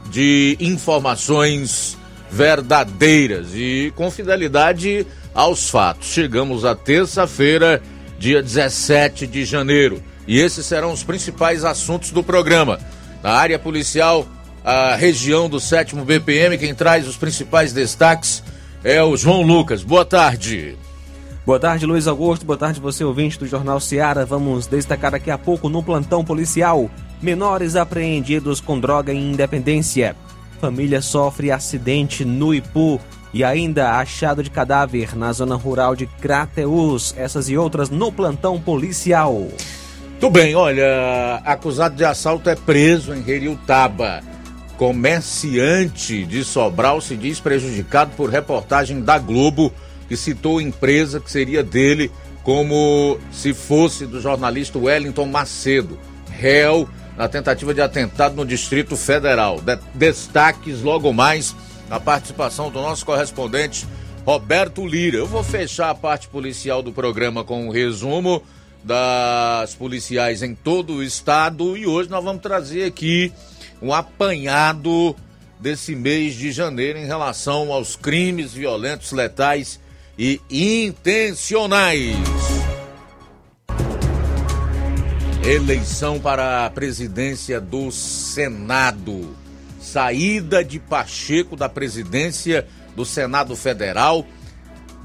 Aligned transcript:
de 0.08 0.56
informações 0.60 1.98
verdadeiras 2.30 3.56
e 3.56 3.92
com 3.96 4.08
fidelidade 4.08 5.04
aos 5.34 5.68
fatos. 5.68 6.12
Chegamos 6.12 6.64
à 6.64 6.76
terça-feira, 6.76 7.82
dia 8.20 8.40
17 8.40 9.26
de 9.26 9.44
janeiro, 9.44 10.00
e 10.26 10.38
esses 10.38 10.66
serão 10.66 10.92
os 10.92 11.02
principais 11.02 11.64
assuntos 11.64 12.10
do 12.10 12.22
programa. 12.22 12.78
Na 13.22 13.32
área 13.32 13.58
policial, 13.58 14.26
a 14.64 14.94
região 14.94 15.48
do 15.48 15.60
sétimo 15.60 16.04
BPM. 16.04 16.56
Quem 16.58 16.74
traz 16.74 17.06
os 17.06 17.16
principais 17.16 17.72
destaques 17.72 18.42
é 18.84 19.02
o 19.02 19.16
João 19.16 19.42
Lucas. 19.42 19.82
Boa 19.82 20.04
tarde. 20.04 20.76
Boa 21.44 21.58
tarde, 21.58 21.86
Luiz 21.86 22.06
Augusto. 22.06 22.46
Boa 22.46 22.56
tarde, 22.56 22.80
você 22.80 23.02
ouvinte 23.02 23.38
do 23.38 23.46
Jornal 23.46 23.80
Seara. 23.80 24.24
Vamos 24.24 24.66
destacar 24.66 25.10
daqui 25.10 25.30
a 25.30 25.38
pouco 25.38 25.68
no 25.68 25.82
plantão 25.82 26.24
policial. 26.24 26.88
Menores 27.20 27.74
apreendidos 27.74 28.60
com 28.60 28.78
droga 28.78 29.12
em 29.12 29.32
Independência. 29.32 30.14
Família 30.60 31.02
sofre 31.02 31.50
acidente 31.50 32.24
no 32.24 32.54
Ipu. 32.54 33.00
E 33.34 33.42
ainda 33.42 33.92
achado 33.98 34.42
de 34.42 34.50
cadáver 34.50 35.16
na 35.16 35.32
zona 35.32 35.56
rural 35.56 35.96
de 35.96 36.06
Crateus. 36.06 37.14
Essas 37.16 37.48
e 37.48 37.56
outras 37.56 37.90
no 37.90 38.12
plantão 38.12 38.60
policial. 38.60 39.48
Tudo 40.22 40.34
bem, 40.34 40.54
olha, 40.54 41.42
acusado 41.44 41.96
de 41.96 42.04
assalto 42.04 42.48
é 42.48 42.54
preso 42.54 43.12
em 43.12 43.28
Heriutaba. 43.28 44.22
Comerciante 44.76 46.24
de 46.24 46.44
Sobral 46.44 47.00
se 47.00 47.16
diz 47.16 47.40
prejudicado 47.40 48.12
por 48.16 48.30
reportagem 48.30 49.02
da 49.02 49.18
Globo 49.18 49.72
que 50.06 50.16
citou 50.16 50.60
empresa 50.60 51.18
que 51.18 51.28
seria 51.28 51.64
dele 51.64 52.08
como 52.44 53.18
se 53.32 53.52
fosse 53.52 54.06
do 54.06 54.20
jornalista 54.20 54.78
Wellington 54.78 55.26
Macedo, 55.26 55.98
réu 56.30 56.88
na 57.16 57.26
tentativa 57.26 57.74
de 57.74 57.80
atentado 57.80 58.36
no 58.36 58.46
Distrito 58.46 58.96
Federal. 58.96 59.60
De 59.60 59.76
destaques 59.92 60.82
logo 60.82 61.12
mais 61.12 61.52
a 61.90 61.98
participação 61.98 62.70
do 62.70 62.80
nosso 62.80 63.04
correspondente 63.04 63.88
Roberto 64.24 64.86
Lira. 64.86 65.16
Eu 65.16 65.26
vou 65.26 65.42
fechar 65.42 65.90
a 65.90 65.96
parte 65.96 66.28
policial 66.28 66.80
do 66.80 66.92
programa 66.92 67.42
com 67.42 67.66
um 67.66 67.70
resumo 67.72 68.40
das 68.84 69.74
policiais 69.74 70.42
em 70.42 70.54
todo 70.54 70.94
o 70.94 71.02
estado 71.02 71.76
e 71.76 71.86
hoje 71.86 72.10
nós 72.10 72.22
vamos 72.22 72.42
trazer 72.42 72.84
aqui 72.84 73.32
um 73.80 73.92
apanhado 73.92 75.14
desse 75.60 75.94
mês 75.94 76.34
de 76.34 76.50
janeiro 76.50 76.98
em 76.98 77.06
relação 77.06 77.72
aos 77.72 77.94
crimes 77.94 78.52
violentos, 78.52 79.12
letais 79.12 79.78
e 80.18 80.40
intencionais. 80.50 82.16
Eleição 85.44 86.20
para 86.20 86.66
a 86.66 86.70
presidência 86.70 87.60
do 87.60 87.90
Senado. 87.90 89.36
Saída 89.80 90.64
de 90.64 90.78
Pacheco 90.78 91.56
da 91.56 91.68
presidência 91.68 92.66
do 92.94 93.04
Senado 93.04 93.56
Federal 93.56 94.24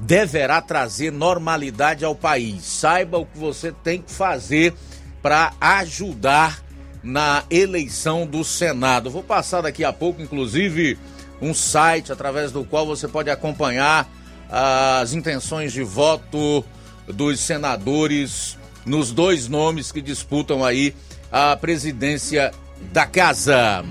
deverá 0.00 0.60
trazer 0.60 1.10
normalidade 1.10 2.04
ao 2.04 2.14
país. 2.14 2.64
Saiba 2.64 3.18
o 3.18 3.26
que 3.26 3.38
você 3.38 3.72
tem 3.72 4.00
que 4.00 4.12
fazer 4.12 4.74
para 5.22 5.52
ajudar 5.60 6.62
na 7.02 7.44
eleição 7.50 8.26
do 8.26 8.44
Senado. 8.44 9.10
Vou 9.10 9.22
passar 9.22 9.62
daqui 9.62 9.84
a 9.84 9.92
pouco, 9.92 10.22
inclusive, 10.22 10.98
um 11.40 11.54
site 11.54 12.12
através 12.12 12.52
do 12.52 12.64
qual 12.64 12.86
você 12.86 13.08
pode 13.08 13.30
acompanhar 13.30 14.08
as 14.50 15.12
intenções 15.12 15.72
de 15.72 15.82
voto 15.82 16.64
dos 17.06 17.40
senadores 17.40 18.56
nos 18.84 19.12
dois 19.12 19.48
nomes 19.48 19.92
que 19.92 20.00
disputam 20.00 20.64
aí 20.64 20.94
a 21.30 21.56
presidência 21.56 22.52
da 22.92 23.06
casa. 23.06 23.84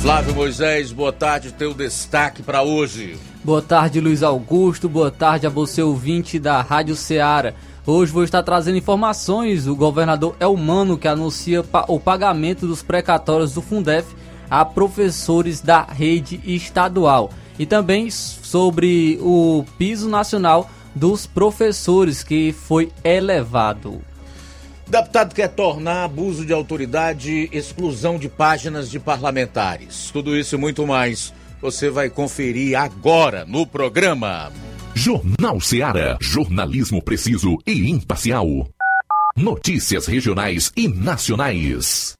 Flávio 0.00 0.34
Moisés, 0.34 0.92
boa 0.92 1.12
tarde, 1.12 1.52
teu 1.52 1.74
destaque 1.74 2.42
para 2.42 2.62
hoje. 2.62 3.18
Boa 3.44 3.60
tarde, 3.60 4.00
Luiz 4.00 4.22
Augusto, 4.22 4.88
boa 4.88 5.10
tarde 5.10 5.46
a 5.46 5.50
você 5.50 5.82
ouvinte 5.82 6.38
da 6.38 6.62
Rádio 6.62 6.96
Ceará. 6.96 7.52
Hoje 7.86 8.10
vou 8.10 8.24
estar 8.24 8.42
trazendo 8.42 8.78
informações 8.78 9.66
do 9.66 9.76
governador 9.76 10.34
Elmano 10.40 10.96
que 10.96 11.06
anuncia 11.06 11.62
o 11.86 12.00
pagamento 12.00 12.66
dos 12.66 12.82
precatórios 12.82 13.52
do 13.52 13.60
Fundef 13.60 14.08
a 14.48 14.64
professores 14.64 15.60
da 15.60 15.82
rede 15.82 16.40
estadual 16.46 17.30
e 17.58 17.66
também 17.66 18.10
sobre 18.10 19.18
o 19.20 19.66
piso 19.76 20.08
nacional 20.08 20.70
dos 20.94 21.26
professores 21.26 22.24
que 22.24 22.52
foi 22.52 22.90
elevado. 23.04 24.00
Deputado 24.90 25.34
quer 25.36 25.48
tornar 25.48 26.02
abuso 26.02 26.44
de 26.44 26.52
autoridade 26.52 27.48
exclusão 27.52 28.18
de 28.18 28.28
páginas 28.28 28.90
de 28.90 28.98
parlamentares. 28.98 30.10
Tudo 30.12 30.36
isso 30.36 30.56
e 30.56 30.58
muito 30.58 30.84
mais 30.84 31.32
você 31.62 31.88
vai 31.88 32.10
conferir 32.10 32.76
agora 32.76 33.44
no 33.44 33.64
programa. 33.64 34.50
Jornal 34.92 35.60
Seara. 35.60 36.18
Jornalismo 36.20 37.00
preciso 37.00 37.56
e 37.64 37.88
imparcial. 37.88 38.68
Notícias 39.36 40.06
regionais 40.06 40.72
e 40.76 40.88
nacionais. 40.88 42.19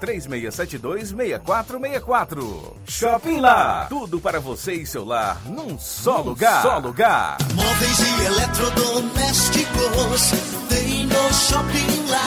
3672-6464. 0.00 2.72
Shopping 2.86 3.40
Lá. 3.40 3.86
Tudo 3.88 4.20
para 4.20 4.38
você 4.40 4.74
e 4.74 4.86
seu 4.86 5.04
lar 5.04 5.40
num 5.46 5.76
só 5.78 6.18
num 6.18 6.24
lugar. 6.30 6.62
Só 6.62 6.78
lugar. 6.78 7.36
Móveis 7.54 7.98
e 7.98 8.24
eletrodomésticos 8.26 10.30
tem 10.68 11.06
no 11.06 11.32
Shopping 11.34 12.06
Lá. 12.08 12.22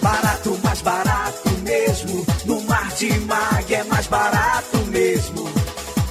Barato, 0.00 0.58
mais 0.64 0.80
barato 0.82 1.50
mesmo. 1.62 2.26
No 2.44 2.60
Mar 2.62 2.88
de 2.94 3.12
Mag 3.20 3.72
é 3.74 3.84
mais 3.84 4.06
barato 4.08 4.78
mesmo. 4.88 5.48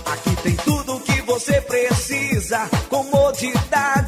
Aqui 0.05 0.35
tem 0.43 0.55
tudo 0.57 0.95
o 0.95 0.99
que 1.01 1.21
você 1.23 1.59
precisa. 1.61 2.69
Comodidade, 2.89 4.00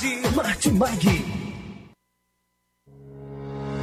De 0.00 0.30
mais 0.30 0.64
variedade. 0.66 1.39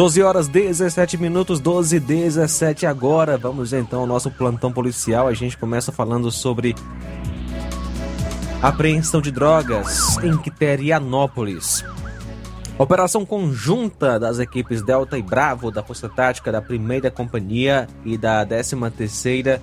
Doze 0.00 0.22
horas 0.22 0.48
17 0.48 1.18
minutos, 1.18 1.60
12 1.60 1.96
e 1.96 2.00
17 2.00 2.86
agora. 2.86 3.36
Vamos 3.36 3.74
então 3.74 4.00
ao 4.00 4.06
nosso 4.06 4.30
plantão 4.30 4.72
policial. 4.72 5.28
A 5.28 5.34
gente 5.34 5.58
começa 5.58 5.92
falando 5.92 6.30
sobre 6.30 6.74
apreensão 8.62 9.20
de 9.20 9.30
drogas 9.30 10.16
em 10.24 10.38
Quiterianópolis. 10.38 11.84
Operação 12.78 13.26
conjunta 13.26 14.18
das 14.18 14.38
equipes 14.38 14.80
Delta 14.80 15.18
e 15.18 15.22
Bravo 15.22 15.70
da 15.70 15.82
Força 15.82 16.08
Tática 16.08 16.50
da 16.50 16.62
Primeira 16.62 17.10
Companhia 17.10 17.86
e 18.02 18.16
da 18.16 18.46
13ª 18.46 19.60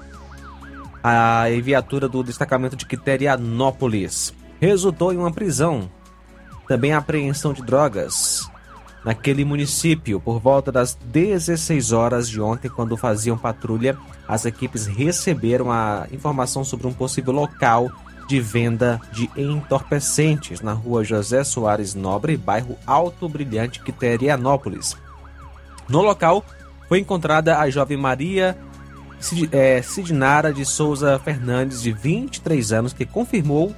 a 1.04 1.46
viatura 1.64 2.08
do 2.08 2.22
destacamento 2.22 2.76
de 2.76 2.86
Quiterianópolis 2.86 4.36
resultou 4.62 5.12
em 5.12 5.18
uma 5.18 5.32
prisão. 5.32 5.90
Também 6.68 6.94
apreensão 6.94 7.54
de 7.54 7.64
drogas 7.64 8.48
naquele 9.08 9.46
município 9.46 10.20
por 10.20 10.38
volta 10.38 10.70
das 10.70 10.94
16 11.06 11.94
horas 11.94 12.28
de 12.28 12.42
ontem, 12.42 12.68
quando 12.68 12.98
faziam 12.98 13.38
patrulha, 13.38 13.98
as 14.28 14.44
equipes 14.44 14.86
receberam 14.86 15.72
a 15.72 16.06
informação 16.12 16.62
sobre 16.66 16.88
um 16.88 16.92
possível 16.92 17.32
local 17.32 17.90
de 18.28 18.42
venda 18.42 19.00
de 19.14 19.30
entorpecentes 19.38 20.60
na 20.60 20.74
rua 20.74 21.06
José 21.06 21.42
Soares 21.46 21.96
Nobre, 21.96 22.36
bairro 22.36 22.76
Alto 22.86 23.30
Brilhante, 23.30 23.80
Quiterianópolis. 23.82 24.98
No 25.88 26.02
local 26.02 26.44
foi 26.90 27.00
encontrada 27.00 27.60
a 27.60 27.70
jovem 27.70 27.96
Maria 27.96 28.58
Sid- 29.22 29.48
eh, 29.54 29.82
Sidnara 29.82 30.52
de 30.52 30.66
Souza 30.66 31.18
Fernandes, 31.20 31.82
de 31.82 31.94
23 31.94 32.74
anos, 32.74 32.92
que 32.92 33.06
confirmou 33.06 33.74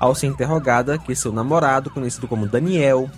ao 0.00 0.12
ser 0.12 0.26
interrogada 0.26 0.98
que 0.98 1.14
seu 1.14 1.32
namorado, 1.32 1.88
conhecido 1.88 2.26
como 2.26 2.48
Daniel, 2.48 3.08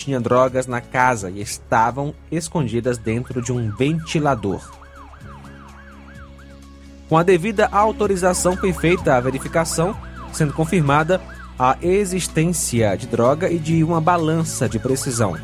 tinha 0.00 0.20
drogas 0.20 0.66
na 0.66 0.80
casa 0.80 1.30
e 1.30 1.40
estavam 1.40 2.14
escondidas 2.30 2.98
dentro 2.98 3.40
de 3.40 3.52
um 3.52 3.70
ventilador. 3.70 4.60
Com 7.08 7.16
a 7.16 7.22
devida 7.22 7.68
autorização 7.70 8.56
foi 8.56 8.72
feita 8.72 9.16
a 9.16 9.20
verificação, 9.20 9.96
sendo 10.32 10.52
confirmada 10.52 11.20
a 11.58 11.76
existência 11.82 12.96
de 12.96 13.06
droga 13.06 13.50
e 13.50 13.58
de 13.58 13.84
uma 13.84 14.00
balança 14.00 14.68
de 14.68 14.78
precisão. 14.78 15.36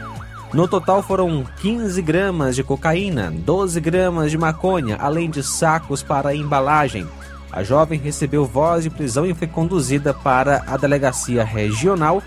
No 0.52 0.66
total 0.66 1.02
foram 1.02 1.44
15 1.60 2.00
gramas 2.00 2.56
de 2.56 2.62
cocaína, 2.62 3.30
12 3.30 3.80
gramas 3.80 4.30
de 4.30 4.38
maconha, 4.38 4.96
além 4.96 5.28
de 5.28 5.42
sacos 5.42 6.02
para 6.02 6.34
embalagem. 6.34 7.06
A 7.52 7.62
jovem 7.62 7.98
recebeu 7.98 8.46
voz 8.46 8.84
de 8.84 8.90
prisão 8.90 9.26
e 9.26 9.34
foi 9.34 9.46
conduzida 9.46 10.14
para 10.14 10.62
a 10.66 10.76
delegacia 10.76 11.44
regional 11.44 12.22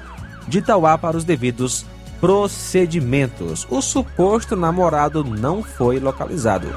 de 0.47 0.59
Itauá 0.59 0.97
para 0.97 1.15
os 1.15 1.23
devidos 1.23 1.85
procedimentos. 2.19 3.65
O 3.69 3.81
suposto 3.81 4.55
namorado 4.55 5.23
não 5.23 5.63
foi 5.63 5.99
localizado. 5.99 6.67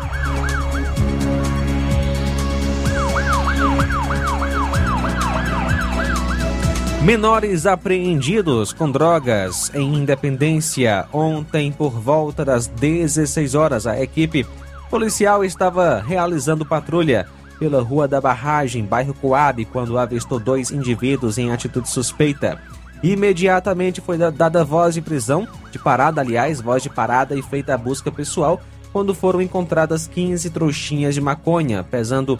Menores 7.02 7.66
apreendidos 7.66 8.72
com 8.72 8.88
drogas 8.88 9.72
em 9.74 9.94
Independência. 9.94 11.04
Ontem, 11.12 11.72
por 11.72 11.90
volta 11.90 12.44
das 12.44 12.68
16 12.68 13.56
horas, 13.56 13.88
a 13.88 14.00
equipe 14.00 14.46
policial 14.88 15.44
estava 15.44 16.00
realizando 16.00 16.64
patrulha 16.64 17.26
pela 17.58 17.82
Rua 17.82 18.06
da 18.06 18.20
Barragem, 18.20 18.84
bairro 18.84 19.14
Coab, 19.14 19.64
quando 19.64 19.98
avistou 19.98 20.38
dois 20.38 20.70
indivíduos 20.70 21.38
em 21.38 21.50
atitude 21.50 21.88
suspeita. 21.88 22.60
Imediatamente 23.02 24.00
foi 24.00 24.16
dada 24.16 24.64
voz 24.64 24.94
de 24.94 25.02
prisão, 25.02 25.46
de 25.70 25.78
parada, 25.78 26.20
aliás, 26.20 26.60
voz 26.60 26.82
de 26.82 26.88
parada 26.88 27.34
e 27.34 27.42
feita 27.42 27.74
a 27.74 27.78
busca 27.78 28.12
pessoal, 28.12 28.60
quando 28.92 29.14
foram 29.14 29.40
encontradas 29.40 30.06
15 30.06 30.50
trouxinhas 30.50 31.14
de 31.14 31.20
maconha, 31.20 31.82
pesando 31.82 32.38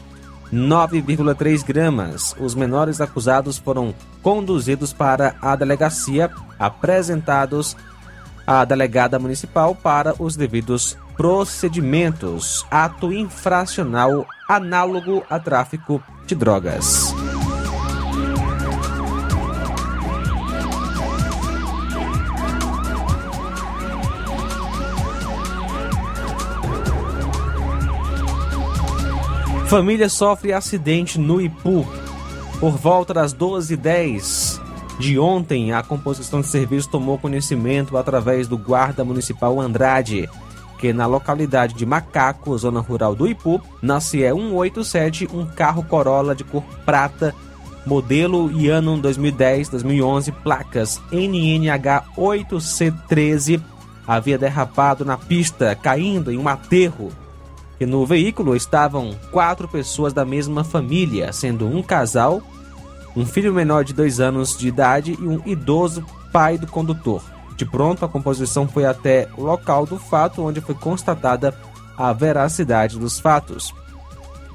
9,3 0.53 1.65
gramas. 1.65 2.37
Os 2.39 2.55
menores 2.55 3.01
acusados 3.01 3.59
foram 3.59 3.95
conduzidos 4.23 4.93
para 4.93 5.35
a 5.41 5.57
delegacia, 5.57 6.31
apresentados 6.59 7.77
à 8.47 8.65
delegada 8.65 9.19
municipal 9.19 9.75
para 9.75 10.15
os 10.19 10.37
devidos 10.37 10.97
procedimentos. 11.17 12.67
Ato 12.71 13.13
infracional 13.13 14.27
análogo 14.49 15.25
a 15.31 15.39
tráfico 15.39 16.03
de 16.27 16.35
drogas. 16.35 17.15
Família 29.73 30.11
sofre 30.11 30.53
acidente 30.53 31.19
no 31.19 31.41
Ipu. 31.41 31.87
Por 32.61 32.73
volta 32.73 33.15
das 33.15 33.33
12h10 33.33 34.61
de 34.99 35.19
ontem, 35.19 35.73
a 35.73 35.83
composição 35.83 36.43
de 36.43 36.49
serviço 36.49 36.91
tomou 36.91 37.17
conhecimento 37.17 37.97
através 37.97 38.47
do 38.47 38.59
guarda 38.59 39.03
municipal 39.03 39.59
Andrade, 39.59 40.29
que 40.79 40.93
na 40.93 41.07
localidade 41.07 41.73
de 41.73 41.87
Macaco, 41.87 42.59
zona 42.59 42.81
rural 42.81 43.15
do 43.15 43.27
Ipu, 43.27 43.63
na 43.81 43.99
CE 43.99 44.31
187, 44.31 45.27
um 45.33 45.47
carro 45.47 45.83
Corolla 45.85 46.35
de 46.35 46.45
cor 46.45 46.65
prata, 46.85 47.35
modelo 47.87 48.53
e 48.53 48.69
ano 48.69 49.01
2010-2011, 49.01 50.35
placas 50.43 51.01
NNH 51.11 52.05
8C13, 52.15 53.59
havia 54.07 54.37
derrapado 54.37 55.03
na 55.03 55.17
pista, 55.17 55.75
caindo 55.75 56.31
em 56.31 56.37
um 56.37 56.47
aterro 56.47 57.11
que 57.83 57.87
no 57.87 58.07
veículo 58.07 58.55
estavam 58.55 59.11
quatro 59.33 59.67
pessoas 59.67 60.13
da 60.13 60.25
mesma 60.25 60.63
família, 60.63 61.33
sendo 61.33 61.67
um 61.67 61.83
casal, 61.83 62.41
um 63.17 63.27
filho 63.27 63.53
menor 63.53 63.83
de 63.83 63.93
dois 63.93 64.21
anos 64.21 64.57
de 64.57 64.69
idade 64.69 65.19
e 65.21 65.27
um 65.27 65.43
idoso 65.45 66.07
pai 66.33 66.57
do 66.57 66.69
condutor. 66.69 67.21
De 67.57 67.67
pronto, 67.67 68.05
a 68.05 68.09
composição 68.09 68.69
foi 68.69 68.85
até 68.85 69.29
o 69.37 69.43
local 69.43 69.85
do 69.85 69.99
fato, 69.99 70.43
onde 70.43 70.61
foi 70.61 70.77
constatada 70.77 71.53
a 71.99 72.13
veracidade 72.13 73.01
dos 73.01 73.19
fatos. 73.19 73.75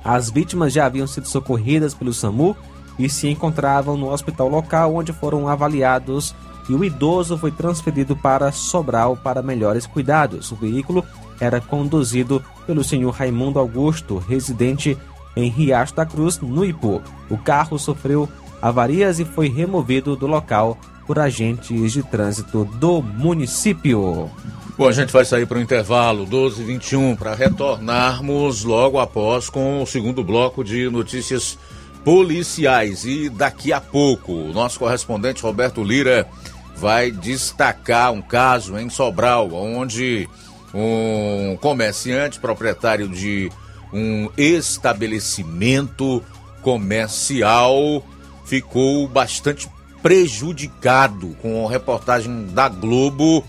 As 0.06 0.30
vítimas 0.30 0.72
já 0.72 0.86
haviam 0.86 1.06
sido 1.06 1.28
socorridas 1.28 1.94
pelo 1.94 2.14
SAMU 2.14 2.56
e 2.98 3.10
se 3.10 3.28
encontravam 3.28 3.98
no 3.98 4.10
hospital 4.10 4.48
local, 4.48 4.96
onde 4.96 5.12
foram 5.12 5.50
avaliados 5.50 6.34
e 6.70 6.74
o 6.74 6.82
idoso 6.82 7.38
foi 7.38 7.52
transferido 7.52 8.16
para 8.16 8.54
Sobral 8.54 9.18
para 9.18 9.42
melhores 9.42 9.86
cuidados. 9.86 10.50
O 10.50 10.56
veículo 10.56 11.04
era 11.40 11.62
conduzido 11.62 12.44
pelo 12.66 12.84
senhor 12.84 13.12
Raimundo 13.12 13.60
Augusto, 13.60 14.18
residente 14.18 14.98
em 15.36 15.50
Riacho 15.50 15.96
da 15.96 16.06
Cruz, 16.06 16.40
no 16.40 16.66
Ipu. 16.66 17.02
O 17.30 17.38
carro 17.38 17.78
sofreu 17.78 18.28
avarias 18.62 19.20
e 19.20 19.26
foi 19.26 19.50
removido 19.50 20.16
do 20.16 20.28
local 20.28 20.78
por 21.06 21.20
agentes 21.20 21.94
de 21.94 22.04
trânsito 22.04 22.66
do 22.66 23.02
município. 23.02 24.30
Bom, 24.78 24.88
a 24.88 24.92
gente 24.92 25.12
vai 25.12 25.26
sair 25.26 25.48
para 25.48 25.58
o 25.58 25.62
intervalo 25.62 26.26
12 26.26 26.64
21 26.64 27.16
para 27.16 27.34
retornarmos 27.34 28.64
logo 28.64 29.00
após 29.00 29.50
com 29.50 29.82
o 29.82 29.88
segundo 29.88 30.24
bloco 30.24 30.64
de 30.64 30.90
notícias 30.90 31.58
policiais. 32.04 33.06
E 33.06 33.30
daqui 33.30 33.74
a 33.74 33.82
pouco, 33.82 34.32
o 34.32 34.54
nosso 34.54 34.78
correspondente 34.78 35.42
Roberto 35.42 35.84
Lira 35.84 36.28
vai 36.76 37.10
destacar 37.10 38.12
um 38.12 38.22
caso 38.22 38.78
em 38.78 38.90
Sobral, 38.90 39.52
onde 39.52 40.30
um 40.78 41.58
comerciante 41.58 42.40
proprietário 42.40 43.10
de 43.10 43.52
um 43.92 44.30
estabelecimento 44.38 46.24
comercial 46.62 48.06
ficou 48.46 49.08
bastante 49.08 49.70
prejudicado 50.04 51.36
com 51.42 51.66
a 51.68 51.72
reportagem 51.72 52.48
da 52.48 52.70
Globo 52.70 53.44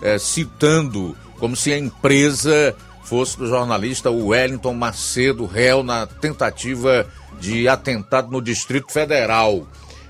eh, 0.00 0.18
citando 0.18 1.16
como 1.38 1.54
se 1.54 1.72
a 1.72 1.78
empresa 1.78 2.74
fosse 3.04 3.36
do 3.38 3.46
jornalista 3.46 4.10
Wellington 4.10 4.74
Macedo, 4.74 5.46
réu 5.46 5.82
na 5.82 6.06
tentativa 6.06 7.06
de 7.40 7.68
atentado 7.68 8.30
no 8.30 8.40
Distrito 8.40 8.92
Federal. 8.92 9.66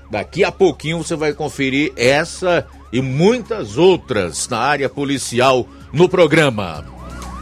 Daqui 0.09 0.43
a 0.43 0.51
pouquinho 0.51 0.99
você 0.99 1.15
vai 1.15 1.33
conferir 1.33 1.91
essa 1.95 2.65
e 2.91 3.01
muitas 3.01 3.77
outras 3.77 4.47
na 4.47 4.59
área 4.59 4.87
policial 4.87 5.67
no 5.93 6.09
programa. 6.09 6.83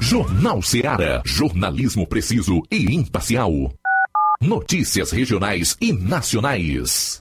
Jornal 0.02 0.62
Seara. 0.62 1.22
Jornalismo 1.26 2.06
preciso 2.06 2.62
e 2.70 2.94
imparcial. 2.94 3.52
Notícias 4.42 5.12
regionais 5.12 5.78
e 5.80 5.94
nacionais. 5.94 7.21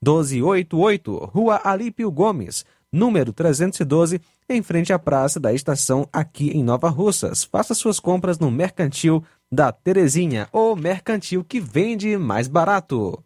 88999561288, 0.05 1.31
Rua 1.31 1.61
Alípio 1.62 2.11
Gomes, 2.11 2.64
número 2.92 3.33
312, 3.33 4.20
em 4.55 4.62
frente 4.62 4.93
à 4.93 4.99
praça 4.99 5.41
da 5.41 5.53
estação 5.53 6.09
aqui 6.12 6.51
em 6.51 6.62
Nova 6.62 6.88
Russas. 6.88 7.45
Faça 7.45 7.75
suas 7.75 7.99
compras 7.99 8.38
no 8.38 8.51
Mercantil 8.51 9.23
da 9.51 9.71
Terezinha, 9.71 10.49
o 10.51 10.75
mercantil 10.75 11.45
que 11.45 11.61
vende 11.61 12.17
mais 12.17 12.49
barato. 12.49 13.23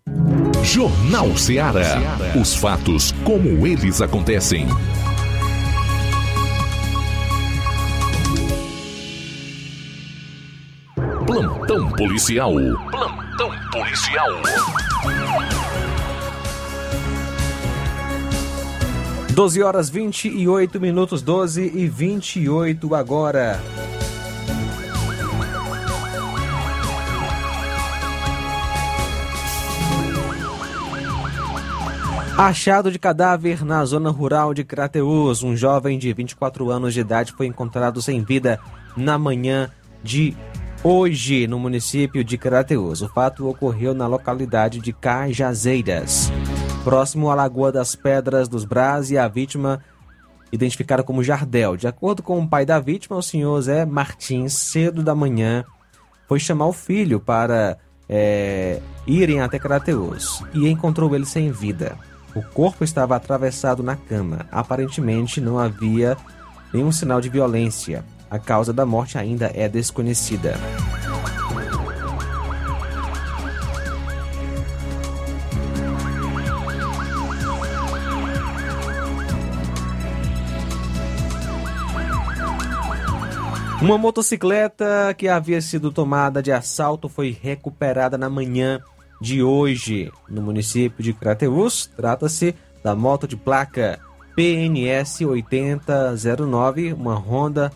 Jornal 0.65 1.37
Ceará. 1.37 2.01
Os 2.41 2.57
fatos 2.57 3.12
como 3.25 3.65
eles 3.65 4.01
acontecem. 4.01 4.67
Plantão 11.25 11.91
policial. 11.93 12.55
Plantão 12.91 13.51
policial. 13.71 14.31
Doze 19.37 19.62
horas 19.62 19.90
28 19.90 20.81
minutos, 20.81 21.20
12 21.20 21.70
e 21.75 21.87
28 21.87 22.94
agora. 22.94 23.61
Achado 32.38 32.90
de 32.90 32.99
cadáver 32.99 33.62
na 33.62 33.85
zona 33.85 34.09
rural 34.09 34.55
de 34.55 34.64
Crateús. 34.64 35.42
Um 35.42 35.55
jovem 35.55 35.99
de 35.99 36.11
24 36.14 36.70
anos 36.70 36.94
de 36.94 37.01
idade 37.01 37.35
foi 37.37 37.44
encontrado 37.44 38.01
sem 38.01 38.25
vida 38.25 38.59
na 38.96 39.18
manhã 39.18 39.70
de 40.03 40.35
hoje 40.83 41.46
no 41.46 41.59
município 41.59 42.25
de 42.25 42.38
Crateús. 42.38 43.03
O 43.03 43.09
fato 43.11 43.46
ocorreu 43.46 43.92
na 43.92 44.07
localidade 44.07 44.81
de 44.81 44.94
Cajazeiras, 44.94 46.33
próximo 46.87 47.33
à 47.33 47.35
Lagoa 47.35 47.72
das 47.72 47.96
Pedras 47.96 48.46
dos 48.46 48.64
Brás 48.64 49.11
e 49.11 49.18
a 49.18 49.27
vítima 49.27 49.83
identificada 50.53 51.03
como 51.03 51.20
Jardel. 51.20 51.77
De 51.77 51.88
acordo 51.88 52.22
com 52.22 52.38
o 52.38 52.49
pai 52.49 52.64
da 52.64 52.79
vítima, 52.79 53.16
o 53.16 53.22
senhor 53.22 53.61
Zé 53.61 53.85
Martins, 53.85 54.53
cedo 54.53 55.03
da 55.03 55.12
manhã, 55.12 55.64
foi 56.29 56.38
chamar 56.38 56.66
o 56.66 56.72
filho 56.72 57.18
para 57.18 57.77
é, 58.09 58.81
irem 59.05 59.40
até 59.40 59.59
Crateús 59.59 60.44
e 60.55 60.68
encontrou 60.68 61.12
ele 61.12 61.27
sem 61.27 61.51
vida. 61.51 61.99
O 62.37 62.40
corpo 62.40 62.85
estava 62.85 63.16
atravessado 63.16 63.83
na 63.83 63.96
cama. 63.96 64.46
Aparentemente 64.53 65.40
não 65.40 65.59
havia 65.59 66.16
nenhum 66.72 66.92
sinal 66.92 67.20
de 67.20 67.29
violência. 67.29 68.05
A 68.31 68.38
causa 68.38 68.72
da 68.72 68.87
morte 68.87 69.18
ainda 69.18 69.51
é 69.53 69.68
desconhecida. 69.68 70.55
Uma 83.81 83.99
motocicleta 83.99 85.15
que 85.19 85.29
havia 85.29 85.61
sido 85.61 85.93
tomada 85.93 86.43
de 86.43 86.51
assalto 86.51 87.11
foi 87.11 87.37
recuperada 87.39 88.17
na 88.17 88.31
manhã 88.31 88.81
de 89.21 89.43
hoje 89.43 90.11
no 90.29 90.41
município 90.41 91.05
de 91.05 91.12
Crateús. 91.12 91.91
Trata-se 91.95 92.55
da 92.83 92.97
moto 92.97 93.29
de 93.29 93.37
placa 93.37 94.01
PNS 94.35 95.21
8009, 95.21 96.95
uma 96.95 97.17
Honda 97.17 97.71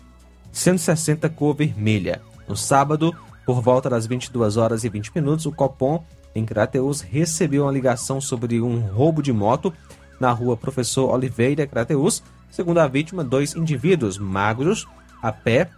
160 0.51 1.29
cor 1.29 1.55
vermelha. 1.55 2.19
No 2.47 2.57
sábado, 2.57 3.15
por 3.45 3.61
volta 3.61 3.87
das 3.87 4.07
22 4.07 4.57
horas 4.57 4.83
e 4.83 4.89
20 4.89 5.11
minutos, 5.13 5.45
o 5.45 5.51
Copom 5.51 6.03
em 6.33 6.43
Crateús 6.45 7.01
recebeu 7.01 7.63
uma 7.63 7.71
ligação 7.71 8.19
sobre 8.19 8.59
um 8.59 8.79
roubo 8.79 9.21
de 9.21 9.31
moto 9.31 9.71
na 10.19 10.31
rua 10.31 10.57
Professor 10.57 11.11
Oliveira, 11.11 11.67
Crateús. 11.67 12.23
Segundo 12.49 12.79
a 12.79 12.87
vítima, 12.87 13.23
dois 13.23 13.55
indivíduos 13.55 14.17
magros 14.17 14.87
a 15.21 15.31
pé 15.31 15.69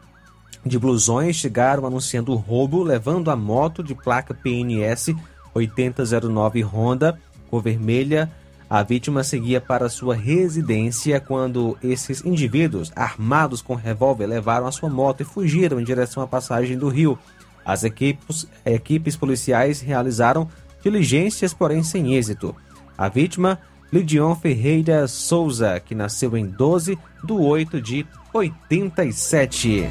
de 0.65 0.77
blusões 0.77 1.35
chegaram 1.35 1.85
anunciando 1.85 2.31
o 2.31 2.35
roubo, 2.35 2.83
levando 2.83 3.29
a 3.31 3.35
moto 3.35 3.83
de 3.83 3.95
placa 3.95 4.33
PNS 4.33 5.15
8009 5.53 6.61
Honda, 6.63 7.19
cor 7.49 7.61
vermelha. 7.61 8.31
A 8.69 8.81
vítima 8.81 9.23
seguia 9.23 9.61
para 9.61 9.87
sua 9.87 10.15
residência 10.15 11.19
quando 11.19 11.77
esses 11.83 12.25
indivíduos, 12.25 12.91
armados 12.95 13.61
com 13.61 13.75
revólver, 13.75 14.25
levaram 14.25 14.65
a 14.65 14.71
sua 14.71 14.89
moto 14.89 15.21
e 15.21 15.25
fugiram 15.25 15.79
em 15.79 15.83
direção 15.83 16.23
à 16.23 16.27
passagem 16.27 16.77
do 16.77 16.89
rio. 16.89 17.17
As 17.63 17.83
equipes, 17.83 18.47
equipes 18.65 19.15
policiais 19.15 19.79
realizaram 19.79 20.49
diligências, 20.81 21.53
porém 21.53 21.83
sem 21.83 22.15
êxito. 22.15 22.55
A 22.97 23.07
vítima, 23.07 23.59
Lidion 23.91 24.35
Ferreira 24.35 25.07
Souza, 25.07 25.79
que 25.79 25.93
nasceu 25.93 26.35
em 26.35 26.47
12 26.47 26.97
de 27.23 27.33
8 27.33 27.79
de 27.79 28.07
87. 28.33 29.87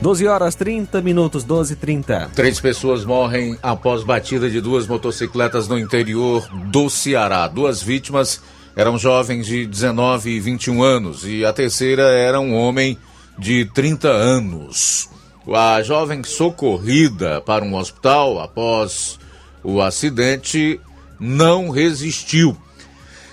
12 0.00 0.26
horas 0.26 0.54
30 0.54 1.00
minutos, 1.00 1.42
12 1.42 1.72
e 1.72 1.76
30. 1.76 2.30
Três 2.34 2.60
pessoas 2.60 3.04
morrem 3.04 3.58
após 3.62 4.04
batida 4.04 4.48
de 4.50 4.60
duas 4.60 4.86
motocicletas 4.86 5.68
no 5.68 5.78
interior 5.78 6.46
do 6.66 6.90
Ceará. 6.90 7.48
Duas 7.48 7.82
vítimas 7.82 8.42
eram 8.76 8.98
jovens 8.98 9.46
de 9.46 9.66
19 9.66 10.30
e 10.30 10.40
21 10.40 10.82
anos 10.82 11.24
e 11.24 11.46
a 11.46 11.52
terceira 11.52 12.02
era 12.02 12.38
um 12.38 12.54
homem 12.54 12.98
de 13.38 13.64
30 13.64 14.08
anos. 14.08 15.08
A 15.52 15.82
jovem 15.82 16.22
socorrida 16.22 17.40
para 17.40 17.64
um 17.64 17.74
hospital 17.74 18.38
após 18.40 19.18
o 19.64 19.80
acidente 19.80 20.78
não 21.18 21.70
resistiu 21.70 22.56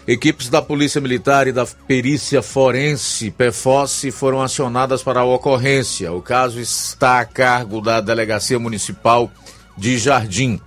Equipes 0.06 0.50
da 0.50 0.62
Polícia 0.62 1.00
Militar 1.00 1.48
e 1.48 1.54
da 1.54 1.66
Perícia 1.66 2.42
Forense, 2.42 3.32
PEFOSSE, 3.32 4.12
foram 4.12 4.42
acionadas 4.42 5.02
para 5.02 5.22
a 5.22 5.24
ocorrência. 5.24 6.12
O 6.12 6.22
caso 6.22 6.60
está 6.60 7.22
a 7.22 7.26
cargo 7.26 7.80
da 7.80 8.02
Delegacia 8.02 8.60
Municipal 8.60 9.32
de 9.78 9.98
Jardim. 9.98 10.60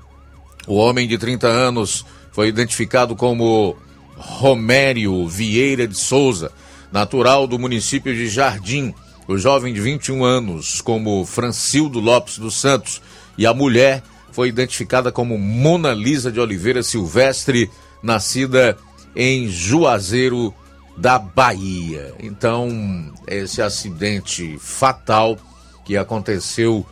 O 0.66 0.76
homem 0.76 1.06
de 1.06 1.18
30 1.18 1.46
anos 1.46 2.06
foi 2.32 2.48
identificado 2.48 3.14
como 3.14 3.76
Romério 4.16 5.28
Vieira 5.28 5.86
de 5.86 5.98
Souza, 5.98 6.50
natural 6.90 7.46
do 7.46 7.58
município 7.58 8.14
de 8.14 8.28
Jardim. 8.28 8.94
O 9.28 9.36
jovem 9.36 9.74
de 9.74 9.82
21 9.82 10.24
anos, 10.24 10.80
como 10.80 11.26
Francildo 11.26 12.00
Lopes 12.00 12.38
dos 12.38 12.58
Santos, 12.58 13.02
e 13.36 13.44
a 13.44 13.52
mulher 13.52 14.02
foi 14.32 14.48
identificada 14.48 15.12
como 15.12 15.36
Mona 15.36 15.92
Lisa 15.92 16.32
de 16.32 16.40
Oliveira 16.40 16.82
Silvestre, 16.82 17.70
nascida 18.02 18.78
em 19.16 19.48
Juazeiro 19.48 20.54
da 20.96 21.18
Bahia. 21.18 22.14
Então, 22.20 23.12
esse 23.26 23.62
acidente 23.62 24.58
fatal 24.60 25.38
que 25.84 25.96
aconteceu 25.96 26.86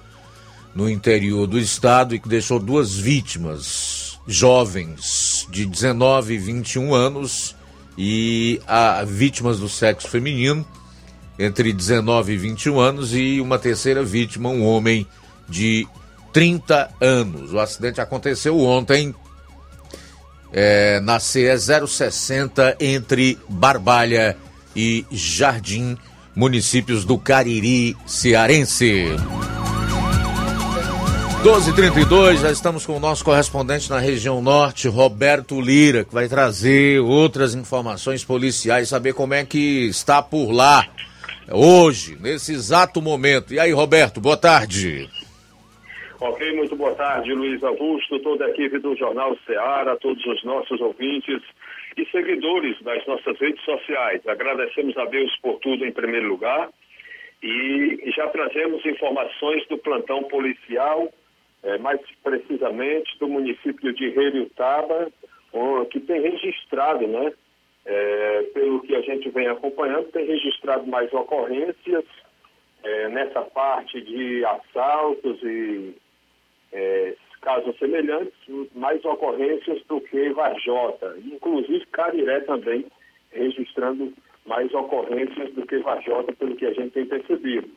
no 0.75 0.89
interior 0.89 1.47
do 1.47 1.59
estado 1.59 2.15
e 2.15 2.19
que 2.19 2.29
deixou 2.29 2.59
duas 2.59 2.97
vítimas, 2.97 4.19
jovens 4.27 5.47
de 5.51 5.67
19 5.67 6.35
e 6.35 6.39
21 6.39 6.95
anos 6.95 7.55
e 7.97 8.61
a, 8.67 9.05
vítimas 9.05 9.61
do 9.61 9.69
sexo 9.69 10.09
feminino 10.09 10.67
entre 11.39 11.73
19 11.73 12.33
e 12.33 12.37
21 12.37 12.81
anos 12.81 13.15
e 13.15 13.41
uma 13.41 13.59
terceira 13.59 14.03
vítima, 14.03 14.49
um 14.49 14.65
homem 14.65 15.07
de 15.49 15.87
30 16.33 16.91
anos. 17.01 17.53
O 17.53 17.59
acidente 17.59 18.01
aconteceu 18.01 18.59
ontem 18.61 19.15
é, 20.55 21.01
na 21.01 21.19
CE 21.19 21.59
060 21.59 22.77
entre 22.79 23.37
Barbalha 23.49 24.37
e 24.75 25.05
Jardim, 25.11 25.99
municípios 26.35 27.05
do 27.05 27.19
Cariri 27.19 27.97
cearense. 28.07 29.17
12:32 31.43 32.41
já 32.41 32.51
estamos 32.51 32.87
com 32.87 32.97
o 32.97 33.01
nosso 33.01 33.25
correspondente 33.25 33.91
na 33.91 33.99
região 33.99 34.41
norte, 34.41 34.89
Roberto 34.89 35.61
Lira, 35.61 36.05
que 36.05 36.15
vai 36.15 36.29
trazer 36.29 37.01
outras 37.01 37.55
informações 37.55 38.25
policiais, 38.25 38.89
saber 38.89 39.13
como 39.13 39.35
é 39.35 39.45
que 39.45 39.87
está 39.89 40.23
por 40.23 40.53
lá 40.53 40.87
hoje, 41.51 42.17
nesse 42.21 42.53
exato 42.53 43.03
momento. 43.03 43.53
E 43.53 43.59
aí, 43.59 43.73
Roberto, 43.73 44.21
boa 44.21 44.37
tarde. 44.37 45.11
Ok, 46.27 46.55
muito 46.55 46.75
boa 46.75 46.95
tarde, 46.95 47.35
Luiz 47.35 47.63
Augusto, 47.63 48.19
toda 48.21 48.47
a 48.47 48.49
equipe 48.49 48.79
do 48.79 48.97
Jornal 48.97 49.37
Ceará, 49.45 49.95
todos 49.97 50.25
os 50.25 50.43
nossos 50.43 50.81
ouvintes 50.81 51.43
e 51.99 52.07
seguidores 52.07 52.81
das 52.81 53.07
nossas 53.07 53.39
redes 53.39 53.63
sociais. 53.63 54.27
Agradecemos 54.27 54.97
a 54.97 55.05
Deus 55.05 55.31
por 55.43 55.59
tudo 55.59 55.85
em 55.85 55.93
primeiro 55.93 56.27
lugar 56.29 56.71
e 57.43 58.11
já 58.17 58.27
trazemos 58.29 58.83
informações 58.87 59.69
do 59.69 59.77
plantão 59.77 60.23
policial, 60.25 61.13
é, 61.63 61.77
mais 61.77 62.01
precisamente 62.23 63.19
do 63.19 63.29
município 63.29 63.93
de 63.93 64.09
Reriutaba, 64.09 65.13
que 65.91 66.01
tem 66.01 66.23
registrado, 66.23 67.07
né, 67.07 67.35
é, 67.85 68.43
pelo 68.55 68.81
que 68.81 68.97
a 68.97 69.03
gente 69.03 69.29
vem 69.29 69.47
acompanhando, 69.47 70.11
tem 70.11 70.25
registrado 70.25 70.87
mais 70.87 71.13
ocorrências 71.13 72.05
é, 72.83 73.09
nessa 73.11 73.43
parte 73.43 74.01
de 74.01 74.43
assaltos 74.47 75.39
e 75.43 76.03
é, 76.75 77.15
casos 77.41 77.79
semelhantes, 77.79 78.35
mais 78.75 79.03
ocorrências 79.05 79.83
do 79.87 80.01
que 80.01 80.31
Varjota. 80.31 81.17
Inclusive 81.25 81.87
Cariré 81.87 82.41
também 82.41 82.85
registrando 83.33 84.13
mais 84.45 84.73
ocorrências 84.75 85.53
do 85.55 85.67
que 85.67 85.79
Varjota, 85.79 86.33
pelo 86.33 86.57
que 86.57 86.67
a 86.67 86.73
gente 86.73 86.91
tem 86.91 87.07
percebido. 87.07 87.69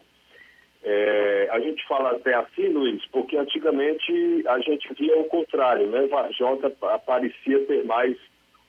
É, 0.83 1.49
a 1.51 1.59
gente 1.59 1.85
fala 1.87 2.11
até 2.11 2.33
assim, 2.33 2.67
Luiz, 2.69 3.05
porque 3.07 3.37
antigamente 3.37 4.43
a 4.47 4.59
gente 4.59 4.93
via 4.93 5.17
o 5.17 5.25
contrário, 5.25 5.87
né? 5.87 6.07
Varjota 6.07 6.69
parecia 7.05 7.65
ter 7.65 7.83
mais 7.85 8.15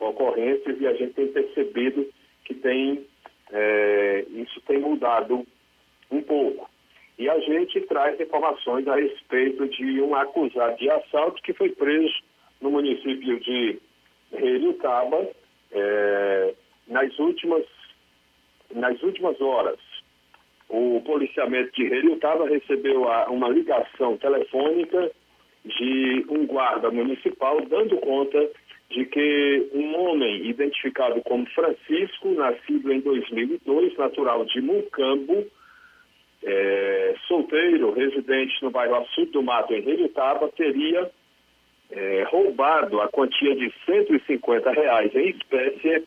ocorrências 0.00 0.80
e 0.80 0.86
a 0.86 0.94
gente 0.94 1.14
tem 1.14 1.28
percebido 1.28 2.08
que 2.44 2.54
tem 2.54 3.04
é, 3.52 4.24
isso 4.30 4.60
tem 4.62 4.78
mudado 4.78 5.46
um 6.10 6.22
pouco. 6.22 6.67
E 7.18 7.28
a 7.28 7.38
gente 7.40 7.80
traz 7.82 8.18
informações 8.20 8.86
a 8.86 8.94
respeito 8.94 9.66
de 9.68 10.00
um 10.00 10.14
acusado 10.14 10.76
de 10.76 10.88
assalto 10.88 11.42
que 11.42 11.52
foi 11.52 11.70
preso 11.70 12.14
no 12.60 12.70
município 12.70 13.40
de 13.40 13.78
Relutaba 14.32 15.26
é, 15.72 16.54
nas, 16.86 17.18
últimas, 17.18 17.64
nas 18.72 19.02
últimas 19.02 19.40
horas. 19.40 19.80
O 20.68 21.00
policiamento 21.04 21.72
de 21.72 21.88
Relutaba 21.88 22.46
recebeu 22.46 23.08
a, 23.08 23.28
uma 23.30 23.48
ligação 23.48 24.16
telefônica 24.18 25.10
de 25.64 26.24
um 26.28 26.46
guarda 26.46 26.90
municipal 26.90 27.60
dando 27.62 27.96
conta 27.96 28.48
de 28.90 29.04
que 29.06 29.68
um 29.74 29.98
homem 29.98 30.46
identificado 30.46 31.20
como 31.22 31.46
Francisco, 31.50 32.28
nascido 32.30 32.92
em 32.92 33.00
2002, 33.00 33.96
natural 33.98 34.44
de 34.44 34.60
Mucambo, 34.60 35.46
é, 36.44 37.14
solteiro, 37.26 37.92
residente 37.92 38.62
no 38.62 38.70
bairro 38.70 38.96
Açude 38.96 39.32
do 39.32 39.42
Mato, 39.42 39.74
em 39.74 39.80
Relitaba, 39.80 40.48
teria 40.50 41.10
é, 41.90 42.22
roubado 42.30 43.00
a 43.00 43.08
quantia 43.08 43.54
de 43.56 43.72
150 43.86 44.70
reais 44.70 45.14
em 45.14 45.30
espécie 45.30 46.04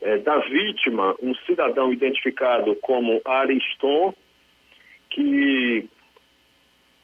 eh, 0.00 0.18
da 0.18 0.38
vítima, 0.38 1.14
um 1.20 1.34
cidadão 1.44 1.92
identificado 1.92 2.74
como 2.76 3.20
Ariston, 3.24 4.14
que 5.10 5.88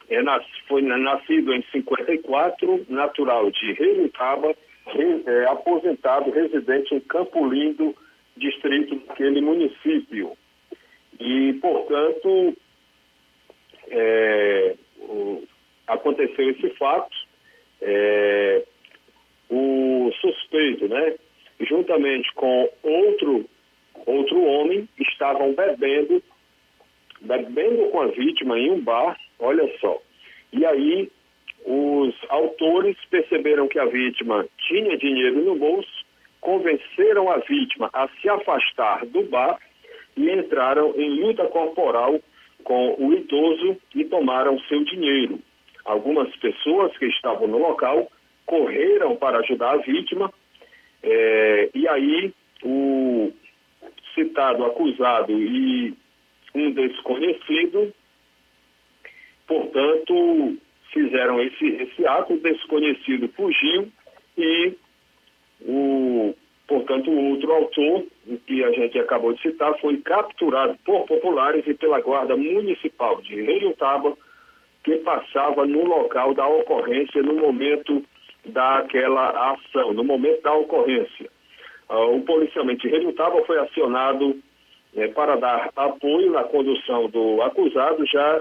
é, 0.09 0.23
nas- 0.23 0.47
foi 0.69 0.83
na- 0.83 0.97
nascido 0.99 1.53
em 1.53 1.63
54, 1.73 2.87
natural 2.89 3.51
de 3.51 3.73
Reutaba, 3.73 4.55
re- 4.87 5.23
é, 5.27 5.45
aposentado, 5.47 6.31
residente 6.31 6.95
em 6.95 7.01
Campo 7.01 7.47
Lindo, 7.49 7.95
distrito 8.37 8.95
daquele 9.07 9.41
município. 9.41 10.33
E, 11.19 11.53
portanto, 11.55 12.57
é, 13.91 14.75
aconteceu 15.87 16.51
esse 16.51 16.71
fato. 16.71 17.15
É, 17.81 18.65
o 19.51 20.11
suspeito, 20.21 20.89
né, 20.89 21.15
juntamente 21.61 22.33
com 22.35 22.71
outro 22.83 23.45
outro 24.07 24.43
homem, 24.43 24.89
estavam 24.99 25.55
bebendo, 25.55 26.23
bebendo 27.21 27.89
com 27.91 28.01
a 28.01 28.07
vítima 28.09 28.59
em 28.59 28.71
um 28.71 28.81
bar, 28.81 29.17
olha 29.39 29.67
só. 29.79 29.99
E 30.53 30.67
aí 30.67 31.11
os 31.65 32.15
autores 32.29 32.97
perceberam 33.11 33.69
que 33.69 33.79
a 33.79 33.87
vítima 33.87 34.47
tinha 34.69 34.97
dinheiro 34.99 35.43
no 35.45 35.57
bolso, 35.57 36.05
convenceram 36.41 37.31
a 37.31 37.39
vítima 37.39 37.89
a 37.93 38.09
se 38.21 38.29
afastar 38.29 39.07
do 39.07 39.23
bar 39.23 39.59
e 40.17 40.31
entraram 40.31 40.93
em 40.97 41.21
luta 41.21 41.47
corporal 41.47 42.21
com 42.65 42.97
o 42.99 43.13
idoso 43.13 43.77
e 43.95 44.05
tomaram 44.05 44.59
seu 44.61 44.83
dinheiro. 44.85 45.39
Algumas 45.85 46.35
pessoas 46.37 46.97
que 46.97 47.07
estavam 47.07 47.47
no 47.47 47.59
local 47.59 48.11
correram 48.47 49.17
para 49.17 49.39
ajudar 49.39 49.73
a 49.73 49.77
vítima 49.79 50.33
eh, 51.03 51.71
e 51.75 51.87
aí 51.87 52.33
o 52.63 53.33
citado 54.15 54.65
acusado 54.65 55.33
e 55.33 55.95
um 56.55 56.71
desconhecido, 56.73 57.93
portanto, 59.47 60.57
fizeram 60.93 61.43
esse, 61.43 61.67
esse 61.67 62.07
ato, 62.07 62.35
o 62.35 62.41
desconhecido 62.41 63.29
fugiu 63.31 63.91
e 64.39 64.73
o, 65.63 66.35
portanto, 66.67 67.11
o 67.11 67.31
outro 67.31 67.53
autor, 67.53 68.07
o 68.27 68.39
que 68.39 68.65
a 68.65 68.71
gente 68.73 68.99
acabou 68.99 69.33
de 69.33 69.43
citar, 69.43 69.79
foi 69.81 69.99
capturado 69.99 70.77
por 70.85 71.07
populares 71.07 71.67
e 71.67 71.75
pela 71.75 72.01
Guarda 72.01 72.37
Municipal 72.37 73.21
de 73.21 73.43
Reiutaba, 73.43 74.17
que 74.83 74.97
passava 74.99 75.67
no 75.67 75.85
local 75.85 76.35
da 76.35 76.47
ocorrência 76.47 77.23
no 77.23 77.35
momento 77.35 78.03
daquela 78.45 79.53
ação, 79.53 79.93
no 79.93 80.05
momento 80.05 80.43
da 80.43 80.55
ocorrência. 80.55 81.31
Ah, 81.89 82.05
o 82.07 82.21
policiamento 82.23 82.83
de 82.83 82.89
Reiutaba 82.89 83.45
foi 83.45 83.59
acionado 83.59 84.37
eh, 84.97 85.09
para 85.09 85.37
dar 85.37 85.71
apoio 85.77 86.33
na 86.33 86.45
condução 86.45 87.09
do 87.09 87.43
acusado, 87.43 88.07
já, 88.07 88.41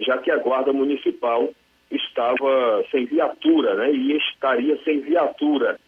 já 0.00 0.18
que 0.18 0.30
a 0.30 0.38
Guarda 0.38 0.72
Municipal 0.72 1.48
estava 1.90 2.84
sem 2.90 3.04
viatura, 3.04 3.74
né, 3.74 3.92
e 3.92 4.16
estaria 4.16 4.76
sem 4.84 5.00
viatura. 5.00 5.78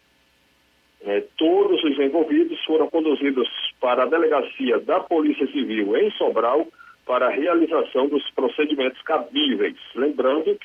Eh, 1.05 1.23
todos 1.37 1.83
os 1.83 1.99
envolvidos 1.99 2.63
foram 2.65 2.89
conduzidos 2.89 3.47
para 3.79 4.03
a 4.03 4.07
delegacia 4.07 4.79
da 4.79 4.99
Polícia 4.99 5.45
Civil 5.47 5.95
em 5.95 6.09
Sobral 6.11 6.67
para 7.05 7.27
a 7.27 7.29
realização 7.29 8.07
dos 8.07 8.27
procedimentos 8.31 8.99
cabíveis. 9.03 9.77
Lembrando 9.93 10.57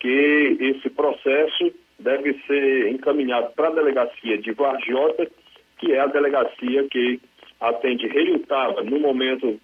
que 0.00 0.56
esse 0.60 0.88
processo 0.88 1.72
deve 1.98 2.32
ser 2.46 2.88
encaminhado 2.88 3.52
para 3.54 3.68
a 3.68 3.74
delegacia 3.74 4.38
de 4.38 4.52
Varjota, 4.52 5.30
que 5.78 5.92
é 5.92 6.00
a 6.00 6.06
delegacia 6.06 6.84
que 6.88 7.20
atende 7.60 8.06
Reiutaba 8.08 8.82
no 8.82 8.98
momento 8.98 9.60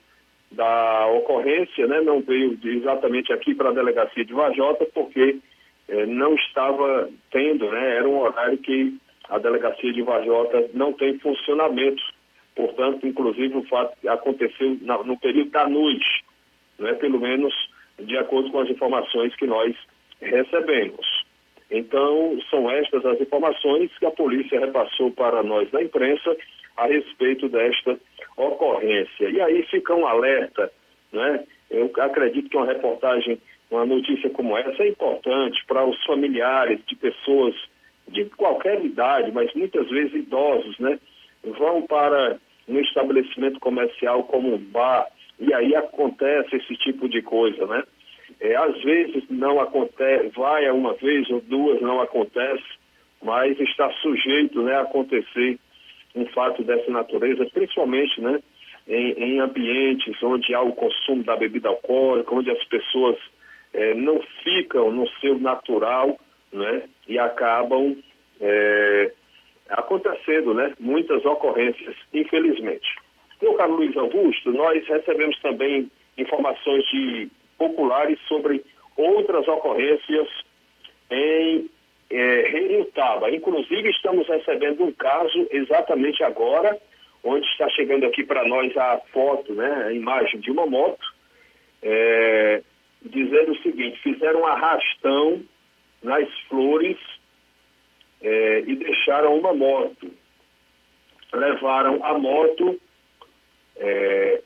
da 0.52 1.06
ocorrência, 1.08 1.86
né, 1.86 2.00
não 2.00 2.20
veio 2.20 2.58
exatamente 2.64 3.32
aqui 3.32 3.54
para 3.54 3.70
a 3.70 3.74
delegacia 3.74 4.24
de 4.24 4.32
Varjota, 4.32 4.86
porque 4.94 5.38
eh, 5.88 6.06
não 6.06 6.34
estava 6.34 7.08
tendo, 7.30 7.70
né, 7.70 7.96
era 7.96 8.08
um 8.08 8.20
horário 8.20 8.58
que 8.58 8.98
a 9.28 9.38
delegacia 9.38 9.92
de 9.92 10.02
Varjota 10.02 10.70
não 10.74 10.92
tem 10.92 11.18
funcionamento. 11.18 12.02
Portanto, 12.54 13.06
inclusive 13.06 13.56
o 13.56 13.62
fato 13.64 13.96
aconteceu 14.08 14.76
na- 14.82 15.02
no 15.04 15.18
período 15.18 15.50
da 15.50 15.68
noite, 15.68 16.24
né, 16.78 16.94
pelo 16.94 17.20
menos 17.20 17.54
de 17.98 18.16
acordo 18.16 18.50
com 18.50 18.60
as 18.60 18.70
informações 18.70 19.34
que 19.36 19.46
nós 19.46 19.74
recebemos. 20.20 21.24
Então, 21.70 22.38
são 22.48 22.70
estas 22.70 23.04
as 23.04 23.20
informações 23.20 23.90
que 23.98 24.06
a 24.06 24.10
polícia 24.10 24.58
repassou 24.58 25.10
para 25.10 25.42
nós 25.42 25.70
da 25.70 25.82
imprensa 25.82 26.36
a 26.76 26.86
respeito 26.86 27.48
desta 27.48 27.98
ocorrência. 28.36 29.28
E 29.28 29.40
aí 29.40 29.62
fica 29.64 29.94
um 29.94 30.06
alerta, 30.06 30.72
né? 31.12 31.44
Eu 31.70 31.90
acredito 31.98 32.48
que 32.48 32.56
uma 32.56 32.66
reportagem, 32.66 33.38
uma 33.70 33.84
notícia 33.84 34.30
como 34.30 34.56
essa 34.56 34.82
é 34.82 34.88
importante 34.88 35.62
para 35.66 35.84
os 35.84 36.02
familiares 36.06 36.80
de 36.86 36.96
pessoas 36.96 37.54
de 38.08 38.24
qualquer 38.36 38.84
idade, 38.84 39.30
mas 39.32 39.52
muitas 39.54 39.88
vezes 39.88 40.14
idosos, 40.14 40.78
né? 40.78 40.98
Vão 41.58 41.82
para 41.82 42.38
um 42.68 42.78
estabelecimento 42.80 43.58
comercial 43.60 44.24
como 44.24 44.54
um 44.54 44.58
bar 44.58 45.06
e 45.40 45.54
aí 45.54 45.74
acontece 45.74 46.56
esse 46.56 46.74
tipo 46.76 47.08
de 47.08 47.22
coisa, 47.22 47.66
né? 47.66 47.84
É, 48.40 48.56
às 48.56 48.82
vezes 48.82 49.24
não 49.30 49.60
acontece, 49.60 50.28
vai 50.36 50.70
uma 50.70 50.94
vez 50.94 51.28
ou 51.30 51.40
duas, 51.40 51.80
não 51.80 52.00
acontece, 52.00 52.64
mas 53.22 53.58
está 53.58 53.90
sujeito 54.02 54.62
né, 54.62 54.74
a 54.74 54.82
acontecer 54.82 55.58
um 56.14 56.26
fato 56.26 56.62
dessa 56.62 56.90
natureza, 56.90 57.46
principalmente 57.52 58.20
né, 58.20 58.40
em, 58.86 59.12
em 59.12 59.40
ambientes 59.40 60.22
onde 60.22 60.54
há 60.54 60.60
o 60.60 60.72
consumo 60.72 61.24
da 61.24 61.36
bebida 61.36 61.68
alcoólica, 61.68 62.34
onde 62.34 62.50
as 62.50 62.62
pessoas 62.64 63.16
eh, 63.72 63.94
não 63.94 64.20
ficam 64.44 64.90
no 64.92 65.08
seu 65.20 65.38
natural 65.38 66.18
né, 66.52 66.82
e 67.06 67.18
acabam 67.18 67.96
eh, 68.40 69.12
acontecendo 69.68 70.54
né, 70.54 70.72
muitas 70.78 71.24
ocorrências, 71.24 71.94
infelizmente. 72.12 72.88
Meu 73.40 73.54
caro 73.54 73.74
Luiz 73.74 73.96
Augusto, 73.96 74.50
nós 74.52 74.86
recebemos 74.86 75.38
também 75.40 75.90
informações 76.16 76.84
de 76.90 77.28
populares 77.56 78.18
sobre 78.26 78.64
outras 78.96 79.46
ocorrências 79.46 80.28
em 81.10 81.70
eh, 82.10 82.48
Reiutaba. 82.50 83.30
Inclusive, 83.30 83.90
estamos 83.90 84.26
recebendo 84.26 84.84
um 84.84 84.92
caso 84.92 85.46
exatamente 85.50 86.22
agora, 86.24 86.76
onde 87.22 87.46
está 87.46 87.68
chegando 87.70 88.06
aqui 88.06 88.24
para 88.24 88.44
nós 88.46 88.76
a 88.76 89.00
foto, 89.12 89.52
né, 89.54 89.84
a 89.86 89.92
imagem 89.92 90.40
de 90.40 90.50
uma 90.50 90.66
moto, 90.66 91.04
eh, 91.82 92.62
dizendo 93.02 93.52
o 93.52 93.62
seguinte: 93.62 94.00
fizeram 94.02 94.40
um 94.40 94.46
arrastão 94.46 95.42
nas 96.02 96.28
flores 96.48 96.96
eh, 98.22 98.64
e 98.66 98.76
deixaram 98.76 99.38
uma 99.38 99.52
moto. 99.54 100.10
Levaram 101.32 102.04
a 102.04 102.18
moto 102.18 102.80
eh, 103.76 104.42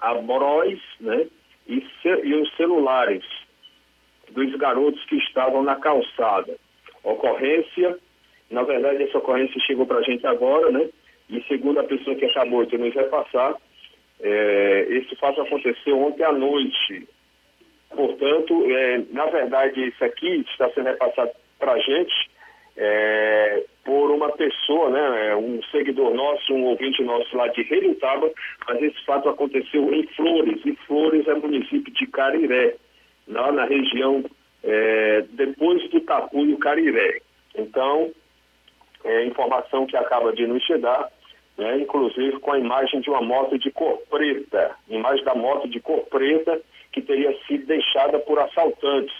a 0.00 0.14
Bróis, 0.14 0.80
né? 1.00 1.26
E, 1.68 1.84
e 2.24 2.34
os 2.34 2.56
celulares 2.56 3.24
dos 4.30 4.54
garotos 4.56 5.04
que 5.04 5.16
estavam 5.16 5.62
na 5.62 5.76
calçada. 5.76 6.56
Ocorrência, 7.02 7.98
na 8.50 8.62
verdade 8.62 9.02
essa 9.02 9.18
ocorrência 9.18 9.60
chegou 9.66 9.86
para 9.86 9.98
a 9.98 10.02
gente 10.02 10.26
agora, 10.26 10.70
né? 10.70 10.88
E 11.28 11.42
segundo 11.44 11.78
a 11.80 11.84
pessoa 11.84 12.16
que 12.16 12.24
acabou 12.24 12.64
de 12.64 12.76
nos 12.76 12.94
repassar, 12.94 13.54
eh, 14.20 14.86
esse 14.90 15.14
fato 15.16 15.40
aconteceu 15.40 15.98
ontem 15.98 16.24
à 16.24 16.32
noite. 16.32 17.08
Portanto, 17.90 18.64
eh, 18.70 19.02
na 19.10 19.26
verdade, 19.26 19.88
isso 19.88 20.04
aqui 20.04 20.44
está 20.50 20.70
sendo 20.70 20.86
repassado 20.86 21.30
para 21.58 21.72
a 21.72 21.78
gente 21.78 22.30
eh, 22.76 23.64
por 23.84 24.10
uma 24.10 24.30
pessoa, 24.32 24.90
né, 24.90 25.36
um 25.36 25.60
seguidor 25.64 26.14
nosso, 26.14 26.54
um 26.54 26.64
ouvinte 26.64 27.02
nosso 27.02 27.36
lá 27.36 27.48
de 27.48 27.62
Relutaba, 27.62 28.30
mas 28.68 28.82
esse 28.82 29.04
fato 29.04 29.28
aconteceu 29.28 29.92
em 29.92 30.06
Flores, 30.08 30.60
e 30.64 30.74
Flores 30.86 31.26
é 31.26 31.34
município 31.34 31.92
de 31.92 32.06
Cariré, 32.06 32.76
lá 33.28 33.50
na 33.52 33.64
região 33.64 34.24
eh, 34.62 35.24
depois 35.30 35.88
do 35.90 36.00
Tapuio 36.00 36.56
Cariré. 36.58 37.20
Então, 37.54 38.10
é 39.04 39.24
informação 39.24 39.86
que 39.86 39.96
acaba 39.96 40.32
de 40.32 40.46
nos 40.46 40.62
chegar, 40.62 41.10
né, 41.58 41.78
inclusive 41.80 42.38
com 42.38 42.52
a 42.52 42.58
imagem 42.58 43.00
de 43.00 43.10
uma 43.10 43.20
moto 43.20 43.58
de 43.58 43.70
cor 43.70 44.00
preta, 44.08 44.76
imagem 44.88 45.24
da 45.24 45.34
moto 45.34 45.68
de 45.68 45.80
cor 45.80 46.06
preta 46.06 46.60
que 46.92 47.02
teria 47.02 47.36
sido 47.46 47.66
deixada 47.66 48.18
por 48.18 48.38
assaltantes, 48.38 49.14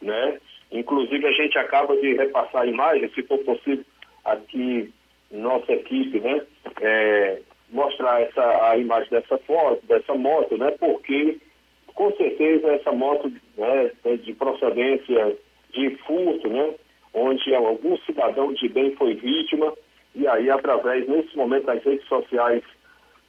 né? 0.00 0.38
Inclusive 0.70 1.26
a 1.26 1.32
gente 1.32 1.58
acaba 1.58 1.96
de 1.96 2.14
repassar 2.14 2.62
a 2.62 2.66
imagem, 2.66 3.08
se 3.14 3.22
for 3.22 3.38
possível, 3.38 3.84
aqui 4.24 4.92
nossa 5.30 5.72
equipe, 5.72 6.20
né? 6.20 6.42
é, 6.80 7.38
mostrar 7.70 8.20
essa 8.22 8.70
a 8.70 8.76
imagem 8.76 9.10
dessa 9.10 9.38
foto, 9.38 9.84
dessa 9.86 10.14
moto, 10.14 10.56
né? 10.56 10.70
Porque 10.78 11.38
com 11.94 12.12
certeza 12.16 12.68
essa 12.68 12.92
moto 12.92 13.30
né, 13.56 13.90
é 14.04 14.16
de 14.16 14.32
procedência 14.34 15.36
de 15.72 15.90
furto, 16.06 16.48
né? 16.48 16.74
Onde 17.12 17.54
algum 17.54 17.96
cidadão 17.98 18.52
de 18.52 18.68
bem 18.68 18.94
foi 18.94 19.14
vítima 19.14 19.72
E 20.14 20.26
aí, 20.26 20.50
através, 20.50 21.08
nesse 21.08 21.36
momento, 21.36 21.66
das 21.66 21.82
redes 21.82 22.06
sociais 22.06 22.62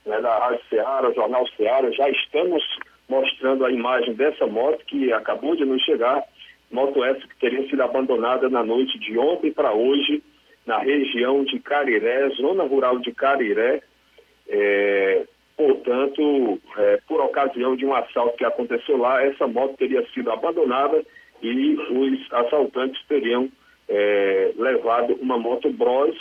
né, 0.05 0.19
da 0.21 0.37
Rádio 0.37 0.61
Ceará, 0.69 1.11
Jornal 1.11 1.47
Ceará, 1.55 1.89
já 1.91 2.09
estamos 2.09 2.63
mostrando 3.09 3.65
a 3.65 3.71
imagem 3.71 4.13
dessa 4.13 4.45
moto 4.45 4.85
que 4.85 5.11
acabou 5.11 5.55
de 5.55 5.65
nos 5.65 5.81
chegar. 5.83 6.23
Moto 6.71 7.03
essa 7.03 7.27
que 7.27 7.39
teria 7.39 7.67
sido 7.67 7.81
abandonada 7.81 8.47
na 8.47 8.63
noite 8.63 8.97
de 8.99 9.17
ontem 9.17 9.51
para 9.51 9.73
hoje, 9.73 10.23
na 10.65 10.77
região 10.77 11.43
de 11.43 11.59
Cariré, 11.59 12.29
zona 12.29 12.63
rural 12.63 12.99
de 12.99 13.11
Cariré. 13.11 13.81
É, 14.47 15.25
portanto, 15.57 16.59
é, 16.77 16.99
por 17.07 17.19
ocasião 17.21 17.75
de 17.75 17.85
um 17.85 17.93
assalto 17.93 18.37
que 18.37 18.45
aconteceu 18.45 18.97
lá, 18.97 19.23
essa 19.23 19.47
moto 19.47 19.75
teria 19.77 20.05
sido 20.13 20.31
abandonada 20.31 21.03
e 21.41 21.73
os 21.73 22.33
assaltantes 22.33 23.03
teriam 23.07 23.49
é, 23.87 24.51
levado 24.55 25.15
uma 25.15 25.37
moto 25.37 25.71
Bros, 25.71 26.15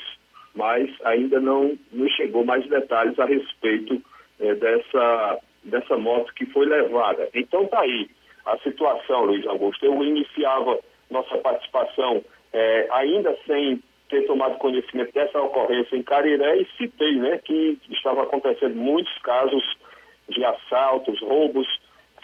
mas 0.54 0.90
ainda 1.04 1.38
não 1.38 1.78
nos 1.92 2.10
chegou 2.12 2.44
mais 2.44 2.66
detalhes 2.68 3.18
a 3.18 3.26
respeito 3.26 4.02
é, 4.40 4.54
dessa, 4.54 5.38
dessa 5.64 5.96
moto 5.96 6.32
que 6.34 6.46
foi 6.46 6.66
levada. 6.66 7.28
Então 7.34 7.66
tá 7.66 7.80
aí 7.80 8.08
a 8.46 8.56
situação, 8.58 9.24
Luiz 9.24 9.46
Augusto. 9.46 9.84
Eu 9.84 10.02
iniciava 10.02 10.78
nossa 11.10 11.36
participação 11.38 12.22
é, 12.52 12.88
ainda 12.90 13.36
sem 13.46 13.82
ter 14.08 14.22
tomado 14.26 14.58
conhecimento 14.58 15.12
dessa 15.12 15.40
ocorrência 15.40 15.96
em 15.96 16.02
Cariré 16.02 16.56
e 16.56 16.66
citei 16.76 17.16
né, 17.16 17.38
que 17.44 17.78
estava 17.90 18.22
acontecendo 18.22 18.74
muitos 18.74 19.16
casos 19.18 19.62
de 20.28 20.44
assaltos, 20.44 21.20
roubos, 21.20 21.66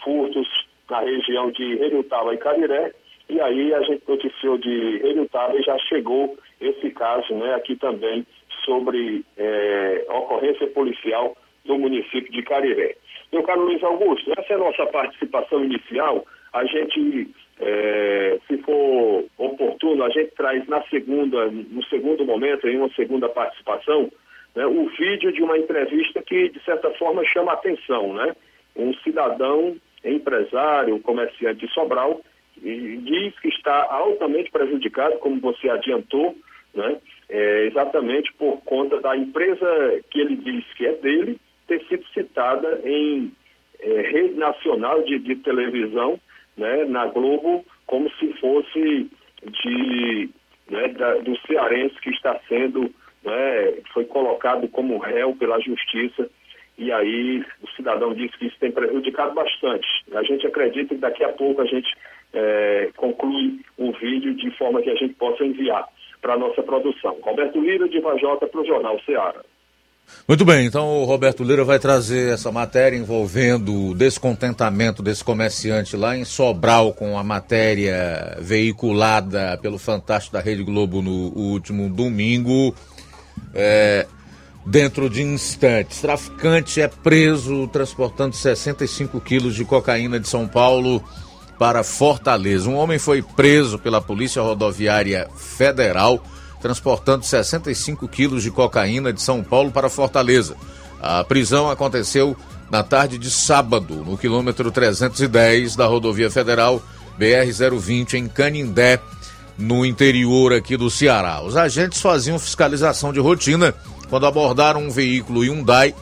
furtos 0.03 0.47
na 0.89 0.99
região 1.01 1.51
de 1.51 1.75
Relutaba 1.75 2.33
e 2.33 2.37
Cariré. 2.37 2.91
E 3.29 3.39
aí 3.39 3.73
a 3.73 3.81
gente 3.81 4.03
noticiou 4.07 4.57
de 4.57 4.97
Relutaba 4.97 5.55
e 5.57 5.63
já 5.63 5.77
chegou 5.79 6.37
esse 6.59 6.89
caso 6.91 7.33
né, 7.35 7.53
aqui 7.55 7.75
também 7.75 8.25
sobre 8.63 9.23
é, 9.37 10.05
ocorrência 10.09 10.67
policial 10.67 11.35
no 11.65 11.77
município 11.77 12.31
de 12.31 12.41
Cariré. 12.43 12.95
Meu 13.35 13.43
caro 13.43 13.65
Luiz 13.65 13.83
Augusto, 13.83 14.31
essa 14.31 14.53
é 14.53 14.55
a 14.55 14.59
nossa 14.59 14.85
participação 14.85 15.61
inicial. 15.65 16.25
A 16.53 16.63
gente, 16.63 17.27
é, 17.59 18.39
se 18.47 18.57
for 18.59 19.25
oportuno, 19.37 20.05
a 20.05 20.09
gente 20.09 20.31
traz 20.37 20.65
na 20.69 20.81
segunda, 20.83 21.51
no 21.51 21.83
segundo 21.87 22.23
momento, 22.23 22.65
em 22.65 22.77
uma 22.77 22.89
segunda 22.93 23.27
participação, 23.27 24.09
né, 24.55 24.65
o 24.65 24.87
vídeo 24.97 25.33
de 25.33 25.43
uma 25.43 25.57
entrevista 25.57 26.21
que, 26.21 26.47
de 26.47 26.63
certa 26.63 26.89
forma, 26.91 27.25
chama 27.25 27.51
a 27.51 27.55
atenção, 27.55 28.13
né? 28.13 28.33
Um 28.73 28.93
cidadão, 29.03 29.75
empresário, 30.05 30.97
comerciante 31.01 31.65
de 31.67 31.73
Sobral, 31.73 32.21
diz 32.55 33.37
que 33.41 33.49
está 33.49 33.85
altamente 33.91 34.49
prejudicado, 34.49 35.17
como 35.17 35.41
você 35.41 35.69
adiantou, 35.69 36.33
né? 36.73 37.01
É, 37.27 37.65
exatamente 37.65 38.31
por 38.35 38.61
conta 38.63 39.01
da 39.01 39.17
empresa 39.17 39.67
que 40.09 40.21
ele 40.21 40.37
diz 40.37 40.63
que 40.75 40.85
é 40.85 40.93
dele 40.93 41.37
ter 41.67 41.83
sido 41.87 42.05
citada 42.13 42.81
em 42.83 43.31
é, 43.79 44.01
rede 44.01 44.35
nacional 44.35 45.03
de, 45.03 45.19
de 45.19 45.35
televisão, 45.37 46.19
né, 46.57 46.85
na 46.85 47.07
Globo, 47.07 47.65
como 47.85 48.09
se 48.11 48.33
fosse 48.33 49.09
de, 49.43 50.29
né, 50.69 50.87
da, 50.89 51.15
do 51.15 51.37
cearense 51.47 51.99
que 52.01 52.09
está 52.09 52.39
sendo, 52.47 52.93
né, 53.23 53.73
foi 53.93 54.05
colocado 54.05 54.67
como 54.69 54.97
réu 54.97 55.35
pela 55.35 55.59
justiça 55.59 56.29
e 56.77 56.91
aí 56.91 57.43
o 57.61 57.69
cidadão 57.75 58.13
disse 58.13 58.37
que 58.37 58.47
isso 58.47 58.59
tem 58.59 58.71
prejudicado 58.71 59.33
bastante. 59.33 59.87
A 60.13 60.23
gente 60.23 60.45
acredita 60.45 60.93
que 60.93 60.99
daqui 60.99 61.23
a 61.23 61.29
pouco 61.29 61.61
a 61.61 61.65
gente 61.65 61.89
é, 62.33 62.89
conclui 62.97 63.61
o 63.77 63.91
vídeo 63.93 64.33
de 64.35 64.51
forma 64.57 64.81
que 64.81 64.89
a 64.89 64.95
gente 64.95 65.13
possa 65.13 65.43
enviar 65.45 65.87
para 66.21 66.33
a 66.33 66.37
nossa 66.37 66.61
produção. 66.63 67.17
Roberto 67.21 67.61
Lira, 67.61 67.87
de 67.87 67.99
Vajota, 67.99 68.47
para 68.47 68.61
o 68.61 68.65
Jornal 68.65 68.99
Ceará. 69.05 69.41
Muito 70.27 70.43
bem, 70.43 70.65
então 70.65 71.01
o 71.01 71.05
Roberto 71.05 71.43
Lira 71.43 71.63
vai 71.63 71.77
trazer 71.77 72.33
essa 72.33 72.51
matéria 72.51 72.97
envolvendo 72.97 73.89
o 73.89 73.95
descontentamento 73.95 75.03
desse 75.03 75.23
comerciante 75.23 75.95
lá 75.95 76.17
em 76.17 76.25
Sobral 76.25 76.93
com 76.93 77.17
a 77.17 77.23
matéria 77.23 78.35
veiculada 78.41 79.57
pelo 79.61 79.77
Fantástico 79.77 80.33
da 80.33 80.41
Rede 80.41 80.63
Globo 80.63 81.01
no 81.01 81.31
último 81.35 81.87
domingo. 81.89 82.73
É, 83.53 84.07
dentro 84.65 85.11
de 85.11 85.21
instantes, 85.21 86.01
traficante 86.01 86.81
é 86.81 86.87
preso 86.87 87.67
transportando 87.67 88.35
65 88.35 89.21
quilos 89.21 89.53
de 89.53 89.63
cocaína 89.63 90.19
de 90.19 90.27
São 90.27 90.47
Paulo 90.47 91.03
para 91.59 91.83
Fortaleza. 91.83 92.67
Um 92.67 92.75
homem 92.75 92.97
foi 92.97 93.21
preso 93.21 93.77
pela 93.77 94.01
Polícia 94.01 94.41
Rodoviária 94.41 95.27
Federal 95.35 96.19
transportando 96.65 97.23
65 97.23 98.07
quilos 98.07 98.41
de 98.41 98.49
cocaína 98.49 99.13
de 99.13 99.21
São 99.21 99.43
Paulo 99.43 99.69
para 99.69 99.87
Fortaleza. 99.87 100.55
A 100.99 101.23
prisão 101.23 101.69
aconteceu 101.69 102.35
na 102.71 102.81
tarde 102.81 103.19
de 103.19 103.29
sábado, 103.29 104.03
no 104.03 104.17
quilômetro 104.17 104.71
310 104.71 105.75
da 105.75 105.85
rodovia 105.85 106.31
federal 106.31 106.81
BR-020 107.19 108.15
em 108.15 108.27
Canindé, 108.27 108.99
no 109.55 109.85
interior 109.85 110.53
aqui 110.53 110.75
do 110.75 110.89
Ceará. 110.89 111.39
Os 111.43 111.55
agentes 111.55 112.01
faziam 112.01 112.39
fiscalização 112.39 113.13
de 113.13 113.19
rotina 113.19 113.71
quando 114.09 114.25
abordaram 114.25 114.81
um 114.81 114.89
veículo 114.89 115.43
Hyundai 115.43 115.93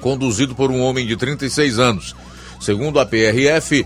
conduzido 0.00 0.54
por 0.54 0.70
um 0.70 0.80
homem 0.80 1.08
de 1.08 1.16
36 1.16 1.80
anos. 1.80 2.14
Segundo 2.60 3.00
a 3.00 3.04
PRF, 3.04 3.84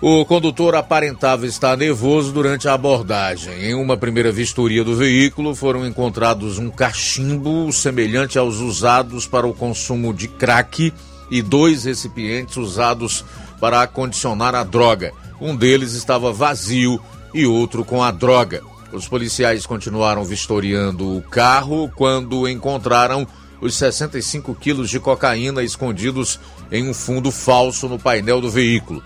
o 0.00 0.24
condutor 0.26 0.74
aparentava 0.74 1.46
estar 1.46 1.76
nervoso 1.76 2.30
durante 2.32 2.68
a 2.68 2.74
abordagem. 2.74 3.54
Em 3.64 3.74
uma 3.74 3.96
primeira 3.96 4.30
vistoria 4.30 4.84
do 4.84 4.94
veículo, 4.94 5.54
foram 5.54 5.86
encontrados 5.86 6.58
um 6.58 6.68
cachimbo 6.70 7.72
semelhante 7.72 8.38
aos 8.38 8.56
usados 8.56 9.26
para 9.26 9.46
o 9.46 9.54
consumo 9.54 10.12
de 10.12 10.28
crack 10.28 10.92
e 11.30 11.42
dois 11.42 11.84
recipientes 11.84 12.56
usados 12.58 13.24
para 13.58 13.80
acondicionar 13.80 14.54
a 14.54 14.62
droga. 14.62 15.12
Um 15.40 15.56
deles 15.56 15.94
estava 15.94 16.30
vazio 16.30 17.00
e 17.32 17.46
outro 17.46 17.84
com 17.84 18.02
a 18.02 18.10
droga. 18.10 18.62
Os 18.92 19.08
policiais 19.08 19.64
continuaram 19.64 20.24
vistoriando 20.24 21.16
o 21.16 21.22
carro 21.22 21.90
quando 21.96 22.46
encontraram 22.48 23.26
os 23.60 23.74
65 23.74 24.54
quilos 24.54 24.90
de 24.90 25.00
cocaína 25.00 25.62
escondidos 25.62 26.38
em 26.70 26.86
um 26.86 26.92
fundo 26.92 27.30
falso 27.30 27.88
no 27.88 27.98
painel 27.98 28.42
do 28.42 28.50
veículo. 28.50 29.02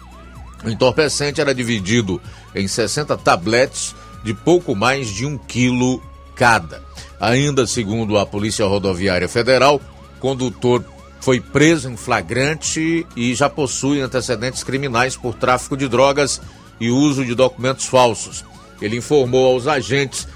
O 0.64 0.68
entorpecente 0.68 1.40
era 1.40 1.54
dividido 1.54 2.20
em 2.54 2.68
60 2.68 3.16
tabletes 3.18 3.94
de 4.22 4.34
pouco 4.34 4.74
mais 4.74 5.08
de 5.08 5.24
um 5.24 5.38
quilo 5.38 6.02
cada. 6.34 6.82
Ainda 7.18 7.66
segundo 7.66 8.18
a 8.18 8.26
Polícia 8.26 8.66
Rodoviária 8.66 9.28
Federal, 9.28 9.80
o 10.16 10.20
condutor 10.20 10.84
foi 11.20 11.40
preso 11.40 11.90
em 11.90 11.96
flagrante 11.96 13.06
e 13.14 13.34
já 13.34 13.48
possui 13.48 14.00
antecedentes 14.00 14.64
criminais 14.64 15.16
por 15.16 15.34
tráfico 15.34 15.76
de 15.76 15.86
drogas 15.86 16.40
e 16.80 16.90
uso 16.90 17.24
de 17.24 17.34
documentos 17.34 17.86
falsos. 17.86 18.44
Ele 18.80 18.96
informou 18.96 19.52
aos 19.52 19.66
agentes 19.66 20.26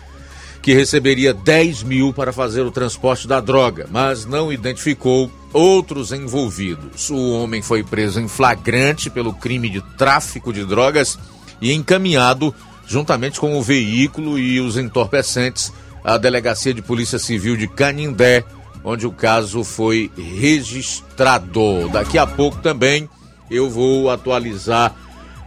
que 0.61 0.75
receberia 0.75 1.33
10 1.33 1.83
mil 1.83 2.13
para 2.13 2.33
fazer 2.33 2.63
o 2.63 2.71
transporte 2.71 3.27
da 3.27 3.41
droga, 3.41 3.87
mas 3.91 4.25
não 4.25 4.53
identificou 4.53 5.31
outros 5.55 6.13
envolvidos. 6.13 7.09
O 7.09 7.33
homem 7.33 7.63
foi 7.63 7.85
preso 7.85 8.21
em 8.21 8.27
flagrante 8.27 9.09
pelo 9.09 9.33
crime 9.33 9.71
de 9.71 9.81
tráfico 9.97 10.53
de 10.53 10.65
drogas 10.65 11.19
e 11.61 11.73
encaminhado, 11.73 12.53
juntamente 12.87 13.39
com 13.39 13.57
o 13.57 13.63
veículo 13.63 14.39
e 14.39 14.61
os 14.61 14.77
entorpecentes, 14.77 15.73
à 16.03 16.19
Delegacia 16.19 16.75
de 16.75 16.83
Polícia 16.83 17.19
Civil 17.19 17.57
de 17.57 17.69
Canindé, 17.69 18.45
onde 18.83 19.07
o 19.07 19.13
caso 19.13 19.65
foi 19.65 20.11
registrado. 20.17 21.89
Daqui 21.91 22.19
a 22.19 22.27
pouco 22.27 22.59
também 22.59 23.09
eu 23.51 23.71
vou 23.71 24.11
atualizar 24.11 24.95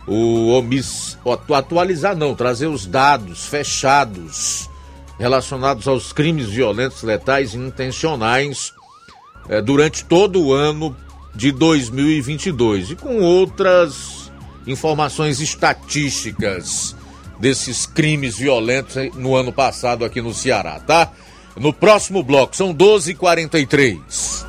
o 0.08 0.48
omiss... 0.58 1.18
atualizar 1.54 2.16
não, 2.16 2.34
trazer 2.34 2.68
os 2.68 2.88
dados 2.88 3.46
fechados 3.46 4.70
relacionados 5.20 5.88
aos 5.88 6.14
crimes 6.14 6.48
violentos, 6.48 7.04
letais 7.04 7.54
e 7.54 7.58
intencionais 7.58 8.74
é, 9.50 9.62
durante 9.62 10.04
todo 10.06 10.42
o 10.42 10.54
ano 10.54 10.96
de 11.36 11.52
2022 11.52 12.92
e 12.92 12.96
com 12.96 13.20
outras 13.20 14.32
informações 14.66 15.40
estatísticas 15.40 16.96
desses 17.40 17.86
crimes 17.86 18.38
violentos 18.38 18.96
no 19.16 19.36
ano 19.36 19.54
passado 19.54 20.04
aqui 20.04 20.22
no 20.22 20.34
Ceará, 20.34 20.80
tá? 20.80 21.12
No 21.56 21.72
próximo 21.72 22.24
bloco, 22.24 22.56
são 22.56 22.74
12h43. 22.74 24.46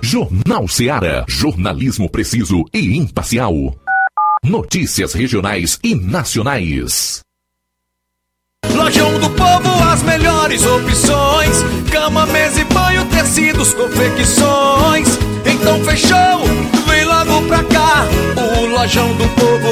Jornal 0.00 0.66
Ceará, 0.68 1.24
jornalismo 1.28 2.10
preciso 2.10 2.64
e 2.72 2.96
imparcial. 2.96 3.54
Notícias 4.44 5.12
regionais 5.14 5.78
e 5.82 5.94
nacionais. 5.94 7.20
Lojão 8.74 9.18
do 9.20 9.30
Povo, 9.30 9.84
as 9.92 10.02
melhores 10.02 10.64
opções: 10.64 11.56
cama, 11.90 12.26
mesa 12.26 12.60
e 12.60 12.61
tecidos, 13.32 13.72
confecções. 13.72 15.08
Então 15.46 15.82
fechou, 15.84 16.44
vem 16.86 17.04
logo 17.04 17.42
pra 17.48 17.64
cá. 17.64 18.06
O 18.36 18.66
Lojão 18.66 18.66
Lojão 18.66 19.14
do 19.14 19.26
Povo 19.30 19.71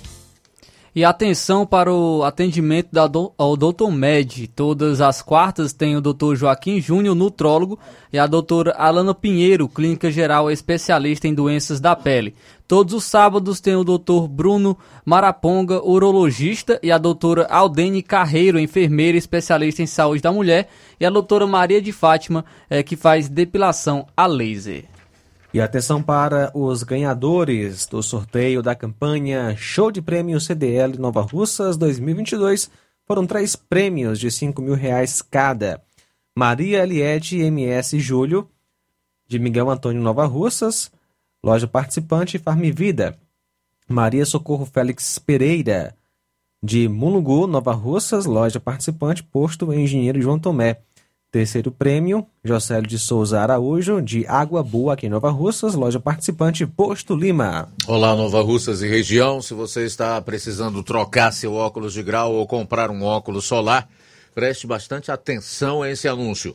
E 0.93 1.05
atenção 1.05 1.65
para 1.65 1.93
o 1.93 2.21
atendimento 2.21 2.89
da 2.91 3.07
do, 3.07 3.31
ao 3.37 3.55
Doutor 3.55 3.89
Med. 3.89 4.45
Todas 4.49 4.99
as 4.99 5.21
quartas 5.21 5.71
tem 5.71 5.95
o 5.95 6.01
Dr. 6.01 6.35
Joaquim 6.35 6.81
Júnior, 6.81 7.15
nutrólogo, 7.15 7.79
e 8.11 8.19
a 8.19 8.27
doutora 8.27 8.71
Alana 8.71 9.15
Pinheiro, 9.15 9.69
clínica 9.69 10.11
geral 10.11 10.51
especialista 10.51 11.29
em 11.29 11.33
doenças 11.33 11.79
da 11.79 11.95
pele. 11.95 12.35
Todos 12.67 12.93
os 12.93 13.05
sábados 13.05 13.61
tem 13.61 13.73
o 13.73 13.85
Dr. 13.85 14.27
Bruno 14.29 14.77
Maraponga, 15.05 15.81
urologista, 15.81 16.77
e 16.83 16.91
a 16.91 16.97
doutora 16.97 17.45
Aldene 17.45 18.01
Carreiro, 18.01 18.59
enfermeira 18.59 19.17
especialista 19.17 19.81
em 19.81 19.87
saúde 19.87 20.21
da 20.21 20.33
mulher, 20.33 20.67
e 20.99 21.05
a 21.05 21.09
doutora 21.09 21.47
Maria 21.47 21.81
de 21.81 21.93
Fátima, 21.93 22.43
é, 22.69 22.83
que 22.83 22.97
faz 22.97 23.29
depilação 23.29 24.05
a 24.15 24.25
laser. 24.25 24.83
E 25.53 25.59
atenção 25.59 26.01
para 26.01 26.49
os 26.53 26.81
ganhadores 26.81 27.85
do 27.85 28.01
sorteio 28.01 28.63
da 28.63 28.73
campanha 28.73 29.53
Show 29.57 29.91
de 29.91 30.01
Prêmio 30.01 30.39
CDL 30.39 30.97
Nova 30.97 31.21
Russas 31.21 31.75
2022. 31.75 32.71
Foram 33.05 33.27
três 33.27 33.53
prêmios 33.53 34.17
de 34.17 34.31
5 34.31 34.61
mil 34.61 34.75
reais 34.75 35.21
cada. 35.21 35.83
Maria 36.33 36.83
Eliette 36.83 37.35
MS 37.37 37.99
Júlio, 37.99 38.49
de 39.27 39.37
Miguel 39.37 39.69
Antônio 39.69 40.01
Nova 40.01 40.25
Russas, 40.25 40.89
loja 41.43 41.67
participante 41.67 42.39
Farmivida. 42.39 43.19
Maria 43.89 44.25
Socorro 44.25 44.65
Félix 44.65 45.19
Pereira, 45.19 45.93
de 46.63 46.87
Mulungu, 46.87 47.45
Nova 47.45 47.73
Russas, 47.73 48.25
loja 48.25 48.57
participante, 48.57 49.21
posto 49.21 49.73
Engenheiro 49.73 50.21
João 50.21 50.39
Tomé. 50.39 50.77
Terceiro 51.31 51.71
prêmio, 51.71 52.27
Jocélio 52.43 52.85
de 52.85 52.99
Souza 52.99 53.39
Araújo, 53.39 54.01
de 54.01 54.25
Água 54.27 54.61
Boa, 54.61 54.95
aqui 54.95 55.05
em 55.05 55.09
Nova 55.09 55.29
Russas, 55.29 55.75
loja 55.75 55.97
participante, 55.97 56.67
Posto 56.67 57.15
Lima. 57.15 57.71
Olá, 57.87 58.13
Nova 58.13 58.41
Russas 58.41 58.81
e 58.81 58.87
região. 58.89 59.41
Se 59.41 59.53
você 59.53 59.85
está 59.85 60.21
precisando 60.21 60.83
trocar 60.83 61.31
seu 61.31 61.53
óculos 61.53 61.93
de 61.93 62.03
grau 62.03 62.33
ou 62.33 62.45
comprar 62.45 62.91
um 62.91 63.01
óculos 63.03 63.45
solar, 63.45 63.87
preste 64.35 64.67
bastante 64.67 65.09
atenção 65.09 65.81
a 65.81 65.89
esse 65.89 66.05
anúncio. 66.05 66.53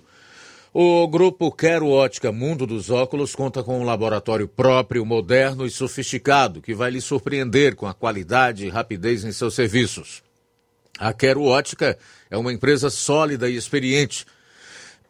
O 0.75 1.09
grupo 1.09 1.51
Quero 1.51 1.89
Ótica 1.89 2.31
Mundo 2.31 2.67
dos 2.67 2.91
Óculos 2.91 3.35
conta 3.35 3.63
com 3.63 3.81
um 3.81 3.85
laboratório 3.85 4.47
próprio, 4.47 5.07
moderno 5.07 5.65
e 5.65 5.71
sofisticado 5.71 6.61
que 6.61 6.75
vai 6.75 6.91
lhe 6.91 7.01
surpreender 7.01 7.75
com 7.75 7.87
a 7.87 7.95
qualidade 7.95 8.67
e 8.67 8.69
rapidez 8.69 9.25
em 9.25 9.33
seus 9.33 9.55
serviços. 9.55 10.23
A 10.99 11.15
Quero 11.15 11.45
Ótica 11.45 11.97
é 12.31 12.37
uma 12.37 12.53
empresa 12.53 12.91
sólida 12.91 13.49
e 13.49 13.57
experiente 13.57 14.27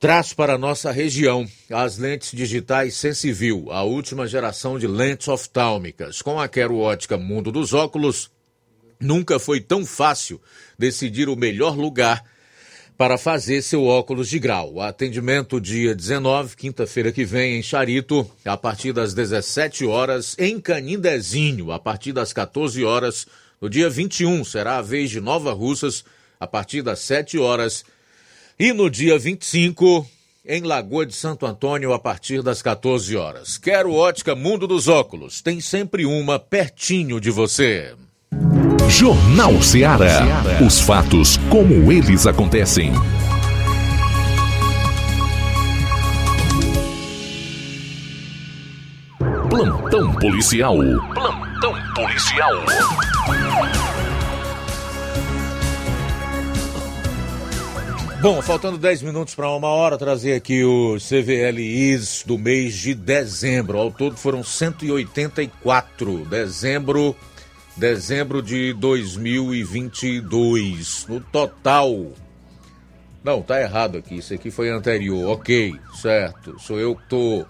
traz 0.00 0.32
para 0.32 0.58
nossa 0.58 0.90
região 0.90 1.46
as 1.70 1.98
lentes 1.98 2.32
digitais 2.32 2.94
Sensivil, 2.94 3.66
a 3.70 3.82
última 3.82 4.26
geração 4.26 4.78
de 4.78 4.86
lentes 4.86 5.28
oftálmicas. 5.28 6.22
Com 6.22 6.40
a 6.40 6.46
Quero 6.48 6.78
Ótica 6.78 7.16
Mundo 7.16 7.50
dos 7.50 7.72
Óculos, 7.72 8.30
nunca 9.00 9.38
foi 9.38 9.60
tão 9.60 9.84
fácil 9.84 10.40
decidir 10.78 11.28
o 11.28 11.36
melhor 11.36 11.76
lugar 11.76 12.24
para 12.96 13.16
fazer 13.16 13.62
seu 13.62 13.84
óculos 13.84 14.28
de 14.28 14.40
grau. 14.40 14.80
Atendimento 14.80 15.60
dia 15.60 15.94
19, 15.94 16.56
quinta-feira 16.56 17.12
que 17.12 17.24
vem, 17.24 17.56
em 17.56 17.62
Charito, 17.62 18.28
a 18.44 18.56
partir 18.56 18.92
das 18.92 19.14
17 19.14 19.86
horas, 19.86 20.34
em 20.36 20.60
Canindezinho, 20.60 21.70
a 21.70 21.78
partir 21.78 22.12
das 22.12 22.32
14 22.32 22.84
horas. 22.84 23.26
No 23.60 23.70
dia 23.70 23.88
21, 23.88 24.44
será 24.44 24.78
a 24.78 24.82
vez 24.82 25.10
de 25.10 25.20
Nova 25.20 25.52
Russas, 25.52 26.04
a 26.40 26.46
partir 26.46 26.82
das 26.82 26.98
7 26.98 27.38
horas 27.38 27.84
e 28.58 28.72
no 28.72 28.90
dia 28.90 29.16
25, 29.18 30.04
em 30.44 30.62
Lagoa 30.62 31.06
de 31.06 31.14
Santo 31.14 31.46
Antônio, 31.46 31.92
a 31.92 31.98
partir 31.98 32.42
das 32.42 32.60
14 32.60 33.16
horas. 33.16 33.56
Quero 33.56 33.94
ótica 33.94 34.34
Mundo 34.34 34.66
dos 34.66 34.88
Óculos. 34.88 35.40
Tem 35.40 35.60
sempre 35.60 36.04
uma 36.04 36.38
pertinho 36.38 37.20
de 37.20 37.30
você. 37.30 37.94
Jornal 38.88 39.62
Ceará. 39.62 40.24
Os 40.66 40.80
fatos 40.80 41.36
como 41.50 41.92
eles 41.92 42.26
acontecem. 42.26 42.92
Plantão 49.48 50.12
policial. 50.14 50.76
Plantão 51.14 51.74
policial. 51.94 52.52
Bom, 58.20 58.42
faltando 58.42 58.76
10 58.76 59.02
minutos 59.02 59.36
para 59.36 59.48
uma 59.48 59.68
hora, 59.68 59.96
trazer 59.96 60.34
aqui 60.34 60.64
os 60.64 61.08
CVLIs 61.08 62.24
do 62.26 62.36
mês 62.36 62.74
de 62.74 62.92
dezembro. 62.92 63.78
Ao 63.78 63.92
todo 63.92 64.16
foram 64.16 64.42
184. 64.42 66.24
Dezembro, 66.24 67.14
dezembro 67.76 68.42
de 68.42 68.72
2022. 68.72 71.06
No 71.08 71.20
total. 71.20 72.08
Não, 73.22 73.40
tá 73.40 73.60
errado 73.60 73.98
aqui. 73.98 74.16
Isso 74.16 74.34
aqui 74.34 74.50
foi 74.50 74.68
anterior. 74.68 75.30
Ok, 75.30 75.76
certo. 76.02 76.58
Sou 76.58 76.80
eu 76.80 76.96
que 76.96 77.08
tô 77.08 77.46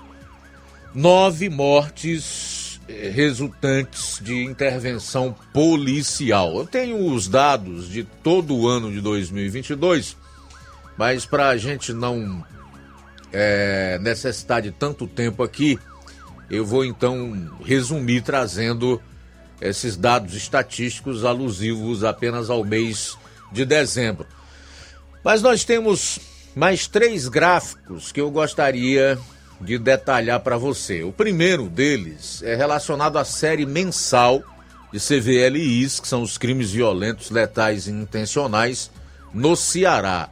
nove 0.94 1.50
mortes 1.50 2.80
eh, 2.88 3.10
resultantes 3.10 4.20
de 4.22 4.44
intervenção 4.44 5.36
policial. 5.54 6.58
Eu 6.58 6.68
tenho 6.68 7.14
os 7.14 7.28
dados 7.28 7.90
de 7.90 8.04
todo 8.04 8.56
o 8.56 8.68
ano 8.68 8.92
de 8.92 9.02
2022, 9.02 10.18
mas 10.98 11.26
para 11.26 11.50
a 11.50 11.58
gente 11.58 11.94
não 11.94 12.44
é, 13.32 13.98
necessitar 14.02 14.62
de 14.62 14.72
tanto 14.72 15.08
tempo 15.08 15.42
aqui, 15.44 15.80
eu 16.50 16.66
vou 16.66 16.84
então 16.84 17.50
resumir 17.64 18.22
trazendo 18.22 19.02
esses 19.62 19.96
dados 19.96 20.34
estatísticos 20.36 21.24
alusivos 21.24 22.04
apenas 22.04 22.50
ao 22.50 22.64
mês 22.64 23.18
de 23.52 23.64
dezembro. 23.64 24.28
Mas 25.24 25.42
nós 25.42 25.64
temos 25.64 26.20
mais 26.56 26.88
três 26.88 27.28
gráficos 27.28 28.12
que 28.12 28.20
eu 28.20 28.30
gostaria 28.30 29.18
de 29.60 29.78
detalhar 29.78 30.40
para 30.40 30.58
você. 30.58 31.04
O 31.04 31.12
primeiro 31.12 31.70
deles 31.70 32.42
é 32.44 32.56
relacionado 32.56 33.18
à 33.18 33.26
série 33.26 33.66
mensal 33.66 34.44
de 34.92 35.00
CVLIs, 35.00 36.00
que 36.00 36.08
são 36.08 36.22
os 36.22 36.38
crimes 36.38 36.72
violentos, 36.72 37.30
letais 37.30 37.88
e 37.88 37.92
intencionais, 37.92 38.92
no 39.34 39.56
Ceará. 39.56 40.30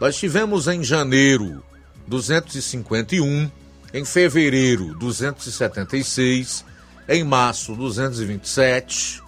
Nós 0.00 0.16
tivemos 0.16 0.68
em 0.68 0.84
janeiro 0.84 1.64
251, 2.06 3.50
em 3.94 4.04
fevereiro 4.04 4.94
276, 4.96 6.64
em 7.08 7.24
março 7.24 7.74
227, 7.74 9.22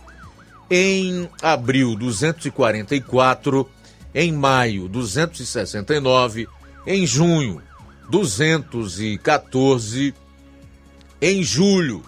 em 0.70 1.28
abril 1.40 1.94
244 1.94 3.68
em 4.14 4.32
maio 4.32 4.88
269, 4.88 6.48
em 6.86 7.06
junho 7.06 7.62
214, 8.10 10.14
em 11.20 11.42
julho 11.42 12.02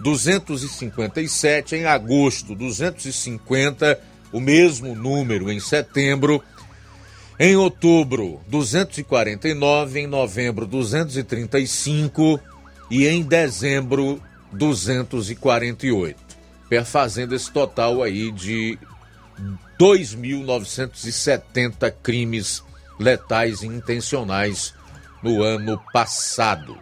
257, 0.00 1.76
em 1.76 1.84
agosto 1.84 2.54
250, 2.54 4.00
o 4.32 4.40
mesmo 4.40 4.94
número 4.94 5.52
em 5.52 5.60
setembro, 5.60 6.42
em 7.38 7.54
outubro 7.56 8.40
249, 8.48 10.00
em 10.00 10.06
novembro 10.06 10.66
235 10.66 12.40
e 12.90 13.06
em 13.06 13.22
dezembro 13.22 14.20
248, 14.52 16.18
perfazendo 16.68 17.34
esse 17.34 17.50
total 17.50 18.02
aí 18.02 18.30
de 18.32 18.78
2.970 19.82 21.92
crimes 22.00 22.62
letais 23.00 23.64
intencionais 23.64 24.72
no 25.20 25.42
ano 25.42 25.82
passado. 25.92 26.78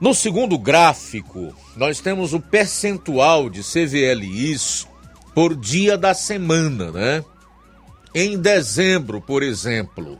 No 0.00 0.14
segundo 0.14 0.58
gráfico, 0.58 1.54
nós 1.76 2.00
temos 2.00 2.32
o 2.32 2.40
percentual 2.40 3.50
de 3.50 3.60
CVLIs 3.60 4.88
por 5.34 5.54
dia 5.54 5.98
da 5.98 6.14
semana, 6.14 6.90
né? 6.90 7.22
Em 8.14 8.38
dezembro, 8.38 9.20
por 9.20 9.42
exemplo, 9.42 10.16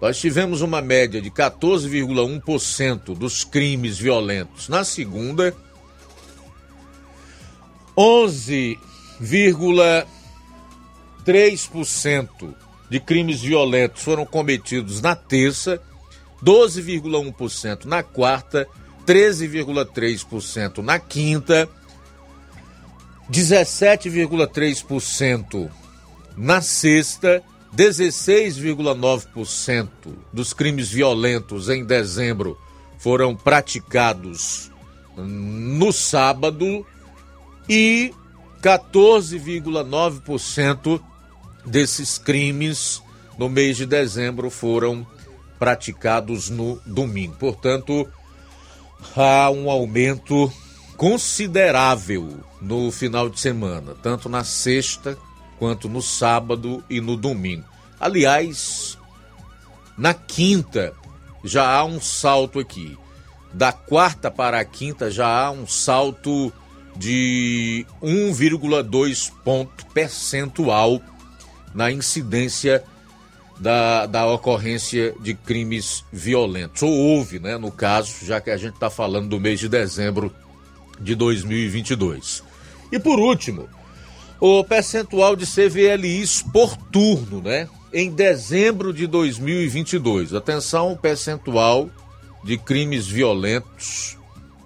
nós 0.00 0.18
tivemos 0.18 0.60
uma 0.60 0.82
média 0.82 1.22
de 1.22 1.30
14,1% 1.30 3.16
dos 3.16 3.44
crimes 3.44 3.96
violentos. 3.96 4.68
Na 4.68 4.82
segunda, 4.82 5.54
11,3% 11.24 12.54
de 12.90 13.00
crimes 13.00 13.40
violentos 13.40 14.02
foram 14.02 14.26
cometidos 14.26 15.00
na 15.00 15.16
terça, 15.16 15.80
12,1% 16.44 17.84
na 17.84 18.02
quarta, 18.02 18.66
13,3% 19.06 20.78
na 20.78 20.98
quinta, 20.98 21.68
17,3% 23.30 25.70
na 26.36 26.60
sexta, 26.60 27.40
16,9% 27.74 29.88
dos 30.32 30.52
crimes 30.52 30.90
violentos 30.90 31.70
em 31.70 31.84
dezembro 31.84 32.58
foram 32.98 33.34
praticados 33.34 34.70
no 35.16 35.90
sábado 35.92 36.86
e 37.68 38.14
14,9% 38.62 41.00
desses 41.64 42.18
crimes 42.18 43.02
no 43.38 43.48
mês 43.48 43.76
de 43.76 43.86
dezembro 43.86 44.50
foram 44.50 45.06
praticados 45.58 46.50
no 46.50 46.80
domingo. 46.84 47.36
Portanto, 47.38 48.08
há 49.16 49.50
um 49.50 49.70
aumento 49.70 50.52
considerável 50.96 52.40
no 52.60 52.90
final 52.90 53.28
de 53.28 53.40
semana, 53.40 53.94
tanto 54.02 54.28
na 54.28 54.44
sexta 54.44 55.16
quanto 55.58 55.88
no 55.88 56.02
sábado 56.02 56.82
e 56.90 57.00
no 57.00 57.16
domingo. 57.16 57.64
Aliás, 57.98 58.98
na 59.96 60.14
quinta 60.14 60.92
já 61.44 61.68
há 61.68 61.84
um 61.84 62.00
salto 62.00 62.58
aqui. 62.58 62.98
Da 63.52 63.72
quarta 63.72 64.30
para 64.30 64.58
a 64.58 64.64
quinta 64.64 65.10
já 65.10 65.46
há 65.46 65.50
um 65.50 65.66
salto 65.66 66.52
de 66.96 67.86
1,2 68.02 69.30
ponto 69.44 69.86
percentual 69.86 71.00
na 71.74 71.90
incidência 71.90 72.84
da, 73.58 74.06
da 74.06 74.26
ocorrência 74.26 75.14
de 75.20 75.34
crimes 75.34 76.04
violentos. 76.12 76.82
Ou 76.82 76.92
houve, 76.92 77.38
né, 77.38 77.56
no 77.56 77.70
caso, 77.70 78.24
já 78.24 78.40
que 78.40 78.50
a 78.50 78.56
gente 78.56 78.74
está 78.74 78.90
falando 78.90 79.28
do 79.28 79.40
mês 79.40 79.60
de 79.60 79.68
dezembro 79.68 80.34
de 81.00 81.14
2022. 81.14 82.42
E 82.90 82.98
por 82.98 83.18
último, 83.18 83.68
o 84.40 84.64
percentual 84.64 85.36
de 85.36 85.46
CVLIs 85.46 86.42
por 86.42 86.76
turno, 86.76 87.40
né? 87.40 87.68
Em 87.92 88.10
dezembro 88.10 88.92
de 88.92 89.06
2022. 89.06 90.34
Atenção, 90.34 90.98
percentual 91.00 91.88
de 92.42 92.58
crimes 92.58 93.06
violentos, 93.06 94.18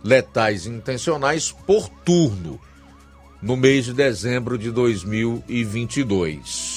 letais 0.03 0.65
e 0.65 0.71
intencionais 0.71 1.53
por 1.53 1.89
turno 1.89 2.59
no 3.43 3.57
mês 3.57 3.85
de 3.85 3.93
dezembro 3.93 4.57
de 4.57 4.71
2022. 4.71 6.76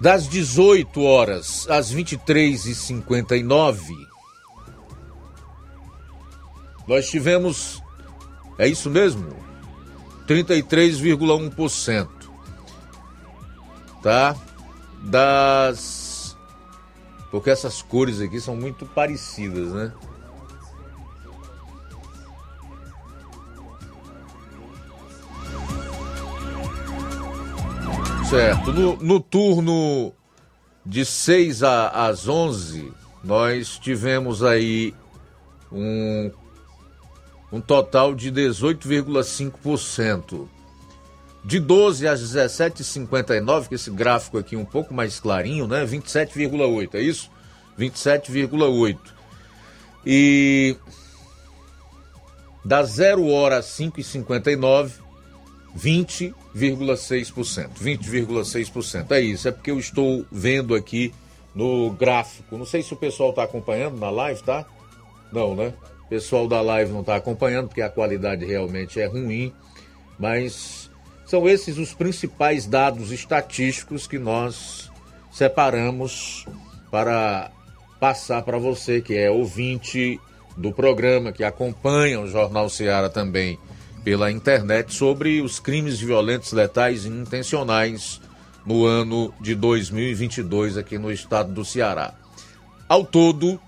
Das 0.00 0.28
18 0.28 1.02
horas 1.02 1.66
às 1.70 1.92
23h59, 1.94 3.80
nós 6.86 7.08
tivemos 7.08 7.82
é 8.58 8.66
isso 8.66 8.88
mesmo? 8.88 9.36
33,1%. 10.26 12.08
Tá? 14.02 14.36
Das. 15.02 16.36
Porque 17.30 17.50
essas 17.50 17.82
cores 17.82 18.20
aqui 18.20 18.40
são 18.40 18.56
muito 18.56 18.86
parecidas, 18.86 19.72
né? 19.72 19.92
Certo. 28.28 28.72
No, 28.72 28.96
no 28.96 29.20
turno 29.20 30.12
de 30.84 31.04
6 31.04 31.62
a, 31.62 31.88
às 31.88 32.28
11, 32.28 32.92
nós 33.22 33.78
tivemos 33.78 34.42
aí 34.42 34.92
um 35.70 36.32
um 37.52 37.60
total 37.60 38.14
de 38.14 38.32
18,5%. 38.32 40.48
De 41.44 41.60
12 41.60 42.08
às 42.08 42.20
17,59, 42.20 43.68
que 43.68 43.76
esse 43.76 43.90
gráfico 43.90 44.38
aqui 44.38 44.56
é 44.56 44.58
um 44.58 44.64
pouco 44.64 44.92
mais 44.92 45.20
clarinho, 45.20 45.68
né? 45.68 45.86
27,8, 45.86 46.94
é 46.94 47.00
isso? 47.00 47.30
27,8. 47.78 48.98
E 50.04 50.76
da 52.64 52.82
0 52.82 53.28
hora 53.28 53.58
às 53.58 53.66
5h59, 53.66 55.05
20,6%. 55.76 57.68
20,6%. 57.80 59.12
É 59.12 59.20
isso, 59.20 59.48
é 59.48 59.52
porque 59.52 59.70
eu 59.70 59.78
estou 59.78 60.24
vendo 60.32 60.74
aqui 60.74 61.12
no 61.54 61.90
gráfico. 61.90 62.56
Não 62.56 62.66
sei 62.66 62.82
se 62.82 62.92
o 62.92 62.96
pessoal 62.96 63.30
está 63.30 63.42
acompanhando 63.44 63.98
na 63.98 64.10
live, 64.10 64.42
tá? 64.42 64.64
Não, 65.32 65.54
né? 65.54 65.72
O 66.04 66.08
pessoal 66.08 66.48
da 66.48 66.60
live 66.60 66.92
não 66.92 67.00
está 67.00 67.16
acompanhando 67.16 67.68
porque 67.68 67.82
a 67.82 67.88
qualidade 67.88 68.44
realmente 68.44 69.00
é 69.00 69.06
ruim, 69.06 69.52
mas 70.18 70.90
são 71.24 71.48
esses 71.48 71.78
os 71.78 71.92
principais 71.92 72.66
dados 72.66 73.10
estatísticos 73.10 74.06
que 74.06 74.18
nós 74.18 74.90
separamos 75.32 76.46
para 76.90 77.50
passar 77.98 78.42
para 78.42 78.58
você 78.58 79.00
que 79.00 79.16
é 79.16 79.30
ouvinte 79.30 80.20
do 80.56 80.72
programa, 80.72 81.32
que 81.32 81.42
acompanha 81.42 82.20
o 82.20 82.28
Jornal 82.28 82.68
Ceará 82.70 83.08
também 83.08 83.58
pela 84.06 84.30
internet 84.30 84.94
sobre 84.94 85.42
os 85.42 85.58
crimes 85.58 85.98
violentos, 85.98 86.52
letais 86.52 87.04
e 87.04 87.08
intencionais 87.08 88.20
no 88.64 88.86
ano 88.86 89.34
de 89.40 89.56
2022 89.56 90.76
aqui 90.76 90.96
no 90.96 91.10
estado 91.10 91.52
do 91.52 91.64
Ceará. 91.64 92.14
Ao 92.88 93.04
todo, 93.04 93.60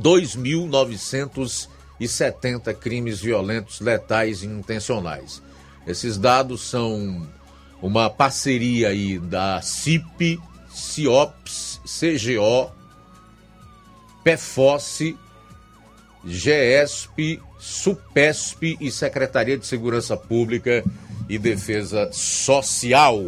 2.970 0.00 2.74
crimes 2.76 3.20
violentos, 3.20 3.80
letais 3.80 4.42
e 4.42 4.46
intencionais. 4.46 5.42
Esses 5.86 6.16
dados 6.16 6.62
são 6.62 7.28
uma 7.82 8.08
parceria 8.08 8.88
aí 8.88 9.18
da 9.18 9.60
CIP, 9.60 10.40
CIOPS, 10.70 11.82
CGO, 11.84 12.72
PEFOSSE, 14.24 15.18
GESP, 16.24 17.42
SUPESP 17.66 18.78
e 18.80 18.92
Secretaria 18.92 19.58
de 19.58 19.66
Segurança 19.66 20.16
Pública 20.16 20.84
e 21.28 21.36
Defesa 21.36 22.08
Social. 22.12 23.20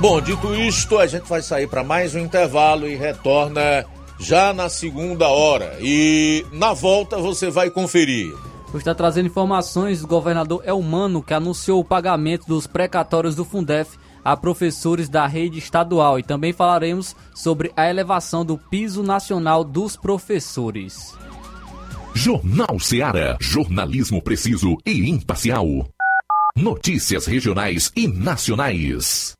Bom, 0.00 0.20
dito 0.20 0.54
isto, 0.56 0.98
a 0.98 1.06
gente 1.06 1.28
vai 1.28 1.40
sair 1.40 1.68
para 1.68 1.84
mais 1.84 2.16
um 2.16 2.18
intervalo 2.18 2.88
e 2.88 2.96
retorna 2.96 3.86
já 4.18 4.52
na 4.52 4.68
segunda 4.68 5.28
hora. 5.28 5.76
E 5.80 6.44
na 6.52 6.72
volta 6.72 7.18
você 7.18 7.48
vai 7.48 7.70
conferir. 7.70 8.34
Está 8.74 8.92
trazendo 8.92 9.26
informações 9.26 10.00
do 10.00 10.08
governador 10.08 10.62
Elmano, 10.64 11.22
que 11.22 11.32
anunciou 11.32 11.80
o 11.80 11.84
pagamento 11.84 12.44
dos 12.46 12.66
precatórios 12.66 13.36
do 13.36 13.44
Fundef 13.44 13.96
a 14.24 14.36
professores 14.36 15.08
da 15.08 15.26
rede 15.26 15.58
estadual. 15.58 16.18
E 16.18 16.22
também 16.22 16.52
falaremos 16.52 17.16
sobre 17.34 17.72
a 17.76 17.88
elevação 17.88 18.44
do 18.44 18.56
piso 18.56 19.02
nacional 19.02 19.64
dos 19.64 19.96
professores. 19.96 21.14
Jornal 22.14 22.78
Seara. 22.78 23.36
Jornalismo 23.40 24.20
preciso 24.20 24.76
e 24.84 25.08
imparcial. 25.08 25.66
Notícias 26.56 27.26
regionais 27.26 27.90
e 27.96 28.06
nacionais. 28.06 29.39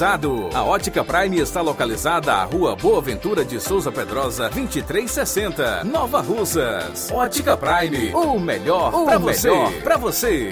A 0.00 0.62
Ótica 0.62 1.02
Prime 1.02 1.40
está 1.40 1.60
localizada 1.60 2.32
à 2.32 2.44
Rua 2.44 2.76
Boa 2.76 3.02
Ventura 3.02 3.44
de 3.44 3.58
Souza 3.58 3.90
Pedrosa, 3.90 4.48
2360, 4.48 5.82
Nova 5.82 6.20
Russas. 6.20 7.10
Ótica 7.10 7.56
Prime, 7.56 8.14
o 8.14 8.38
melhor 8.38 8.92
para 9.04 9.18
você. 9.18 9.50
Pra 9.82 9.96
você. 9.96 10.50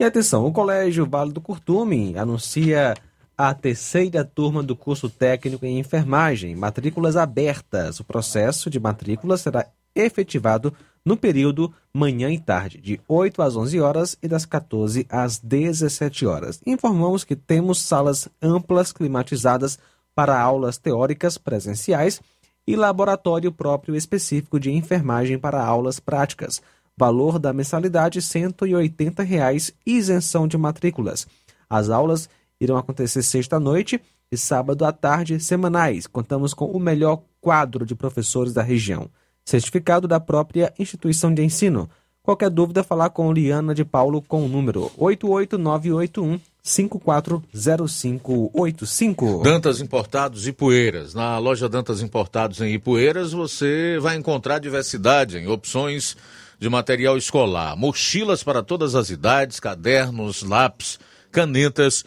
E 0.00 0.04
atenção, 0.04 0.44
o 0.44 0.52
Colégio 0.52 1.06
Vale 1.06 1.30
do 1.30 1.40
Curtume 1.40 2.18
anuncia 2.18 2.94
a 3.38 3.54
terceira 3.54 4.24
turma 4.24 4.64
do 4.64 4.74
curso 4.74 5.08
técnico 5.08 5.64
em 5.64 5.78
enfermagem, 5.78 6.56
matrículas 6.56 7.16
abertas. 7.16 8.00
O 8.00 8.04
processo 8.04 8.68
de 8.68 8.80
matrícula 8.80 9.36
será 9.36 9.68
efetivado 9.94 10.74
no 11.04 11.16
período 11.16 11.72
manhã 11.92 12.30
e 12.30 12.38
tarde, 12.38 12.80
de 12.80 13.00
8 13.06 13.42
às 13.42 13.56
11 13.56 13.80
horas 13.80 14.16
e 14.22 14.26
das 14.26 14.46
14 14.46 15.06
às 15.10 15.38
17 15.38 16.24
horas. 16.26 16.60
Informamos 16.66 17.24
que 17.24 17.36
temos 17.36 17.82
salas 17.82 18.28
amplas 18.40 18.90
climatizadas 18.90 19.78
para 20.14 20.40
aulas 20.40 20.78
teóricas 20.78 21.36
presenciais 21.36 22.20
e 22.66 22.74
laboratório 22.74 23.52
próprio 23.52 23.94
específico 23.94 24.58
de 24.58 24.70
enfermagem 24.72 25.38
para 25.38 25.62
aulas 25.62 26.00
práticas. 26.00 26.62
Valor 26.96 27.38
da 27.38 27.52
mensalidade 27.52 28.22
180 28.22 29.22
reais, 29.22 29.74
isenção 29.84 30.48
de 30.48 30.56
matrículas. 30.56 31.26
As 31.68 31.90
aulas 31.90 32.28
irão 32.60 32.76
acontecer 32.76 33.22
sexta 33.22 33.56
à 33.56 33.60
noite 33.60 34.00
e 34.30 34.38
sábado 34.38 34.84
à 34.84 34.92
tarde 34.92 35.38
semanais. 35.40 36.06
Contamos 36.06 36.54
com 36.54 36.66
o 36.66 36.80
melhor 36.80 37.22
quadro 37.40 37.84
de 37.84 37.94
professores 37.94 38.54
da 38.54 38.62
região 38.62 39.10
certificado 39.44 40.08
da 40.08 40.18
própria 40.18 40.72
instituição 40.78 41.34
de 41.34 41.42
ensino. 41.42 41.90
Qualquer 42.22 42.48
dúvida, 42.48 42.82
falar 42.82 43.10
com 43.10 43.30
Liana 43.32 43.74
de 43.74 43.84
Paulo 43.84 44.22
com 44.22 44.46
o 44.46 44.48
número 44.48 44.90
88981 44.96 46.40
540585. 46.62 49.42
Dantas 49.44 49.82
Importados 49.82 50.48
Ipueiras. 50.48 51.12
Na 51.12 51.36
loja 51.36 51.68
Dantas 51.68 52.00
Importados 52.00 52.62
em 52.62 52.72
Ipueiras, 52.72 53.32
você 53.32 53.98
vai 54.00 54.16
encontrar 54.16 54.58
diversidade 54.58 55.36
em 55.36 55.46
opções 55.46 56.16
de 56.58 56.70
material 56.70 57.18
escolar, 57.18 57.76
mochilas 57.76 58.42
para 58.42 58.62
todas 58.62 58.94
as 58.94 59.10
idades, 59.10 59.60
cadernos, 59.60 60.42
lápis, 60.42 60.98
canetas 61.30 62.02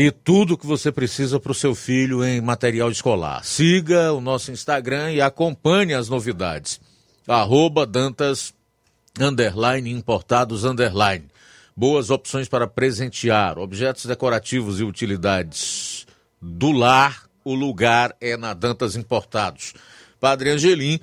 e 0.00 0.12
tudo 0.12 0.56
que 0.56 0.64
você 0.64 0.92
precisa 0.92 1.40
para 1.40 1.50
o 1.50 1.54
seu 1.54 1.74
filho 1.74 2.24
em 2.24 2.40
material 2.40 2.88
escolar. 2.88 3.44
Siga 3.44 4.12
o 4.12 4.20
nosso 4.20 4.52
Instagram 4.52 5.10
e 5.10 5.20
acompanhe 5.20 5.92
as 5.92 6.08
novidades. 6.08 6.80
Arroba 7.26 7.84
Dantas 7.84 8.54
underline 9.18 9.90
importados 9.90 10.62
underline. 10.62 11.24
Boas 11.76 12.10
opções 12.10 12.48
para 12.48 12.68
presentear, 12.68 13.58
objetos 13.58 14.06
decorativos 14.06 14.78
e 14.78 14.84
utilidades 14.84 16.06
do 16.40 16.70
lar. 16.70 17.24
O 17.44 17.52
lugar 17.52 18.14
é 18.20 18.36
na 18.36 18.54
Dantas 18.54 18.94
Importados. 18.94 19.74
Padre 20.20 20.50
Angelim, 20.50 21.00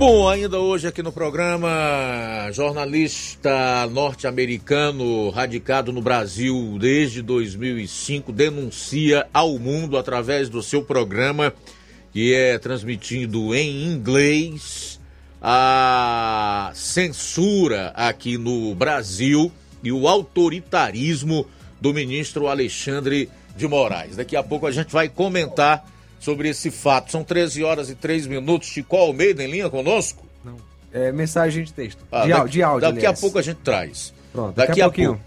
Bom, 0.04 0.28
ainda 0.28 0.58
hoje 0.58 0.88
aqui 0.88 1.00
no 1.00 1.12
programa, 1.12 2.50
jornalista 2.50 3.86
norte-americano 3.88 5.30
radicado 5.30 5.92
no 5.92 6.02
Brasil 6.02 6.76
desde 6.80 7.22
2005 7.22 8.32
denuncia 8.32 9.28
ao 9.32 9.60
mundo 9.60 9.96
através 9.96 10.48
do 10.48 10.60
seu 10.60 10.82
programa 10.82 11.54
que 12.12 12.34
é 12.34 12.58
transmitido 12.58 13.54
em 13.54 13.84
inglês 13.84 14.98
a 15.40 16.72
censura 16.74 17.92
aqui 17.94 18.36
no 18.36 18.74
Brasil 18.74 19.52
e 19.84 19.92
o 19.92 20.08
autoritarismo 20.08 21.46
do 21.80 21.94
ministro 21.94 22.48
Alexandre 22.48 23.30
de 23.56 23.68
Moraes. 23.68 24.16
Daqui 24.16 24.34
a 24.34 24.42
pouco 24.42 24.66
a 24.66 24.72
gente 24.72 24.92
vai 24.92 25.08
comentar 25.08 25.86
sobre 26.22 26.48
esse 26.48 26.70
fato. 26.70 27.10
São 27.10 27.24
13 27.24 27.64
horas 27.64 27.90
e 27.90 27.96
3 27.96 28.28
minutos. 28.28 28.68
Chico 28.68 28.96
Almeida 28.96 29.42
em 29.42 29.50
linha 29.50 29.68
conosco? 29.68 30.24
Não. 30.44 30.56
É 30.92 31.10
mensagem 31.10 31.64
de 31.64 31.72
texto. 31.72 32.04
Ah, 32.12 32.22
de, 32.22 32.28
daqui, 32.28 32.40
áudio, 32.40 32.52
de 32.52 32.62
áudio. 32.62 32.80
Daqui 32.80 32.98
aliás. 32.98 33.18
a 33.18 33.20
pouco 33.20 33.38
a 33.38 33.42
gente 33.42 33.58
traz. 33.58 34.14
Pronto, 34.32 34.54
daqui, 34.54 34.68
daqui 34.68 34.80
a, 34.80 34.84
a, 34.84 34.88
pouquinho. 34.88 35.08
pouco. 35.08 35.24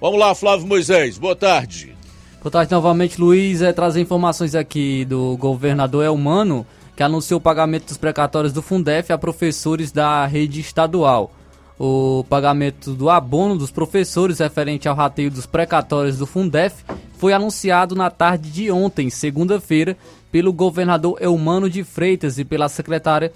Vamos 0.00 0.18
lá, 0.18 0.34
Flávio 0.34 0.66
Moisés. 0.66 1.18
Boa 1.18 1.36
tarde. 1.36 1.94
Boa 2.42 2.50
tarde 2.50 2.72
novamente, 2.72 3.20
Luiz. 3.20 3.60
É 3.60 3.72
trazer 3.72 4.00
informações 4.00 4.54
aqui 4.54 5.04
do 5.04 5.36
governador 5.36 6.04
Elmano, 6.04 6.66
que 6.96 7.02
anunciou 7.02 7.38
o 7.38 7.40
pagamento 7.40 7.86
dos 7.86 7.98
precatórios 7.98 8.52
do 8.52 8.62
Fundef 8.62 9.12
a 9.12 9.18
professores 9.18 9.92
da 9.92 10.24
rede 10.26 10.60
estadual. 10.60 11.30
O 11.78 12.24
pagamento 12.28 12.94
do 12.94 13.10
abono 13.10 13.56
dos 13.56 13.70
professores 13.70 14.38
referente 14.38 14.88
ao 14.88 14.96
rateio 14.96 15.30
dos 15.30 15.44
precatórios 15.44 16.16
do 16.16 16.26
Fundef 16.26 16.82
foi 17.18 17.34
anunciado 17.34 17.94
na 17.94 18.10
tarde 18.10 18.50
de 18.50 18.70
ontem, 18.70 19.10
segunda-feira, 19.10 19.96
pelo 20.32 20.52
governador 20.52 21.18
Elmano 21.20 21.68
de 21.68 21.84
Freitas 21.84 22.38
e 22.38 22.44
pela 22.44 22.68
secretária 22.68 23.32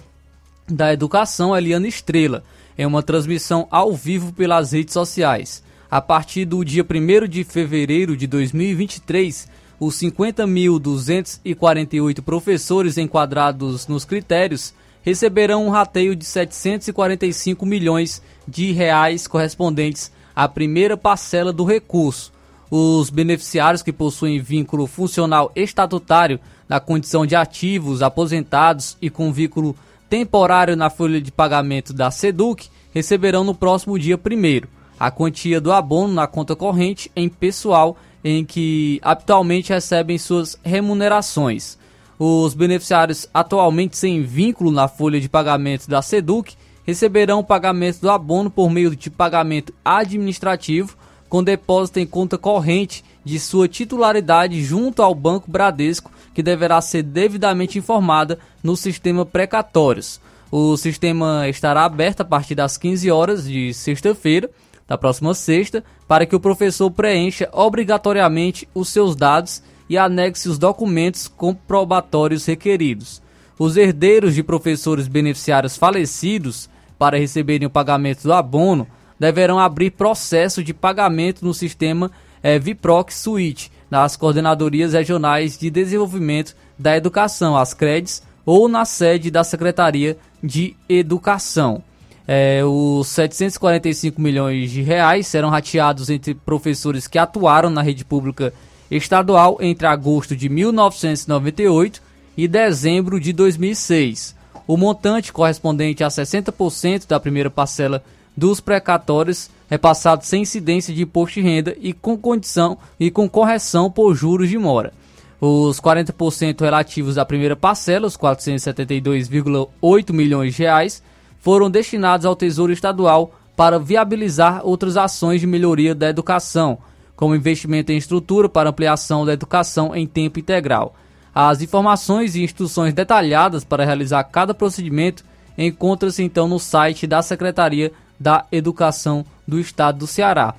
da 0.66 0.93
Educação, 0.93 1.57
Eliana 1.57 1.88
Estrela, 1.88 2.43
em 2.78 2.86
uma 2.86 3.03
transmissão 3.03 3.66
ao 3.70 3.93
vivo 3.93 4.32
pelas 4.32 4.72
redes 4.72 4.95
sociais. 4.95 5.62
A 5.91 6.01
partir 6.01 6.45
do 6.45 6.64
dia 6.64 6.84
1 6.84 6.86
de 7.28 7.43
fevereiro 7.45 8.16
de 8.16 8.26
2023, 8.26 9.49
os 9.78 9.97
50.248 9.97 12.22
professores 12.22 12.97
enquadrados 12.97 13.86
nos 13.86 14.05
critérios 14.05 14.72
receberão 15.03 15.67
um 15.67 15.71
rateio 15.71 16.15
de 16.15 16.25
745 16.25 17.65
milhões 17.65 18.23
de 18.47 18.73
reais 18.73 19.27
correspondentes 19.27 20.13
à 20.35 20.49
primeira 20.49 20.97
parcela 20.97 21.53
do 21.53 21.65
recurso. 21.65 22.33
Os 22.71 23.11
beneficiários 23.11 23.83
que 23.83 23.93
possuem 23.93 24.41
vínculo 24.41 24.87
funcional 24.87 25.51
estatutário 25.57 26.39
na 26.69 26.79
condição 26.79 27.27
de 27.27 27.35
ativos, 27.35 28.03
aposentados 28.03 28.97
e 29.03 29.11
com 29.11 29.33
vínculo 29.33 29.75
temporário 30.09 30.77
na 30.77 30.89
folha 30.89 31.21
de 31.21 31.33
pagamento 31.33 31.93
da 31.93 32.11
SEDUC 32.11 32.69
receberão 32.93 33.45
no 33.45 33.55
próximo 33.55 33.99
dia 33.99 34.17
1 34.17 34.69
a 34.99 35.11
quantia 35.11 35.61
do 35.61 35.73
abono 35.73 36.13
na 36.13 36.27
conta 36.27 36.55
corrente 36.55 37.11
em 37.17 37.29
pessoal 37.29 37.97
em 38.23 38.45
que 38.45 39.01
habitualmente 39.03 39.73
recebem 39.73 40.19
suas 40.19 40.59
remunerações. 40.63 41.79
Os 42.23 42.53
beneficiários 42.53 43.27
atualmente 43.33 43.97
sem 43.97 44.23
vínculo 44.23 44.71
na 44.71 44.87
folha 44.87 45.18
de 45.18 45.27
pagamento 45.27 45.89
da 45.89 46.03
SEDUC 46.03 46.55
receberão 46.85 47.39
o 47.39 47.45
pagamento 47.45 48.03
do 48.03 48.11
abono 48.11 48.51
por 48.51 48.68
meio 48.68 48.95
de 48.95 49.09
pagamento 49.09 49.73
administrativo 49.83 50.99
com 51.31 51.43
depósito 51.43 51.99
em 51.99 52.07
conta 52.07 52.37
corrente 52.37 53.03
de 53.25 53.41
sua 53.41 53.66
titularidade 53.66 54.62
junto 54.62 55.03
ao 55.03 55.14
Banco 55.14 55.51
Bradesco, 55.51 56.12
que 56.35 56.43
deverá 56.43 56.79
ser 56.83 57.05
devidamente 57.05 57.79
informada 57.79 58.39
no 58.62 58.77
sistema 58.77 59.25
precatórios. 59.25 60.21
O 60.51 60.77
sistema 60.77 61.49
estará 61.49 61.85
aberto 61.85 62.21
a 62.21 62.25
partir 62.27 62.55
das 62.55 62.77
15 62.77 63.11
horas 63.11 63.49
de 63.49 63.73
sexta-feira, 63.73 64.51
da 64.87 64.99
próxima 64.99 65.33
sexta, 65.33 65.83
para 66.07 66.27
que 66.27 66.37
o 66.37 66.41
professor 66.41 66.91
preencha 66.91 67.49
obrigatoriamente 67.51 68.68
os 68.75 68.91
seus 68.91 69.16
dados 69.16 69.62
e 69.91 69.99
anexe 69.99 70.49
os 70.49 70.57
documentos 70.57 71.26
comprobatórios 71.26 72.47
requeridos. 72.47 73.20
Os 73.59 73.76
herdeiros 73.76 74.36
de 74.36 74.43
professores 74.45 75.09
beneficiários 75.09 75.76
falecidos, 75.76 76.70
para 76.97 77.18
receberem 77.18 77.66
o 77.66 77.70
pagamento 77.70 78.22
do 78.22 78.32
abono, 78.32 78.86
deverão 79.18 79.59
abrir 79.59 79.91
processo 79.91 80.62
de 80.62 80.72
pagamento 80.72 81.45
no 81.45 81.53
sistema 81.53 82.09
é, 82.41 82.57
Viproc 82.57 83.11
Suite, 83.11 83.72
nas 83.91 84.16
coordenadorias 84.16 84.93
regionais 84.93 85.59
de 85.59 85.68
desenvolvimento 85.68 86.55
da 86.78 86.97
educação, 86.97 87.57
as 87.57 87.74
CREDs, 87.74 88.22
ou 88.47 88.68
na 88.68 88.84
sede 88.84 89.28
da 89.28 89.43
Secretaria 89.43 90.16
de 90.43 90.76
Educação. 90.88 91.82
É, 92.28 92.62
os 92.64 93.09
745 93.09 94.20
milhões 94.20 94.70
de 94.70 94.82
reais 94.82 95.26
serão 95.26 95.51
rateados 95.51 96.09
entre 96.11 96.32
professores 96.32 97.09
que 97.09 97.18
atuaram 97.18 97.70
na 97.70 97.82
rede 97.82 98.05
pública 98.05 98.55
estadual 98.91 99.59
entre 99.61 99.86
agosto 99.86 100.34
de 100.34 100.49
1998 100.49 102.03
e 102.36 102.49
dezembro 102.49 103.20
de 103.20 103.32
2006. 103.32 104.34
O 104.66 104.76
montante 104.76 105.32
correspondente 105.32 106.03
a 106.03 106.09
60% 106.09 107.07
da 107.07 107.20
primeira 107.20 107.51
parcela 107.51 108.03
dos 108.36 108.61
precatórios 108.61 109.51
repassado 109.68 110.24
sem 110.24 110.43
incidência 110.43 110.93
de 110.93 111.03
imposto 111.03 111.41
de 111.41 111.47
renda 111.47 111.76
e 111.80 111.93
com 111.93 112.16
condição 112.16 112.76
e 112.99 113.11
com 113.11 113.28
correção 113.28 113.91
por 113.91 114.14
juros 114.14 114.49
de 114.49 114.59
mora. 114.59 114.93
Os 115.41 115.80
40% 115.80 116.61
relativos 116.61 117.16
à 117.16 117.24
primeira 117.24 117.57
parcela, 117.57 118.07
os 118.07 118.16
472,8 118.16 120.12
milhões 120.12 120.55
de 120.55 120.62
reais, 120.62 121.03
foram 121.38 121.70
destinados 121.70 122.26
ao 122.26 122.36
Tesouro 122.36 122.72
Estadual 122.72 123.32
para 123.57 123.78
viabilizar 123.78 124.61
outras 124.64 124.97
ações 124.97 125.41
de 125.41 125.47
melhoria 125.47 125.95
da 125.95 126.09
educação, 126.09 126.78
como 127.21 127.35
investimento 127.35 127.93
em 127.93 127.99
estrutura 127.99 128.49
para 128.49 128.71
ampliação 128.71 129.27
da 129.27 129.35
educação 129.35 129.95
em 129.95 130.07
tempo 130.07 130.39
integral. 130.39 130.95
As 131.35 131.61
informações 131.61 132.35
e 132.35 132.43
instruções 132.43 132.95
detalhadas 132.95 133.62
para 133.62 133.85
realizar 133.85 134.25
cada 134.25 134.55
procedimento 134.55 135.23
encontram-se 135.57 136.23
então 136.23 136.49
no 136.49 136.59
site 136.59 137.07
da 137.07 137.21
Secretaria 137.21 137.93
da 138.18 138.47
Educação 138.51 139.23
do 139.47 139.61
Estado 139.61 139.99
do 139.99 140.07
Ceará. 140.07 140.55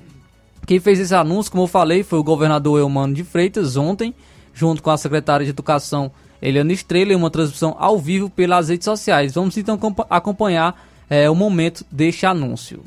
Quem 0.64 0.78
fez 0.78 1.00
esse 1.00 1.12
anúncio, 1.16 1.50
como 1.50 1.64
eu 1.64 1.68
falei, 1.68 2.04
foi 2.04 2.20
o 2.20 2.24
governador 2.24 2.78
Eumano 2.78 3.12
de 3.12 3.24
Freitas 3.24 3.76
ontem, 3.76 4.14
junto 4.54 4.84
com 4.84 4.90
a 4.90 4.96
secretária 4.96 5.44
de 5.44 5.50
Educação 5.50 6.12
Eliana 6.40 6.72
Estrela, 6.72 7.12
em 7.12 7.16
uma 7.16 7.28
transmissão 7.28 7.74
ao 7.76 7.98
vivo 7.98 8.30
pelas 8.30 8.68
redes 8.68 8.84
sociais. 8.84 9.34
Vamos 9.34 9.56
então 9.56 9.76
acompanhar 10.08 10.80
é, 11.10 11.28
o 11.28 11.34
momento 11.34 11.84
deste 11.90 12.24
anúncio. 12.24 12.84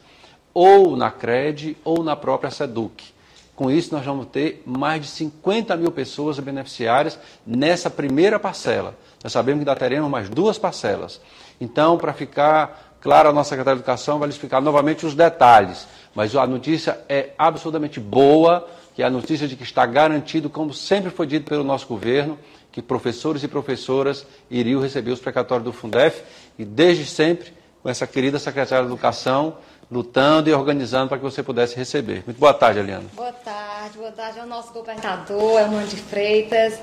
ou 0.55 0.97
na 0.97 1.11
CRED 1.11 1.77
ou 1.85 2.03
na 2.03 2.17
própria 2.17 2.51
SEDUC. 2.51 3.13
Com 3.55 3.71
isso, 3.71 3.95
nós 3.95 4.05
vamos 4.05 4.27
ter 4.27 4.63
mais 4.67 5.03
de 5.03 5.09
50 5.09 5.77
mil 5.77 5.93
pessoas 5.93 6.39
beneficiárias 6.39 7.19
nessa 7.47 7.91
primeira 7.91 8.39
parcela. 8.39 8.97
Nós 9.23 9.33
sabemos 9.33 9.63
que 9.63 9.69
ainda 9.69 9.79
teremos 9.79 10.11
mais 10.11 10.29
duas 10.29 10.59
parcelas. 10.59 11.21
Então, 11.61 11.99
para 11.99 12.13
ficar 12.13 12.92
claro, 13.03 13.29
a 13.29 13.33
nossa 13.33 13.51
secretária 13.51 13.77
de 13.77 13.83
Educação 13.83 14.19
vai 14.19 14.29
lhe 14.29 14.33
explicar 14.33 14.63
novamente 14.63 15.05
os 15.05 15.15
detalhes. 15.15 15.87
Mas 16.15 16.35
a 16.37 16.47
notícia 16.47 17.01
é 17.09 17.31
absolutamente 17.37 17.99
boa, 17.99 18.67
que 18.95 19.03
é 19.03 19.07
a 19.07 19.11
notícia 19.11 19.49
de 19.49 19.57
que 19.57 19.63
está 19.63 19.85
garantido, 19.85 20.49
como 20.49 20.73
sempre 20.73 21.11
foi 21.11 21.27
dito 21.27 21.49
pelo 21.49 21.65
nosso 21.65 21.87
governo, 21.87 22.39
que 22.71 22.81
professores 22.81 23.43
e 23.43 23.49
professoras 23.49 24.27
iriam 24.51 24.81
receber 24.81 25.11
os 25.11 25.21
precatórios 25.21 25.65
do 25.65 25.73
Fundef. 25.73 26.23
E 26.59 26.65
desde 26.65 27.05
sempre, 27.05 27.53
com 27.83 27.89
essa 27.89 28.07
querida 28.07 28.39
secretária 28.39 28.85
de 28.85 28.91
Educação, 28.91 29.57
lutando 29.91 30.49
e 30.49 30.55
organizando 30.55 31.09
para 31.09 31.19
que 31.19 31.25
você 31.25 31.43
pudesse 31.43 31.77
receber. 31.77 32.23
Muito 32.25 32.39
boa 32.39 32.55
tarde, 32.55 32.79
Eliana. 32.79 33.05
Boa 33.15 33.33
tarde, 33.33 33.99
boa 33.99 34.13
tarde 34.13 34.41
ao 34.41 34.47
nosso 34.47 34.73
governador, 34.73 35.61
Elmano 35.61 35.87
de 35.87 35.97
Freitas. 35.97 36.79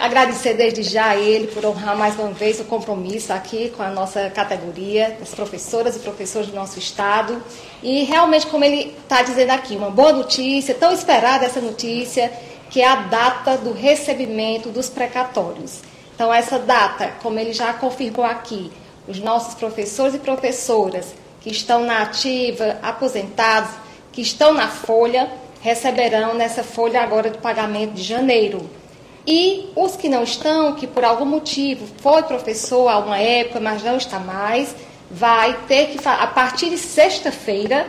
Agradecer 0.00 0.54
desde 0.54 0.82
já 0.82 1.10
a 1.10 1.16
ele 1.16 1.48
por 1.48 1.62
honrar 1.62 1.94
mais 1.94 2.18
uma 2.18 2.30
vez 2.30 2.58
o 2.58 2.64
compromisso 2.64 3.34
aqui 3.34 3.68
com 3.76 3.82
a 3.82 3.90
nossa 3.90 4.30
categoria, 4.30 5.18
as 5.20 5.34
professoras 5.34 5.94
e 5.94 5.98
professores 5.98 6.48
do 6.48 6.54
nosso 6.54 6.78
estado. 6.78 7.42
E 7.82 8.04
realmente, 8.04 8.46
como 8.46 8.64
ele 8.64 8.96
está 9.02 9.20
dizendo 9.20 9.50
aqui, 9.50 9.76
uma 9.76 9.90
boa 9.90 10.14
notícia, 10.14 10.74
tão 10.74 10.90
esperada 10.90 11.44
essa 11.44 11.60
notícia, 11.60 12.32
que 12.70 12.80
é 12.80 12.88
a 12.88 12.96
data 12.96 13.58
do 13.58 13.74
recebimento 13.74 14.70
dos 14.70 14.88
precatórios. 14.88 15.82
Então, 16.14 16.32
essa 16.32 16.58
data, 16.58 17.12
como 17.22 17.38
ele 17.38 17.52
já 17.52 17.74
confirmou 17.74 18.24
aqui, 18.24 18.72
os 19.06 19.20
nossos 19.20 19.52
professores 19.52 20.14
e 20.14 20.18
professoras 20.18 21.14
que 21.42 21.50
estão 21.50 21.84
na 21.84 22.00
ativa, 22.00 22.78
aposentados, 22.82 23.72
que 24.12 24.22
estão 24.22 24.54
na 24.54 24.68
folha, 24.68 25.30
receberão 25.60 26.32
nessa 26.32 26.64
folha 26.64 27.02
agora 27.02 27.28
de 27.28 27.36
pagamento 27.36 27.92
de 27.92 28.02
janeiro. 28.02 28.79
E 29.26 29.70
os 29.76 29.96
que 29.96 30.08
não 30.08 30.22
estão, 30.22 30.74
que 30.74 30.86
por 30.86 31.04
algum 31.04 31.24
motivo 31.24 31.86
foi 32.00 32.22
professor 32.22 32.88
há 32.88 32.98
uma 32.98 33.18
época, 33.18 33.60
mas 33.60 33.82
não 33.82 33.96
está 33.96 34.18
mais, 34.18 34.74
vai 35.10 35.54
ter 35.66 35.88
que, 35.88 36.08
a 36.08 36.26
partir 36.26 36.70
de 36.70 36.78
sexta-feira, 36.78 37.86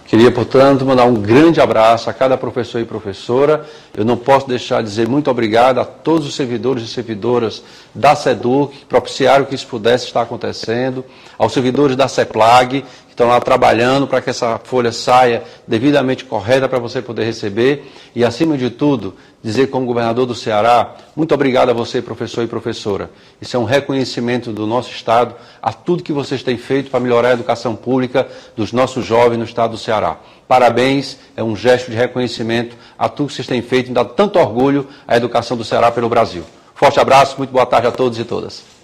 Queria, 0.08 0.32
portanto, 0.32 0.86
mandar 0.86 1.06
um 1.06 1.16
grande 1.16 1.60
abraço 1.60 2.12
a 2.12 2.14
cada 2.14 2.38
professor 2.38 2.80
e 2.80 2.86
professora. 2.86 3.66
Eu 3.92 4.06
não 4.06 4.16
posso 4.16 4.48
deixar 4.48 4.84
de 4.84 4.90
dizer 4.90 5.08
muito 5.08 5.32
obrigado 5.32 5.80
a 5.80 5.86
todos 5.86 6.28
os 6.28 6.36
servidores 6.36 6.84
e 6.84 6.88
servidoras 6.88 7.64
da 7.94 8.16
SEDUC 8.16 8.78
que 8.78 8.86
propiciaram 8.86 9.46
que 9.46 9.56
isso 9.56 9.66
pudesse 9.66 10.06
estar 10.06 10.22
acontecendo, 10.22 11.04
aos 11.40 11.54
servidores 11.54 11.96
da 11.96 12.08
CEPLAG, 12.08 12.86
estão 13.16 13.30
lá 13.30 13.40
trabalhando 13.40 14.06
para 14.06 14.20
que 14.22 14.30
essa 14.30 14.60
folha 14.62 14.92
saia 14.92 15.42
devidamente 15.66 16.26
correta 16.26 16.68
para 16.68 16.80
você 16.80 17.02
poder 17.02 17.24
receber. 17.24 17.90
E, 18.14 18.26
acima 18.26 18.58
de 18.58 18.70
tudo, 18.70 19.16
dizer 19.42 19.68
como 19.68 19.86
governador 19.86 20.26
do 20.26 20.36
Ceará, 20.36 20.96
muito 21.16 21.34
obrigado 21.34 21.70
a 21.70 21.74
você, 21.74 22.02
professor 22.02 22.44
e 22.44 22.48
professora. 22.48 23.10
Isso 23.42 23.56
é 23.56 23.60
um 23.60 23.64
reconhecimento 23.64 24.52
do 24.52 24.68
nosso 24.68 24.92
Estado 24.92 25.34
a 25.62 25.72
tudo 25.72 26.04
que 26.04 26.12
vocês 26.12 26.44
têm 26.44 26.58
feito 26.58 26.92
para 26.92 27.00
melhorar 27.00 27.30
a 27.30 27.34
educação 27.34 27.74
pública 27.74 28.28
dos 28.54 28.74
nossos 28.74 29.06
jovens 29.06 29.38
no 29.38 29.46
Estado 29.46 29.72
do 29.72 29.78
Ceará. 29.78 30.18
Parabéns, 30.46 31.18
é 31.38 31.44
um 31.44 31.56
gesto 31.56 31.90
de 31.90 31.96
reconhecimento 31.96 32.76
a 33.00 33.08
tudo 33.08 33.28
que 33.28 33.36
vocês 33.36 33.48
têm 33.48 33.62
feito 33.62 33.92
e 33.92 33.94
dá 33.94 34.04
tanto 34.04 34.38
orgulho 34.38 34.88
à 35.08 35.16
educação 35.16 35.56
do 35.56 35.64
Ceará 35.64 35.90
pelo 35.90 36.10
Brasil. 36.10 36.44
Forte 36.74 37.00
abraço, 37.00 37.38
muito 37.38 37.52
boa 37.52 37.66
tarde 37.66 37.88
a 37.88 37.92
todos 37.92 38.20
e 38.20 38.26
todas. 38.26 38.75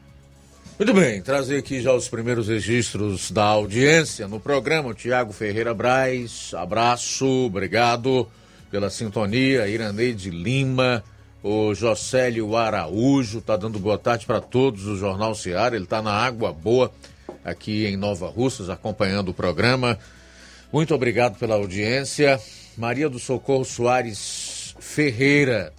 Muito 0.79 0.95
bem, 0.95 1.21
trazer 1.21 1.59
aqui 1.59 1.81
já 1.81 1.93
os 1.93 2.09
primeiros 2.09 2.47
registros 2.47 3.33
da 3.33 3.43
audiência 3.43 4.29
no 4.29 4.39
programa. 4.39 4.95
Tiago 4.95 5.33
Ferreira 5.33 5.75
Braz, 5.75 6.55
abraço, 6.55 7.27
obrigado 7.47 8.29
pela 8.71 8.89
sintonia. 8.89 9.67
Iraneide 9.67 10.31
Lima, 10.31 11.03
o 11.43 11.75
Jocélio 11.75 12.55
Araújo, 12.55 13.41
tá 13.41 13.57
dando 13.57 13.81
boa 13.81 13.99
tarde 13.99 14.25
para 14.25 14.41
todos 14.41 14.85
do 14.85 14.97
Jornal 14.97 15.35
Seara. 15.35 15.75
Ele 15.75 15.85
tá 15.85 16.01
na 16.01 16.13
Água 16.13 16.53
Boa, 16.53 16.93
aqui 17.45 17.85
em 17.85 17.97
Nova 17.97 18.29
Russas, 18.29 18.71
acompanhando 18.71 19.31
o 19.31 19.35
programa. 19.35 19.99
Muito 20.73 20.95
obrigado 20.95 21.41
pela 21.41 21.57
audiência. 21.57 22.41
Maria 22.77 23.09
do 23.09 23.19
Socorro 23.19 23.65
Soares 23.65 24.77
Ferreira, 24.79 25.73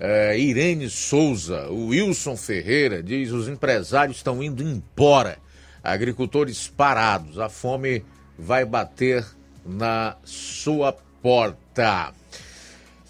é, 0.00 0.38
Irene 0.38 0.88
Souza, 0.88 1.68
o 1.68 1.88
Wilson 1.88 2.34
Ferreira 2.34 3.02
diz: 3.02 3.30
os 3.32 3.48
empresários 3.48 4.16
estão 4.16 4.42
indo 4.42 4.62
embora, 4.62 5.36
agricultores 5.84 6.66
parados, 6.66 7.38
a 7.38 7.50
fome 7.50 8.02
vai 8.38 8.64
bater 8.64 9.26
na 9.64 10.16
sua 10.24 10.96
porta. 11.22 12.14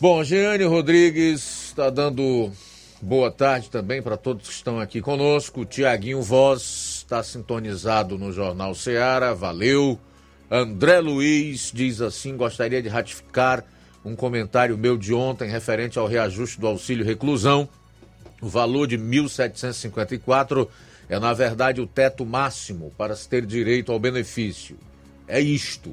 Bom, 0.00 0.24
Jeane 0.24 0.64
Rodrigues 0.64 1.68
está 1.68 1.90
dando 1.90 2.50
boa 3.00 3.30
tarde 3.30 3.70
também 3.70 4.02
para 4.02 4.16
todos 4.16 4.48
que 4.48 4.54
estão 4.54 4.80
aqui 4.80 5.00
conosco. 5.00 5.64
Tiaguinho 5.64 6.22
Voz 6.22 6.96
está 6.98 7.22
sintonizado 7.22 8.18
no 8.18 8.32
Jornal 8.32 8.74
Seara, 8.74 9.32
valeu. 9.32 9.96
André 10.50 10.98
Luiz 10.98 11.70
diz 11.72 12.00
assim: 12.00 12.36
gostaria 12.36 12.82
de 12.82 12.88
ratificar 12.88 13.64
um 14.04 14.16
comentário 14.16 14.76
meu 14.78 14.96
de 14.96 15.12
ontem 15.12 15.48
referente 15.48 15.98
ao 15.98 16.06
reajuste 16.06 16.60
do 16.60 16.66
auxílio 16.66 17.04
reclusão. 17.04 17.68
O 18.40 18.48
valor 18.48 18.86
de 18.86 18.96
R$ 18.96 19.02
1.754 19.02 20.68
é, 21.10 21.18
na 21.18 21.32
verdade, 21.32 21.80
o 21.80 21.86
teto 21.88 22.24
máximo 22.24 22.92
para 22.96 23.16
se 23.16 23.28
ter 23.28 23.44
direito 23.44 23.90
ao 23.90 23.98
benefício. 23.98 24.78
É 25.26 25.40
isto. 25.40 25.92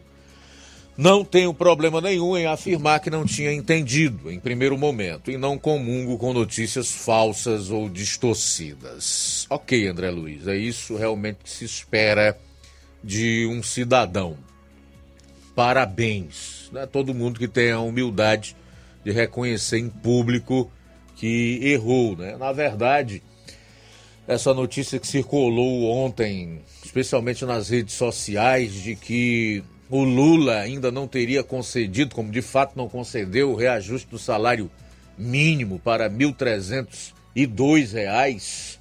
Não 0.96 1.26
tenho 1.26 1.54
problema 1.54 2.00
nenhum 2.00 2.38
em 2.38 2.48
afirmar 2.48 3.00
que 3.00 3.10
não 3.10 3.26
tinha 3.26 3.52
entendido 3.52 4.32
em 4.32 4.40
primeiro 4.40 4.78
momento 4.78 5.30
e 5.30 5.38
não 5.38 5.58
comungo 5.58 6.18
com 6.18 6.34
notícias 6.34 6.92
falsas 6.92 7.70
ou 7.70 7.90
distorcidas. 7.90 9.46
Ok, 9.50 9.88
André 9.88 10.10
Luiz, 10.10 10.48
é 10.48 10.56
isso 10.56 10.96
realmente 10.96 11.40
que 11.44 11.50
se 11.50 11.66
espera 11.66 12.38
de 13.04 13.48
um 13.48 13.62
cidadão. 13.62 14.38
Parabéns. 15.56 16.57
Né? 16.72 16.86
Todo 16.86 17.14
mundo 17.14 17.40
que 17.40 17.48
tem 17.48 17.72
a 17.72 17.80
humildade 17.80 18.56
de 19.04 19.12
reconhecer 19.12 19.80
em 19.80 19.90
público 19.90 20.72
que 21.16 21.60
errou. 21.64 22.16
Né? 22.16 22.36
Na 22.38 22.52
verdade, 22.52 23.24
essa 24.28 24.54
notícia 24.54 25.00
que 25.00 25.08
circulou 25.08 25.86
ontem, 25.86 26.62
especialmente 26.84 27.46
nas 27.46 27.70
redes 27.70 27.96
sociais, 27.96 28.74
de 28.74 28.96
que 28.96 29.64
o 29.90 30.04
Lula 30.04 30.58
ainda 30.58 30.92
não 30.92 31.08
teria 31.08 31.44
concedido, 31.44 32.14
como 32.14 32.32
de 32.32 32.42
fato 32.42 32.74
não 32.76 32.90
concedeu, 32.90 33.52
o 33.52 33.56
reajuste 33.56 34.10
do 34.10 34.20
salário 34.20 34.70
mínimo 35.18 35.80
para 35.80 36.10
1.302 36.10 37.94
reais, 37.94 38.78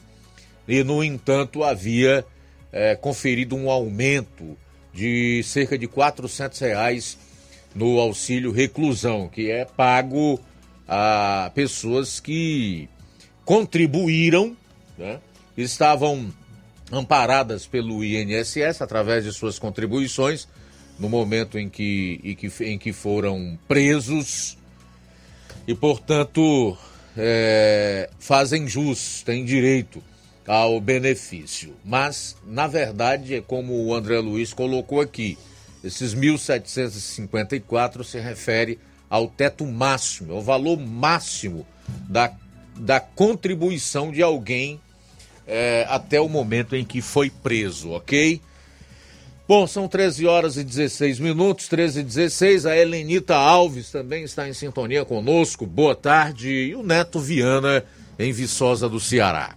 e 0.67 0.83
no 0.83 1.05
entanto 1.05 1.63
havia 1.63 2.25
eh, 2.73 2.97
conferido 2.97 3.55
um 3.55 3.71
aumento 3.71 4.59
de 4.93 5.43
cerca 5.45 5.79
de 5.79 5.87
400 5.87 6.59
reais 6.59 7.17
no 7.77 8.01
auxílio 8.01 8.51
reclusão, 8.51 9.29
que 9.29 9.51
é 9.51 9.65
pago 9.65 10.41
a 10.89 11.51
pessoas 11.55 12.19
que 12.19 12.89
contribuíram, 13.45 14.57
né, 14.97 15.21
estavam 15.57 16.33
amparadas 16.91 17.67
pelo 17.67 18.03
INSS 18.03 18.81
através 18.81 19.25
de 19.25 19.33
suas 19.33 19.59
contribuições 19.59 20.49
no 20.99 21.09
momento 21.09 21.59
em 21.59 21.69
que, 21.69 22.21
em 22.25 22.35
que, 22.35 22.65
em 22.65 22.79
que 22.79 22.93
foram 22.93 23.59
presos 23.69 24.57
e, 25.69 25.75
portanto, 25.75 26.77
é, 27.17 28.09
fazem 28.19 28.67
jus, 28.67 29.23
têm 29.23 29.45
direito 29.45 30.03
ao 30.47 30.81
benefício. 30.81 31.75
Mas, 31.85 32.37
na 32.47 32.67
verdade, 32.67 33.35
é 33.35 33.41
como 33.41 33.85
o 33.85 33.95
André 33.95 34.19
Luiz 34.21 34.53
colocou 34.53 35.01
aqui, 35.01 35.37
esses 35.87 36.15
1.754 36.15 38.05
se 38.05 38.19
refere 38.19 38.79
ao 39.09 39.29
teto 39.29 39.65
máximo, 39.65 40.35
ao 40.35 40.43
valor 40.43 40.79
máximo 40.79 41.67
da, 42.09 42.33
da 42.77 43.01
contribuição 43.01 44.11
de 44.11 44.23
alguém 44.23 44.81
é, 45.47 45.87
até 45.89 46.21
o 46.21 46.29
momento 46.29 46.75
em 46.75 46.85
que 46.85 47.01
foi 47.01 47.31
preso, 47.31 47.93
ok? 47.93 48.41
Bom, 49.49 49.65
são 49.65 49.87
13 49.87 50.27
horas 50.27 50.57
e 50.57 50.65
16 50.65 51.21
minutos, 51.21 51.69
13 51.69 52.01
e 52.01 52.03
16. 52.03 52.67
A 52.67 52.77
Helenita 52.77 53.37
Alves 53.37 53.93
também 53.93 54.25
está 54.25 54.49
em 54.49 54.53
sintonia 54.53 55.05
conosco. 55.05 55.65
Boa 55.65 55.95
tarde. 55.95 56.49
E 56.49 56.75
o 56.75 56.83
Neto 56.83 57.21
Viana, 57.21 57.85
em 58.19 58.33
Viçosa 58.33 58.89
do 58.89 58.99
Ceará. 58.99 59.55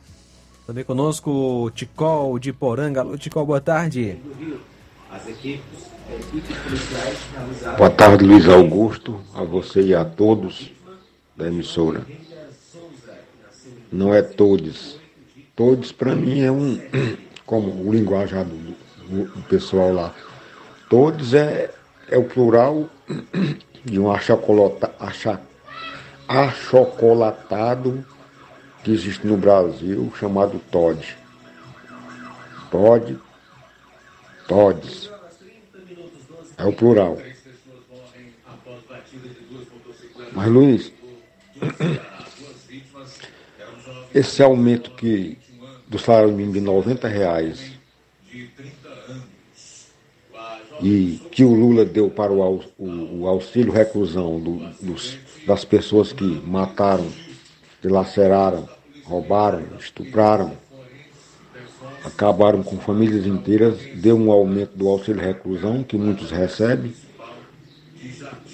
Também 0.67 0.83
conosco 0.83 1.31
o 1.31 1.71
Ticol 1.71 2.37
de 2.37 2.53
Poranga. 2.53 3.01
Alô, 3.01 3.17
Ticol, 3.17 3.47
boa 3.47 3.59
tarde. 3.59 4.19
Boa 7.77 7.89
tarde, 7.89 8.25
Luiz 8.25 8.47
Augusto, 8.47 9.21
a 9.33 9.43
você 9.43 9.81
e 9.81 9.95
a 9.95 10.03
todos 10.03 10.71
da 11.35 11.47
emissora. 11.47 12.05
Não 13.91 14.13
é 14.13 14.21
todos. 14.21 14.99
Todos, 15.55 15.91
para 15.91 16.15
mim, 16.15 16.41
é 16.41 16.51
um. 16.51 16.79
Como 17.45 17.87
o 17.87 17.91
linguajar 17.91 18.45
do, 18.45 18.75
do, 19.07 19.41
pessoal 19.43 19.91
lá. 19.91 20.13
Todos 20.89 21.33
é, 21.33 21.71
é 22.07 22.17
o 22.17 22.23
plural 22.23 22.87
de 23.83 23.99
um 23.99 24.11
achocolata, 24.11 24.93
acha, 24.99 25.41
achocolatado 26.27 28.05
que 28.83 28.91
existe 28.91 29.25
no 29.25 29.35
Brasil, 29.37 30.11
chamado 30.19 30.59
Todd. 30.71 31.17
Todd, 32.69 33.17
Tods. 34.47 35.18
É 36.59 36.65
o 36.65 36.73
plural. 36.73 37.17
Mas, 40.35 40.47
Luiz, 40.51 40.91
esse 44.13 44.43
aumento 44.43 44.91
que, 44.91 45.37
do 45.87 45.97
salário 45.97 46.31
mínimo 46.31 46.53
de 46.53 46.61
90 46.61 47.07
reais 47.07 47.71
e 50.81 51.19
que 51.31 51.43
o 51.43 51.53
Lula 51.53 51.85
deu 51.85 52.09
para 52.09 52.31
o, 52.31 52.61
o- 52.77 53.21
o 53.21 53.27
auxílio 53.27 53.71
reclusão 53.71 54.39
do- 54.39 54.59
dos- 54.81 55.17
das 55.45 55.65
pessoas 55.65 56.13
que 56.13 56.23
mataram, 56.45 57.07
dilaceraram, 57.81 58.67
roubaram, 59.03 59.63
estupraram, 59.79 60.55
acabaram 62.03 62.63
com 62.63 62.77
famílias 62.77 63.25
inteiras, 63.25 63.77
deu 63.95 64.17
um 64.17 64.31
aumento 64.31 64.75
do 64.75 64.87
auxílio 64.87 65.21
reclusão 65.21 65.83
que 65.83 65.97
muitos 65.97 66.31
recebem, 66.31 66.93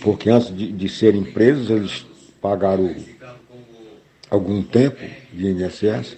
porque 0.01 0.29
antes 0.29 0.55
de, 0.55 0.71
de 0.71 0.89
serem 0.89 1.23
presos 1.23 1.69
eles 1.69 2.05
pagaram 2.41 2.95
algum 4.29 4.61
tempo 4.63 4.99
de 5.33 5.47
INSS 5.47 6.17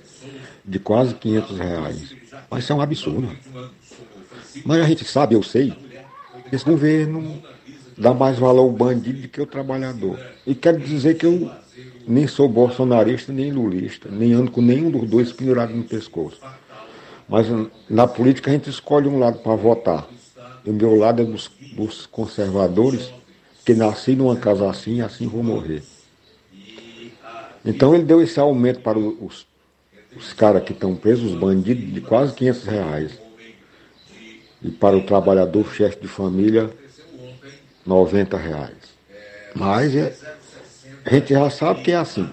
de 0.65 0.80
quase 0.80 1.13
500 1.15 1.57
reais. 1.57 2.15
Mas 2.49 2.63
isso 2.63 2.73
é 2.73 2.75
um 2.75 2.82
absurdo. 2.82 3.29
Mas 4.66 4.82
a 4.82 4.87
gente 4.87 5.05
sabe, 5.05 5.36
eu 5.36 5.43
sei, 5.43 5.74
esse 6.51 6.66
governo 6.66 7.41
dá 7.97 8.13
mais 8.13 8.37
valor 8.37 8.62
ao 8.62 8.71
bandido 8.71 9.21
do 9.21 9.28
que 9.28 9.39
ao 9.39 9.45
trabalhador. 9.45 10.20
E 10.45 10.54
quero 10.54 10.79
dizer 10.79 11.16
que 11.16 11.25
eu 11.25 11.49
nem 12.08 12.28
sou 12.28 12.47
bolsonarista, 12.47 13.33
nem 13.33 13.51
lulista, 13.51 14.09
nem 14.09 14.33
ando 14.33 14.51
com 14.51 14.62
nenhum 14.62 14.89
dos 14.89 15.09
dois 15.09 15.32
pendurado 15.32 15.74
no 15.74 15.83
pescoço. 15.83 16.39
Mas 17.28 17.47
na 17.89 18.08
política 18.08 18.49
a 18.49 18.54
gente 18.54 18.70
escolhe 18.70 19.08
um 19.08 19.20
lado 19.20 19.39
para 19.39 19.55
votar. 19.55 20.08
E 20.66 20.70
o 20.70 20.74
meu 20.74 20.95
lado 20.95 21.21
é 21.21 21.25
dos, 21.25 21.51
dos 21.74 22.05
conservadores, 22.05 23.12
que 23.66 23.74
nasci 23.74 24.16
numa 24.16 24.36
casa 24.37 24.70
assim 24.70 24.97
e 24.97 25.01
assim 25.01 25.28
vou 25.28 25.43
morrer. 25.43 25.83
Então 27.66 27.93
ele 27.93 28.05
deu 28.05 28.21
esse 28.21 28.39
aumento 28.39 28.79
para 28.79 28.97
os, 28.97 29.45
os 30.16 30.32
caras 30.32 30.63
que 30.63 30.71
estão 30.71 30.95
presos, 30.95 31.33
os 31.33 31.39
bandidos, 31.39 31.93
de 31.93 31.99
quase 31.99 32.33
500 32.33 32.63
reais. 32.63 33.12
E 34.62 34.71
para 34.71 34.97
o 34.97 35.04
trabalhador, 35.04 35.70
chefe 35.74 36.01
de 36.01 36.08
família, 36.08 36.70
90 37.86 38.37
reais. 38.37 38.97
Mas 39.54 39.95
é, 39.95 40.16
a 41.05 41.13
gente 41.13 41.33
já 41.33 41.49
sabe 41.49 41.83
que 41.83 41.91
é 41.91 41.95
assim. 41.95 42.29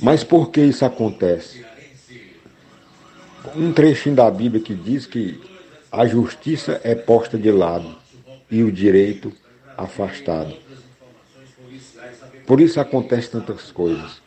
Mas 0.00 0.24
por 0.24 0.50
que 0.50 0.60
isso 0.60 0.84
acontece? 0.84 1.64
Um 3.56 3.72
trechinho 3.72 4.14
da 4.14 4.30
Bíblia 4.30 4.62
que 4.62 4.74
diz 4.74 5.06
que 5.06 5.40
a 5.90 6.06
justiça 6.06 6.80
é 6.84 6.94
posta 6.94 7.36
de 7.36 7.50
lado 7.50 7.96
e 8.50 8.62
o 8.62 8.70
direito 8.70 9.32
afastado. 9.76 10.54
Por 12.46 12.60
isso 12.60 12.80
acontecem 12.80 13.30
tantas 13.30 13.72
coisas. 13.72 14.22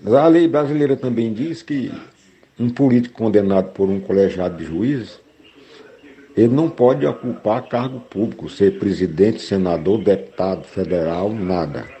Mas 0.00 0.14
a 0.14 0.26
lei 0.28 0.46
brasileira 0.46 0.96
também 0.96 1.32
diz 1.32 1.62
que 1.62 1.92
um 2.58 2.70
político 2.70 3.18
condenado 3.18 3.72
por 3.72 3.88
um 3.88 4.00
colegiado 4.00 4.56
de 4.56 4.64
juízes, 4.64 5.20
ele 6.36 6.54
não 6.54 6.70
pode 6.70 7.04
ocupar 7.04 7.68
cargo 7.68 8.00
público, 8.00 8.48
ser 8.48 8.78
presidente, 8.78 9.42
senador, 9.42 10.02
deputado 10.02 10.64
federal, 10.64 11.32
nada. 11.32 11.97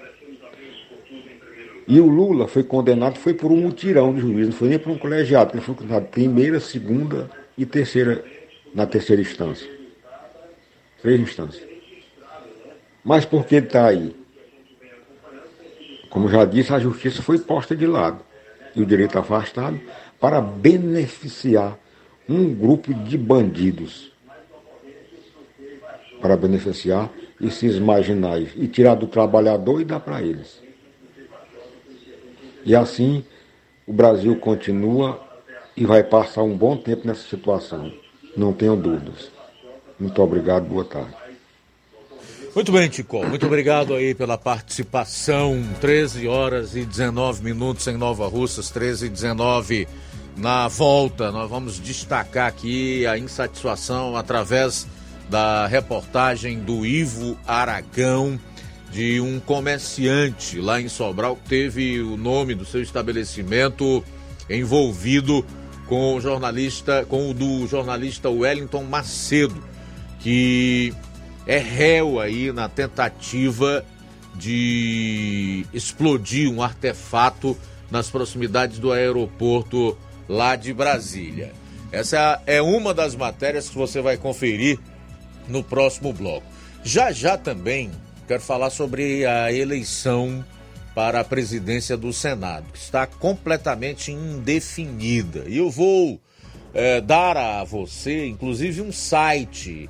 E 1.88 1.98
o 1.98 2.06
Lula 2.06 2.46
foi 2.46 2.62
condenado, 2.62 3.18
foi 3.18 3.32
por 3.32 3.50
um 3.50 3.56
mutirão 3.56 4.14
de 4.14 4.20
juízes, 4.20 4.48
não 4.48 4.52
foi 4.52 4.68
nem 4.68 4.78
por 4.78 4.92
um 4.92 4.98
colegiado, 4.98 5.54
ele 5.54 5.62
foi 5.62 5.74
condenado 5.74 6.06
primeira, 6.08 6.60
segunda 6.60 7.30
e 7.56 7.64
terceira, 7.64 8.22
na 8.74 8.84
terceira 8.84 9.22
instância. 9.22 9.66
Três 11.00 11.18
instâncias. 11.18 11.66
Mas 13.02 13.24
por 13.24 13.46
que 13.46 13.54
ele 13.54 13.66
está 13.66 13.86
aí? 13.86 14.14
Como 16.10 16.28
já 16.28 16.44
disse, 16.44 16.74
a 16.74 16.78
justiça 16.78 17.22
foi 17.22 17.38
posta 17.38 17.74
de 17.74 17.86
lado 17.86 18.20
e 18.76 18.82
o 18.82 18.86
direito 18.86 19.18
afastado 19.18 19.80
para 20.20 20.42
beneficiar 20.42 21.78
um 22.28 22.54
grupo 22.54 22.92
de 22.92 23.16
bandidos. 23.16 24.12
Para 26.20 26.36
beneficiar 26.36 27.10
esses 27.40 27.78
marginais 27.78 28.50
e 28.56 28.68
tirar 28.68 28.94
do 28.94 29.06
trabalhador 29.06 29.80
e 29.80 29.86
dar 29.86 30.00
para 30.00 30.20
eles. 30.20 30.67
E 32.64 32.74
assim 32.74 33.24
o 33.86 33.92
Brasil 33.92 34.36
continua 34.36 35.20
e 35.76 35.86
vai 35.86 36.02
passar 36.02 36.42
um 36.42 36.56
bom 36.56 36.76
tempo 36.76 37.06
nessa 37.06 37.22
situação. 37.28 37.92
Não 38.36 38.52
tenho 38.52 38.76
dúvidas. 38.76 39.30
Muito 39.98 40.22
obrigado, 40.22 40.64
boa 40.64 40.84
tarde. 40.84 41.14
Muito 42.54 42.72
bem, 42.72 42.88
Tico. 42.88 43.24
Muito 43.24 43.46
obrigado 43.46 43.94
aí 43.94 44.14
pela 44.14 44.36
participação. 44.36 45.62
13 45.80 46.26
horas 46.26 46.74
e 46.74 46.84
19 46.84 47.44
minutos 47.44 47.86
em 47.86 47.96
Nova 47.96 48.26
Russas, 48.26 48.70
13 48.70 49.06
e 49.06 49.08
19 49.08 49.88
na 50.36 50.66
volta. 50.68 51.30
Nós 51.30 51.48
vamos 51.48 51.78
destacar 51.78 52.48
aqui 52.48 53.06
a 53.06 53.18
insatisfação 53.18 54.16
através 54.16 54.86
da 55.28 55.66
reportagem 55.66 56.58
do 56.58 56.86
Ivo 56.86 57.36
Aragão, 57.46 58.40
de 58.90 59.20
um 59.20 59.38
comerciante 59.38 60.60
lá 60.60 60.80
em 60.80 60.88
Sobral 60.88 61.36
que 61.36 61.48
teve 61.48 62.00
o 62.00 62.16
nome 62.16 62.54
do 62.54 62.64
seu 62.64 62.82
estabelecimento 62.82 64.02
envolvido 64.48 65.44
com 65.86 66.14
o 66.14 66.20
jornalista, 66.20 67.04
com 67.06 67.30
o 67.30 67.34
do 67.34 67.66
jornalista 67.66 68.28
Wellington 68.28 68.84
Macedo, 68.84 69.62
que 70.20 70.92
é 71.46 71.58
réu 71.58 72.20
aí 72.20 72.52
na 72.52 72.68
tentativa 72.68 73.84
de 74.34 75.66
explodir 75.72 76.50
um 76.50 76.62
artefato 76.62 77.56
nas 77.90 78.10
proximidades 78.10 78.78
do 78.78 78.92
aeroporto 78.92 79.96
lá 80.28 80.56
de 80.56 80.72
Brasília. 80.72 81.52
Essa 81.90 82.40
é 82.46 82.60
uma 82.60 82.92
das 82.92 83.16
matérias 83.16 83.68
que 83.68 83.76
você 83.76 84.02
vai 84.02 84.18
conferir 84.18 84.78
no 85.48 85.64
próximo 85.64 86.12
bloco. 86.12 86.46
Já 86.84 87.10
já 87.10 87.38
também 87.38 87.90
quero 88.28 88.42
falar 88.42 88.68
sobre 88.68 89.24
a 89.24 89.50
eleição 89.50 90.44
para 90.94 91.20
a 91.20 91.24
presidência 91.24 91.96
do 91.96 92.12
Senado, 92.12 92.66
que 92.70 92.78
está 92.78 93.06
completamente 93.06 94.12
indefinida. 94.12 95.44
E 95.46 95.56
eu 95.56 95.70
vou 95.70 96.20
é, 96.74 97.00
dar 97.00 97.38
a 97.38 97.64
você, 97.64 98.26
inclusive, 98.26 98.82
um 98.82 98.92
site 98.92 99.88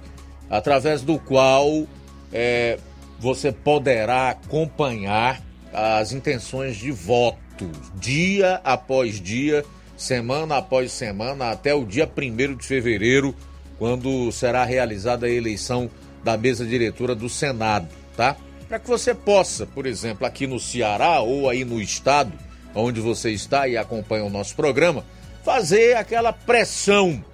através 0.48 1.02
do 1.02 1.18
qual 1.18 1.84
é, 2.32 2.78
você 3.18 3.50
poderá 3.50 4.30
acompanhar 4.30 5.42
as 5.72 6.12
intenções 6.12 6.76
de 6.76 6.92
voto 6.92 7.68
dia 7.96 8.60
após 8.62 9.20
dia, 9.20 9.64
semana 9.96 10.58
após 10.58 10.92
semana, 10.92 11.50
até 11.50 11.74
o 11.74 11.84
dia 11.84 12.08
1 12.08 12.56
de 12.56 12.64
fevereiro, 12.64 13.34
quando 13.78 14.30
será 14.30 14.64
realizada 14.64 15.26
a 15.26 15.30
eleição 15.30 15.90
da 16.22 16.36
mesa 16.36 16.64
diretora 16.64 17.14
do 17.14 17.28
Senado, 17.28 17.88
tá? 18.18 18.36
Para 18.68 18.80
que 18.80 18.88
você 18.88 19.14
possa, 19.14 19.64
por 19.64 19.86
exemplo, 19.86 20.26
aqui 20.26 20.44
no 20.44 20.58
Ceará 20.58 21.20
ou 21.20 21.48
aí 21.48 21.64
no 21.64 21.80
estado 21.80 22.32
onde 22.74 23.00
você 23.00 23.30
está 23.30 23.68
e 23.68 23.76
acompanha 23.76 24.24
o 24.24 24.30
nosso 24.30 24.56
programa, 24.56 25.04
fazer 25.44 25.96
aquela 25.96 26.32
pressão 26.32 27.24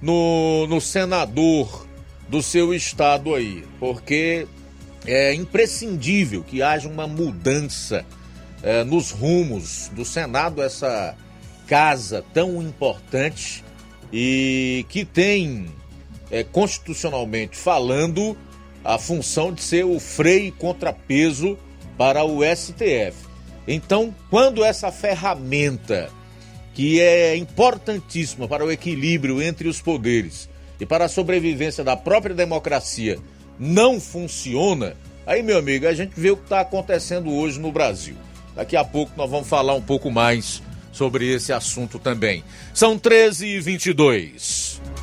no, 0.00 0.66
no 0.66 0.80
senador 0.80 1.86
do 2.28 2.42
seu 2.42 2.72
estado 2.72 3.34
aí, 3.34 3.64
porque 3.78 4.46
é 5.06 5.34
imprescindível 5.34 6.44
que 6.44 6.62
haja 6.62 6.88
uma 6.88 7.06
mudança 7.06 8.04
é, 8.62 8.84
nos 8.84 9.10
rumos 9.10 9.90
do 9.94 10.04
Senado, 10.04 10.62
essa 10.62 11.16
casa 11.66 12.24
tão 12.34 12.62
importante 12.62 13.64
e 14.12 14.84
que 14.88 15.04
tem, 15.04 15.66
é, 16.30 16.44
constitucionalmente 16.44 17.56
falando, 17.56 18.36
a 18.84 18.98
função 18.98 19.52
de 19.52 19.62
ser 19.62 19.84
o 19.84 19.98
freio 20.00 20.46
e 20.46 20.52
contrapeso 20.52 21.58
para 21.96 22.24
o 22.24 22.40
STF. 22.44 23.14
Então, 23.68 24.14
quando 24.30 24.64
essa 24.64 24.90
ferramenta, 24.90 26.10
que 26.74 27.00
é 27.00 27.36
importantíssima 27.36 28.48
para 28.48 28.64
o 28.64 28.70
equilíbrio 28.70 29.42
entre 29.42 29.68
os 29.68 29.80
poderes, 29.80 30.48
e 30.80 30.86
para 30.86 31.04
a 31.04 31.08
sobrevivência 31.08 31.84
da 31.84 31.96
própria 31.96 32.34
democracia 32.34 33.18
não 33.58 34.00
funciona, 34.00 34.96
aí, 35.26 35.42
meu 35.42 35.58
amigo, 35.58 35.86
a 35.86 35.92
gente 35.92 36.12
vê 36.16 36.30
o 36.30 36.36
que 36.36 36.44
está 36.44 36.60
acontecendo 36.60 37.30
hoje 37.30 37.60
no 37.60 37.70
Brasil. 37.70 38.16
Daqui 38.56 38.76
a 38.76 38.84
pouco 38.84 39.12
nós 39.16 39.30
vamos 39.30 39.48
falar 39.48 39.74
um 39.74 39.82
pouco 39.82 40.10
mais 40.10 40.62
sobre 40.90 41.32
esse 41.32 41.52
assunto 41.52 41.98
também. 41.98 42.42
São 42.74 42.98
13 42.98 43.46
e 43.46 43.60
22 43.60 44.80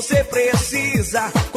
Você 0.00 0.24
precisa. 0.24 1.30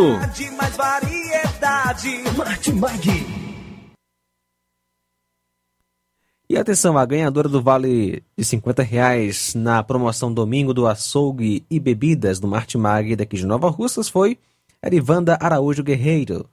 Mais 0.00 0.76
variedade. 0.76 2.22
Martimag. 2.36 3.26
E 6.48 6.56
atenção, 6.56 6.96
a 6.96 7.04
ganhadora 7.04 7.48
do 7.48 7.60
vale 7.60 8.22
de 8.36 8.44
50 8.44 8.80
reais 8.84 9.54
na 9.56 9.82
promoção 9.82 10.32
Domingo 10.32 10.72
do 10.72 10.86
Açougue 10.86 11.66
e 11.68 11.80
Bebidas 11.80 12.38
do 12.38 12.46
Martimag 12.46 13.16
daqui 13.16 13.36
de 13.36 13.44
Nova 13.44 13.68
Russas 13.68 14.08
foi 14.08 14.38
Erivanda 14.80 15.36
Araújo 15.40 15.82
Guerreiro, 15.82 16.48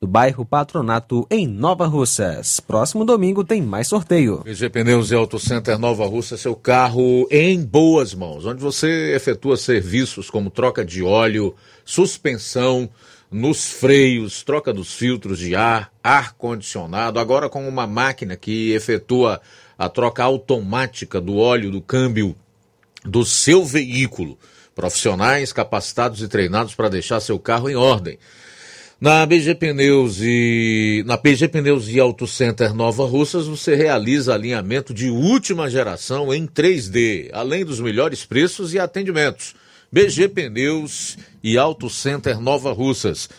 do 0.00 0.06
bairro 0.06 0.44
Patronato, 0.44 1.26
em 1.28 1.44
Nova 1.44 1.84
Russas. 1.84 2.60
Próximo 2.60 3.04
domingo 3.04 3.42
tem 3.42 3.60
mais 3.60 3.88
sorteio. 3.88 4.44
VG 4.44 4.70
Pneus 4.70 5.10
e 5.10 5.14
Auto 5.16 5.40
Center 5.40 5.76
Nova 5.76 6.06
Russa, 6.06 6.36
seu 6.36 6.54
carro 6.54 7.26
em 7.32 7.64
boas 7.64 8.14
mãos, 8.14 8.46
onde 8.46 8.62
você 8.62 9.12
efetua 9.16 9.56
serviços 9.56 10.30
como 10.30 10.50
troca 10.50 10.84
de 10.84 11.02
óleo, 11.02 11.52
suspensão, 11.84 12.88
nos 13.28 13.72
freios, 13.72 14.44
troca 14.44 14.72
dos 14.72 14.94
filtros 14.94 15.36
de 15.36 15.56
ar, 15.56 15.92
ar-condicionado, 16.00 17.18
agora 17.18 17.48
com 17.48 17.68
uma 17.68 17.86
máquina 17.86 18.36
que 18.36 18.70
efetua 18.70 19.40
a 19.76 19.88
troca 19.88 20.22
automática 20.22 21.20
do 21.20 21.38
óleo 21.38 21.72
do 21.72 21.82
câmbio 21.82 22.36
do 23.04 23.24
seu 23.24 23.64
veículo. 23.64 24.38
Profissionais 24.76 25.52
capacitados 25.52 26.22
e 26.22 26.28
treinados 26.28 26.72
para 26.72 26.88
deixar 26.88 27.18
seu 27.18 27.36
carro 27.36 27.68
em 27.68 27.74
ordem. 27.74 28.16
Na 29.00 29.24
BG 29.24 29.54
Pneus 29.54 30.18
e 30.20 31.04
na 31.06 31.16
PG 31.16 31.46
Pneus 31.46 31.88
e 31.88 32.00
Auto 32.00 32.26
Center 32.26 32.74
Nova 32.74 33.06
Russas 33.06 33.46
você 33.46 33.76
realiza 33.76 34.34
alinhamento 34.34 34.92
de 34.92 35.08
última 35.08 35.70
geração 35.70 36.34
em 36.34 36.48
3D, 36.48 37.30
além 37.32 37.64
dos 37.64 37.78
melhores 37.78 38.24
preços 38.24 38.74
e 38.74 38.78
atendimentos. 38.80 39.54
BG 39.92 40.28
Pneus 40.30 41.16
e 41.44 41.56
Auto 41.56 41.88
Center 41.88 42.40
Nova 42.40 42.72
Russas. 42.72 43.30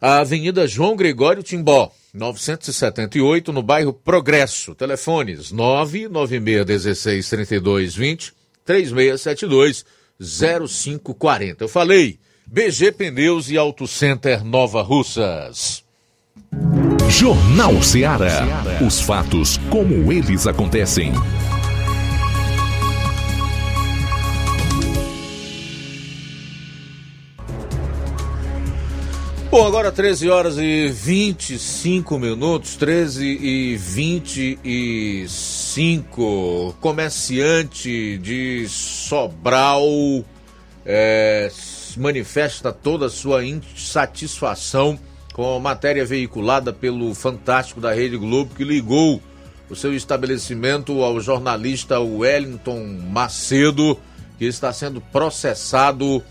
A 0.00 0.20
Avenida 0.20 0.68
João 0.68 0.94
Gregório 0.94 1.42
Timbó, 1.42 1.90
978, 2.14 3.52
no 3.52 3.60
bairro 3.60 3.92
Progresso. 3.92 4.72
Telefones 4.72 5.50
99616 5.50 7.28
3220 7.28 8.32
3672 8.64 9.84
0540. 10.20 11.64
Eu 11.64 11.68
falei, 11.68 12.20
BG 12.46 12.92
Pneus 12.92 13.50
e 13.50 13.56
Auto 13.56 13.86
Center 13.86 14.44
Nova 14.44 14.82
Russas. 14.82 15.82
Jornal 17.08 17.82
Ceará. 17.82 18.42
Os 18.86 19.00
fatos 19.00 19.58
como 19.70 20.12
eles 20.12 20.46
acontecem. 20.46 21.12
Bom, 29.50 29.66
agora 29.66 29.90
13 29.92 30.30
horas 30.30 30.56
e 30.56 30.88
25 30.88 32.18
minutos, 32.18 32.76
13 32.76 33.26
e 33.26 33.76
25. 33.76 36.74
Comerciante 36.80 38.16
de 38.16 38.66
Sobral 38.66 39.84
é, 40.86 41.50
manifesta 41.96 42.72
toda 42.72 43.06
a 43.06 43.10
sua 43.10 43.44
insatisfação 43.44 44.98
com 45.32 45.56
a 45.56 45.60
matéria 45.60 46.04
veiculada 46.04 46.72
pelo 46.72 47.14
Fantástico 47.14 47.80
da 47.80 47.92
Rede 47.92 48.16
Globo 48.16 48.54
que 48.54 48.64
ligou 48.64 49.22
o 49.70 49.76
seu 49.76 49.94
estabelecimento 49.94 51.02
ao 51.02 51.18
jornalista 51.18 51.98
Wellington 51.98 53.00
Macedo, 53.10 53.98
que 54.38 54.44
está 54.44 54.72
sendo 54.72 55.00
processado 55.00 56.22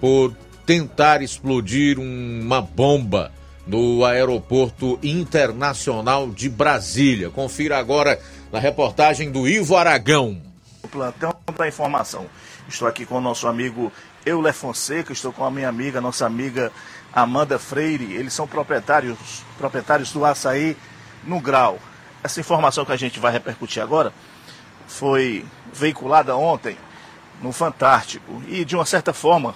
por 0.00 0.34
tentar 0.66 1.22
explodir 1.22 1.98
uma 1.98 2.60
bomba 2.60 3.32
no 3.66 4.04
Aeroporto 4.04 4.98
Internacional 5.02 6.28
de 6.28 6.50
Brasília. 6.50 7.30
Confira 7.30 7.78
agora 7.78 8.20
na 8.52 8.58
reportagem 8.58 9.30
do 9.30 9.48
Ivo 9.48 9.74
Aragão. 9.74 10.40
O 10.82 10.88
plantão 10.88 11.34
da 11.56 11.66
informação. 11.66 12.26
Estou 12.68 12.86
aqui 12.86 13.06
com 13.06 13.16
o 13.16 13.20
nosso 13.20 13.48
amigo 13.48 13.90
Euler 14.26 14.52
Fonseca, 14.52 15.12
estou 15.12 15.32
com 15.32 15.44
a 15.44 15.50
minha 15.52 15.68
amiga, 15.68 16.00
nossa 16.00 16.26
amiga 16.26 16.72
Amanda 17.12 17.60
Freire. 17.60 18.12
Eles 18.12 18.34
são 18.34 18.44
proprietários, 18.44 19.16
proprietários 19.56 20.10
do 20.10 20.24
açaí 20.24 20.76
no 21.22 21.40
grau. 21.40 21.78
Essa 22.24 22.40
informação 22.40 22.84
que 22.84 22.90
a 22.90 22.96
gente 22.96 23.20
vai 23.20 23.30
repercutir 23.30 23.80
agora 23.80 24.12
foi 24.88 25.46
veiculada 25.72 26.36
ontem 26.36 26.76
no 27.40 27.52
Fantástico 27.52 28.42
e 28.48 28.64
de 28.64 28.74
uma 28.74 28.84
certa 28.84 29.12
forma 29.12 29.54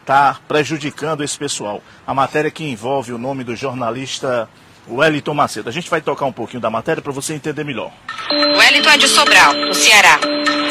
está 0.00 0.38
prejudicando 0.48 1.22
esse 1.22 1.36
pessoal. 1.36 1.82
A 2.06 2.14
matéria 2.14 2.50
que 2.50 2.64
envolve 2.64 3.12
o 3.12 3.18
nome 3.18 3.44
do 3.44 3.54
jornalista 3.54 4.48
Wellington 4.88 5.34
Macedo. 5.34 5.68
A 5.68 5.72
gente 5.72 5.88
vai 5.88 6.00
tocar 6.00 6.26
um 6.26 6.32
pouquinho 6.32 6.60
da 6.60 6.70
matéria 6.70 7.02
para 7.02 7.12
você 7.12 7.34
entender 7.34 7.64
melhor. 7.64 7.90
O 8.30 8.58
Wellington 8.58 8.90
é 8.90 8.98
de 8.98 9.08
Sobral, 9.08 9.54
no 9.54 9.74
Ceará. 9.74 10.18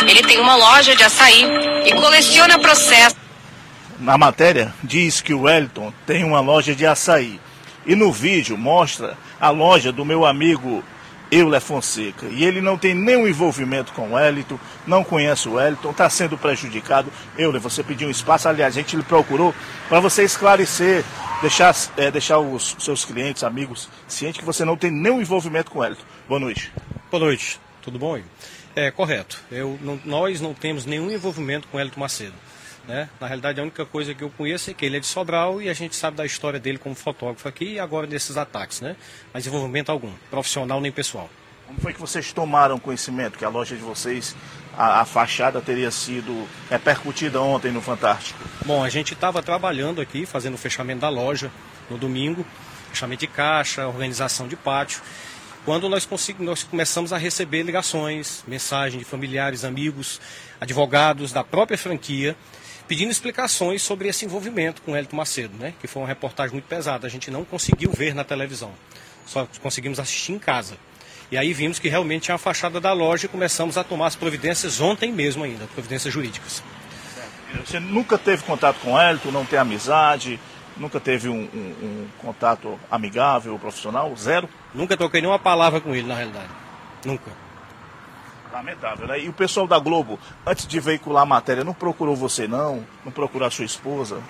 Ele 0.08 0.22
tem 0.24 0.40
uma 0.40 0.56
loja 0.56 0.96
de 0.96 1.04
açaí 1.04 1.46
e 1.86 1.94
coleciona 1.94 2.60
processos. 2.60 3.18
Na 4.00 4.18
matéria 4.18 4.74
diz 4.84 5.22
que 5.22 5.34
o 5.34 5.42
Wellington 5.42 5.94
tem 6.06 6.24
uma 6.24 6.40
loja 6.40 6.76
de 6.76 6.86
açaí. 6.86 7.40
E 7.86 7.96
no 7.96 8.12
vídeo 8.12 8.58
mostra 8.58 9.18
a 9.40 9.50
loja 9.50 9.92
do 9.92 10.06
meu 10.06 10.26
amigo 10.26 10.84
Euler 11.34 11.60
Fonseca. 11.60 12.28
E 12.28 12.44
ele 12.44 12.62
não 12.62 12.78
tem 12.78 12.94
nenhum 12.94 13.28
envolvimento 13.28 13.92
com 13.94 14.10
o 14.10 14.14
Wellington, 14.14 14.60
não 14.86 15.04
conhece 15.04 15.50
o 15.50 15.54
Wellington, 15.54 15.90
está 15.90 16.10
sendo 16.10 16.38
prejudicado. 16.38 17.12
Euler, 17.38 17.60
você 17.60 17.84
pediu 17.84 18.08
um 18.08 18.12
espaço, 18.12 18.48
aliás, 18.48 18.76
a 18.76 18.80
gente 18.80 18.96
lhe 18.96 19.04
procurou 19.04 19.54
para 19.90 20.00
você 20.00 20.24
esclarecer, 20.24 21.04
deixar, 21.42 21.76
é, 21.98 22.12
deixar 22.12 22.40
os 22.40 22.76
seus 22.80 23.04
clientes, 23.04 23.44
amigos, 23.44 23.90
cientes 24.08 24.40
que 24.40 24.46
você 24.46 24.64
não 24.64 24.78
tem 24.78 24.92
nenhum 24.92 25.20
envolvimento 25.20 25.72
com 25.72 25.80
o 25.80 25.82
Wellington. 25.82 26.04
Boa 26.28 26.40
noite. 26.40 26.72
Boa 27.10 27.24
noite, 27.24 27.60
tudo 27.82 27.98
bom? 27.98 28.18
Igor? 28.18 28.30
É 28.76 28.92
correto. 28.92 29.40
Eu, 29.52 29.78
não, 29.82 30.00
nós 30.06 30.42
não 30.42 30.54
temos 30.54 30.86
nenhum 30.86 31.12
envolvimento 31.12 31.68
com 31.68 31.78
o 31.78 31.80
Wellington 31.80 32.00
Macedo. 32.00 32.34
Né? 32.88 33.10
Na 33.20 33.28
realidade, 33.28 33.60
a 33.60 33.64
única 33.64 33.86
coisa 33.86 34.14
que 34.14 34.24
eu 34.24 34.30
conheço 34.30 34.70
é 34.70 34.74
que 34.74 34.86
ele 34.86 34.98
é 34.98 35.00
de 35.00 35.06
Sobral 35.06 35.62
e 35.62 35.70
a 35.70 35.74
gente 35.74 35.96
sabe 35.96 36.18
da 36.18 36.26
história 36.26 36.60
dele 36.60 36.78
como 36.78 36.94
fotógrafo 36.94 37.48
aqui 37.48 37.74
e 37.74 37.80
agora 37.80 38.06
desses 38.06 38.36
ataques, 38.36 38.82
né? 38.82 38.98
Mas 39.34 39.48
envolvimento 39.48 39.92
algum, 39.92 40.12
profissional 40.30 40.82
nem 40.82 40.92
pessoal. 40.92 41.30
Como 41.66 41.80
foi 41.80 41.94
que 41.94 42.00
vocês 42.00 42.34
tomaram 42.34 42.78
conhecimento 42.78 43.38
que 43.38 43.46
a 43.46 43.50
loja 43.50 43.76
de 43.76 43.82
vocês, 43.82 44.36
a, 44.78 45.00
a 45.00 45.06
fachada 45.06 45.62
teria 45.62 45.90
sido 45.92 46.46
repercutida 46.70 47.42
ontem 47.42 47.72
no 47.72 47.82
Fantástico? 47.82 48.38
Bom, 48.66 48.84
a 48.84 48.90
gente 48.90 49.14
estava 49.14 49.42
trabalhando 49.42 50.02
aqui, 50.02 50.26
fazendo 50.26 50.56
o 50.56 50.58
fechamento 50.58 51.02
da 51.02 51.10
loja 51.10 51.50
no 51.90 51.98
domingo, 51.98 52.46
fechamento 52.90 53.22
de 53.22 53.28
caixa, 53.28 53.88
organização 53.88 54.46
de 54.46 54.58
pátio, 54.58 55.02
quando 55.66 55.88
nós, 55.88 56.08
nós 56.40 56.64
começamos 56.64 57.14
a 57.14 57.18
receber 57.18 57.64
ligações, 57.64 58.44
mensagens 58.46 59.02
de 59.02 59.10
familiares, 59.10 59.64
amigos, 59.64 60.20
advogados 60.60 61.32
da 61.32 61.42
própria 61.42 61.78
franquia, 61.78 62.36
pedindo 62.94 63.10
explicações 63.10 63.82
sobre 63.82 64.08
esse 64.08 64.24
envolvimento 64.24 64.84
com 64.84 64.96
Hélito 64.96 65.16
Macedo, 65.16 65.58
né? 65.58 65.74
que 65.82 65.88
foi 65.88 66.04
uma 66.04 66.08
reportagem 66.08 66.54
muito 66.54 66.66
pesada. 66.66 67.08
A 67.08 67.10
gente 67.10 67.32
não 67.32 67.44
conseguiu 67.44 67.90
ver 67.92 68.14
na 68.14 68.24
televisão, 68.24 68.72
só 69.26 69.48
conseguimos 69.64 70.00
assistir 70.00 70.32
em 70.34 70.38
casa. 70.38 70.78
E 71.32 71.36
aí 71.36 71.52
vimos 71.54 71.80
que 71.80 71.90
realmente 71.90 72.26
tinha 72.26 72.36
a 72.36 72.38
fachada 72.38 72.80
da 72.80 72.94
loja 72.94 73.26
e 73.26 73.30
começamos 73.30 73.80
a 73.80 73.84
tomar 73.84 74.06
as 74.06 74.16
providências 74.16 74.80
ontem 74.80 75.12
mesmo 75.12 75.44
ainda, 75.44 75.66
providências 75.74 76.14
jurídicas. 76.14 76.62
Você 77.66 77.80
nunca 77.80 78.16
teve 78.16 78.44
contato 78.44 78.78
com 78.80 78.94
o 78.94 79.00
Hélito, 79.00 79.32
não 79.32 79.44
tem 79.44 79.58
amizade, 79.58 80.40
nunca 80.78 81.00
teve 81.00 81.30
um, 81.30 81.50
um- 81.52 81.76
um 81.84 82.08
contato 82.20 82.80
amigável, 82.92 83.58
profissional? 83.58 84.16
Zero? 84.16 84.48
Nunca 84.72 84.96
troquei 84.96 85.20
nenhuma 85.20 85.40
palavra 85.40 85.82
com 85.82 85.96
ele, 85.96 86.08
na 86.08 86.14
realidade. 86.14 86.50
Nunca. 87.04 87.32
Lamentável, 88.54 89.08
né? 89.08 89.20
E 89.20 89.28
o 89.28 89.34
pessoal 89.34 89.66
da 89.66 89.80
Globo, 89.80 90.20
antes 90.46 90.68
de 90.68 90.80
veicular 90.80 91.24
a 91.24 91.26
matéria, 91.26 91.64
não 91.64 91.74
procurou 91.74 92.16
você 92.16 92.48
não? 92.48 92.86
Não 93.04 93.12
procurou 93.12 93.48
a 93.48 93.52
sua 93.52 93.66
esposa? 93.66 94.22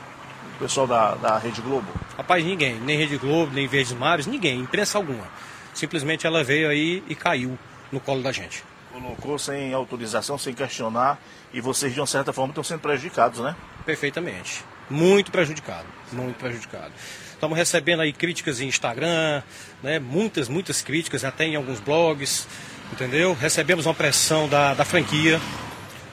O 0.56 0.60
pessoal 0.60 0.88
da, 0.88 1.16
da 1.16 1.38
Rede 1.38 1.62
Globo? 1.62 1.88
Rapaz, 2.16 2.44
ninguém, 2.46 2.80
nem 2.80 2.98
Rede 2.98 3.18
Globo, 3.18 3.52
nem 3.54 3.68
Verdes 3.68 3.92
Mares, 3.92 4.26
ninguém, 4.26 4.62
imprensa 4.62 4.98
alguma. 4.98 5.26
Simplesmente 5.74 6.26
ela 6.26 6.42
veio 6.42 6.70
aí 6.70 7.04
e 7.10 7.16
caiu 7.16 7.60
no 7.92 8.00
colo 8.00 8.24
da 8.24 8.32
gente. 8.32 8.64
Colocou 8.94 9.38
sem 9.38 9.74
autorização, 9.74 10.38
sem 10.38 10.54
questionar, 10.54 11.20
e 11.52 11.60
vocês 11.60 11.94
de 11.94 12.00
uma 12.00 12.08
certa 12.08 12.32
forma 12.32 12.52
estão 12.52 12.64
sendo 12.64 12.80
prejudicados, 12.80 13.42
né? 13.42 13.54
Perfeitamente. 13.86 14.64
Muito 14.90 15.32
prejudicado, 15.32 15.88
muito 16.12 16.38
prejudicado. 16.38 16.92
Estamos 17.34 17.58
recebendo 17.58 18.02
aí 18.02 18.14
críticas 18.14 18.62
em 18.62 18.68
Instagram, 18.68 19.42
né? 19.82 20.00
muitas, 20.00 20.48
muitas 20.48 20.82
críticas, 20.82 21.26
até 21.26 21.46
em 21.46 21.56
alguns 21.56 21.80
blogs, 21.80 22.48
entendeu? 22.92 23.34
Recebemos 23.34 23.86
uma 23.86 23.94
pressão 23.94 24.48
da, 24.48 24.74
da 24.74 24.86
franquia, 24.86 25.42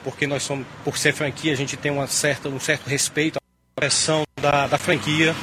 porque 0.03 0.27
nós 0.27 0.43
somos, 0.43 0.65
por 0.83 0.97
ser 0.97 1.13
franquia, 1.13 1.53
a 1.53 1.55
gente 1.55 1.77
tem 1.77 1.91
uma 1.91 2.07
certa, 2.07 2.49
um 2.49 2.59
certo 2.59 2.87
respeito 2.87 3.37
à 3.37 3.79
pressão 3.79 4.23
da, 4.41 4.67
da 4.67 4.77
franquia, 4.77 5.35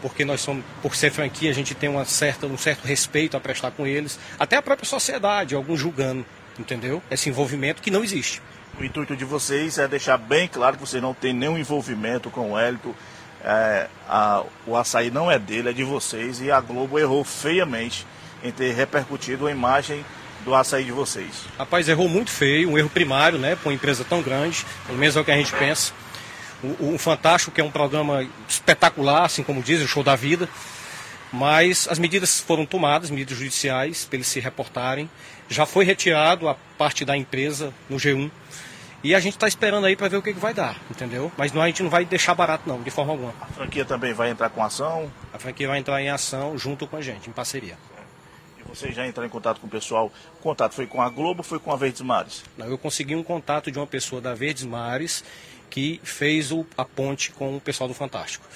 porque 0.00 0.24
nós 0.24 0.40
somos, 0.40 0.64
por 0.82 0.96
ser 0.96 1.12
franquia, 1.12 1.50
a 1.50 1.54
gente 1.54 1.74
tem 1.74 1.88
uma 1.88 2.04
certa, 2.04 2.46
um 2.46 2.58
certo 2.58 2.84
respeito 2.84 3.36
a 3.36 3.40
prestar 3.40 3.70
com 3.70 3.86
eles, 3.86 4.18
até 4.38 4.56
a 4.56 4.62
própria 4.62 4.88
sociedade, 4.88 5.54
alguns 5.54 5.78
julgando, 5.78 6.26
entendeu? 6.58 7.02
Esse 7.10 7.28
envolvimento 7.28 7.80
que 7.80 7.90
não 7.90 8.02
existe. 8.02 8.42
O 8.78 8.84
intuito 8.84 9.16
de 9.16 9.24
vocês 9.24 9.78
é 9.78 9.86
deixar 9.86 10.16
bem 10.16 10.48
claro 10.48 10.76
que 10.76 10.80
vocês 10.86 11.02
não 11.02 11.14
têm 11.14 11.32
nenhum 11.32 11.58
envolvimento 11.58 12.30
com 12.30 12.52
o 12.52 12.58
Hélito. 12.58 12.94
É, 13.44 13.88
a- 14.08 14.44
o 14.66 14.76
açaí 14.76 15.10
não 15.10 15.30
é 15.30 15.38
dele, 15.38 15.70
é 15.70 15.72
de 15.72 15.84
vocês. 15.84 16.40
E 16.40 16.50
a 16.50 16.60
Globo 16.60 16.98
errou 16.98 17.22
feiamente 17.24 18.06
em 18.42 18.50
ter 18.50 18.72
repercutido 18.74 19.46
a 19.46 19.50
imagem 19.50 20.04
do 20.44 20.54
açaí 20.54 20.84
de 20.84 20.92
vocês. 20.92 21.44
Rapaz, 21.58 21.88
errou 21.88 22.08
muito 22.08 22.30
feio, 22.30 22.70
um 22.70 22.78
erro 22.78 22.88
primário, 22.90 23.38
né, 23.38 23.54
para 23.54 23.68
uma 23.68 23.74
empresa 23.74 24.04
tão 24.04 24.20
grande, 24.22 24.64
pelo 24.86 24.98
menos 24.98 25.14
é 25.16 25.20
o 25.20 25.24
que 25.24 25.30
a 25.30 25.36
gente 25.36 25.52
pensa. 25.52 25.92
O, 26.62 26.94
o 26.94 26.98
Fantástico, 26.98 27.52
que 27.52 27.60
é 27.60 27.64
um 27.64 27.70
programa 27.70 28.26
espetacular, 28.48 29.24
assim 29.24 29.42
como 29.44 29.62
diz, 29.62 29.80
o 29.82 29.86
show 29.86 30.02
da 30.02 30.16
vida, 30.16 30.48
mas 31.32 31.86
as 31.90 31.98
medidas 31.98 32.40
foram 32.40 32.66
tomadas, 32.66 33.10
medidas 33.10 33.38
judiciais, 33.38 34.04
para 34.04 34.16
eles 34.16 34.26
se 34.26 34.40
reportarem. 34.40 35.08
Já 35.52 35.66
foi 35.66 35.84
retirado 35.84 36.48
a 36.48 36.54
parte 36.76 37.04
da 37.04 37.16
empresa 37.16 37.72
no 37.88 37.96
G1. 37.96 38.30
E 39.04 39.16
a 39.16 39.20
gente 39.20 39.34
está 39.34 39.48
esperando 39.48 39.84
aí 39.84 39.96
para 39.96 40.06
ver 40.08 40.16
o 40.16 40.22
que, 40.22 40.32
que 40.32 40.38
vai 40.38 40.54
dar, 40.54 40.80
entendeu? 40.88 41.30
Mas 41.36 41.52
não, 41.52 41.60
a 41.60 41.66
gente 41.66 41.82
não 41.82 41.90
vai 41.90 42.04
deixar 42.04 42.34
barato, 42.34 42.68
não, 42.68 42.80
de 42.80 42.90
forma 42.90 43.12
alguma. 43.12 43.34
A 43.40 43.46
franquia 43.46 43.84
também 43.84 44.12
vai 44.12 44.30
entrar 44.30 44.48
com 44.48 44.62
ação. 44.62 45.10
A 45.34 45.38
franquia 45.40 45.66
vai 45.66 45.78
entrar 45.80 46.00
em 46.00 46.08
ação 46.08 46.56
junto 46.56 46.86
com 46.86 46.96
a 46.96 47.02
gente, 47.02 47.28
em 47.28 47.32
parceria. 47.32 47.76
E 48.58 48.62
vocês 48.62 48.94
já 48.94 49.04
entraram 49.04 49.26
em 49.26 49.30
contato 49.30 49.60
com 49.60 49.66
o 49.66 49.70
pessoal. 49.70 50.12
O 50.38 50.42
contato 50.42 50.74
foi 50.74 50.86
com 50.86 51.02
a 51.02 51.08
Globo 51.08 51.40
ou 51.40 51.44
foi 51.44 51.58
com 51.58 51.72
a 51.72 51.76
Verdes 51.76 52.00
Mares? 52.00 52.44
Não, 52.56 52.66
Eu 52.68 52.78
consegui 52.78 53.16
um 53.16 53.24
contato 53.24 53.72
de 53.72 53.78
uma 53.78 53.88
pessoa 53.88 54.20
da 54.20 54.34
Verdes 54.34 54.64
Mares 54.64 55.24
que 55.68 56.00
fez 56.04 56.52
o, 56.52 56.64
a 56.78 56.84
ponte 56.84 57.32
com 57.32 57.56
o 57.56 57.60
pessoal 57.60 57.88
do 57.88 57.94
Fantástico. 57.94 58.46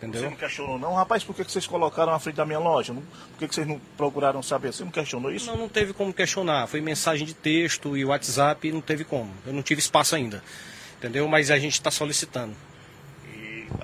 Você 0.00 0.06
Entendeu? 0.06 0.30
não 0.30 0.36
questionou, 0.36 0.78
não? 0.78 0.94
Rapaz, 0.94 1.24
por 1.24 1.34
que 1.34 1.44
que 1.44 1.50
vocês 1.50 1.66
colocaram 1.66 2.12
na 2.12 2.18
frente 2.20 2.36
da 2.36 2.46
minha 2.46 2.60
loja? 2.60 2.94
Por 2.94 3.02
que 3.38 3.48
que 3.48 3.54
vocês 3.54 3.66
não 3.66 3.80
procuraram 3.96 4.40
saber? 4.42 4.72
Você 4.72 4.84
não 4.84 4.92
questionou 4.92 5.32
isso? 5.32 5.50
Não, 5.50 5.56
não 5.56 5.68
teve 5.68 5.92
como 5.92 6.12
questionar. 6.12 6.68
Foi 6.68 6.80
mensagem 6.80 7.26
de 7.26 7.34
texto 7.34 7.96
e 7.96 8.04
WhatsApp, 8.04 8.70
não 8.70 8.80
teve 8.80 9.02
como. 9.02 9.32
Eu 9.44 9.52
não 9.52 9.62
tive 9.62 9.80
espaço 9.80 10.14
ainda. 10.14 10.42
Entendeu? 10.98 11.26
Mas 11.26 11.50
a 11.50 11.58
gente 11.58 11.72
está 11.72 11.90
solicitando. 11.90 12.54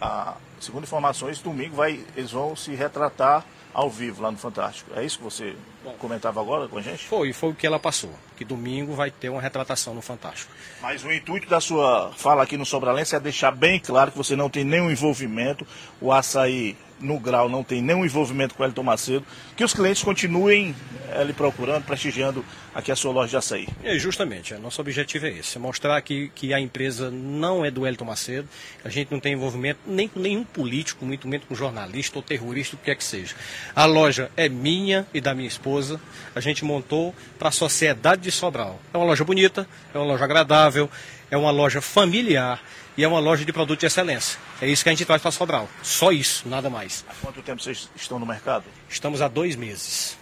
a, 0.01 0.37
segundo 0.61 0.85
informações, 0.85 1.41
domingo 1.41 1.75
vai, 1.75 2.01
eles 2.17 2.31
vão 2.31 2.55
se 2.55 2.73
retratar 2.75 3.45
ao 3.75 3.91
vivo 3.91 4.23
lá 4.23 4.31
no 4.31 4.39
Fantástico. 4.39 4.93
É 4.97 5.05
isso 5.05 5.19
que 5.19 5.25
você 5.25 5.55
comentava 5.99 6.41
agora 6.41 6.69
com 6.69 6.79
a 6.79 6.81
gente? 6.81 7.05
Foi, 7.05 7.33
foi 7.33 7.51
o 7.51 7.55
que 7.55 7.67
ela 7.67 7.79
passou. 7.79 8.11
Que 8.37 8.45
domingo 8.45 8.95
vai 8.95 9.11
ter 9.11 9.29
uma 9.29 9.43
retratação 9.43 9.93
no 9.93 10.01
Fantástico. 10.01 10.53
Mas 10.81 11.05
o 11.05 11.13
intuito 11.13 11.49
da 11.49 11.61
sua 11.61 12.13
fala 12.17 12.45
aqui 12.45 12.57
no 12.57 12.65
Sobralense 12.65 13.17
é 13.17 13.21
deixar 13.21 13.51
bem 13.51 13.81
claro 13.81 14.13
que 14.13 14.17
você 14.17 14.37
não 14.37 14.49
tem 14.49 14.65
nenhum 14.65 14.91
envolvimento, 14.91 15.67
o 16.01 16.13
açaí 16.13 16.77
no 17.05 17.19
grau 17.21 17.49
não 17.49 17.63
tem 17.63 17.83
nenhum 17.83 18.05
envolvimento 18.05 18.55
com 18.55 18.63
o 18.63 18.67
Elton 18.67 18.83
Macedo, 18.83 19.25
que 19.57 19.63
os 19.63 19.75
clientes 19.75 20.03
continuem 20.03 20.75
eh, 21.11 21.23
lhe 21.23 21.33
procurando, 21.33 21.85
prestigiando 21.85 22.45
aqui 22.75 22.91
a 22.91 22.97
sua 22.97 23.13
loja 23.13 23.31
de 23.31 23.37
açaí. 23.37 23.69
É, 23.83 23.97
justamente, 23.99 24.55
é, 24.55 24.59
nosso 24.59 24.81
objetivo 24.81 25.27
é 25.27 25.31
esse, 25.31 25.57
é 25.57 25.61
mostrar 25.61 26.01
que, 26.01 26.29
que 26.35 26.53
a 26.53 26.59
empresa 26.59 27.11
não 27.11 27.65
é 27.65 27.71
do 27.71 27.87
Elton 27.87 28.07
Macedo, 28.07 28.49
a 28.85 28.89
gente 28.89 29.13
não 29.13 29.21
tem 29.21 29.35
envolvimento 29.35 29.81
nem 29.87 30.09
com 30.09 30.19
nenhum 30.19 30.43
político, 30.43 31.05
muito 31.05 31.29
menos 31.29 31.47
com 31.47 31.55
jornalista 31.55 32.19
ou 32.19 32.23
terrorista, 32.23 32.75
o 32.75 32.79
que 32.79 32.87
quer 32.87 32.97
que 32.97 33.05
seja. 33.05 33.35
A 33.77 33.85
loja 33.85 34.31
é 34.37 34.49
minha 34.49 35.07
e 35.13 35.21
da 35.21 35.35
minha 35.35 35.49
esposa, 35.49 36.01
a 36.35 36.41
gente 36.41 36.65
montou 36.65 37.15
para 37.39 37.49
a 37.49 37.53
sociedade 37.53 38.23
de 38.23 38.31
Sobral. 38.31 38.81
É 38.93 38.97
uma 38.97 39.07
loja 39.07 39.25
bonita, 39.25 39.69
é 39.93 39.99
uma 39.99 40.07
loja 40.07 40.25
agradável, 40.25 40.91
é 41.31 41.37
uma 41.37 41.51
loja 41.51 41.81
familiar 41.81 42.61
e 42.97 43.05
é 43.05 43.09
uma 43.09 43.19
loja 43.19 43.45
de 43.45 43.53
produto 43.53 43.81
de 43.81 43.87
excelência. 43.87 44.39
É 44.61 44.69
isso 44.69 44.83
que 44.83 44.89
a 44.89 44.93
gente 44.93 45.05
traz 45.05 45.21
para 45.21 45.31
Sobral, 45.31 45.69
só 45.83 46.13
isso, 46.13 46.49
nada 46.49 46.71
mais. 46.71 47.05
Há 47.09 47.15
quanto 47.21 47.43
tempo 47.43 47.63
vocês 47.63 47.89
estão 47.97 48.19
no 48.19 48.27
mercado? 48.27 48.65
Estamos 48.89 49.21
há 49.21 49.29
dois 49.29 49.57
meses. 49.57 50.17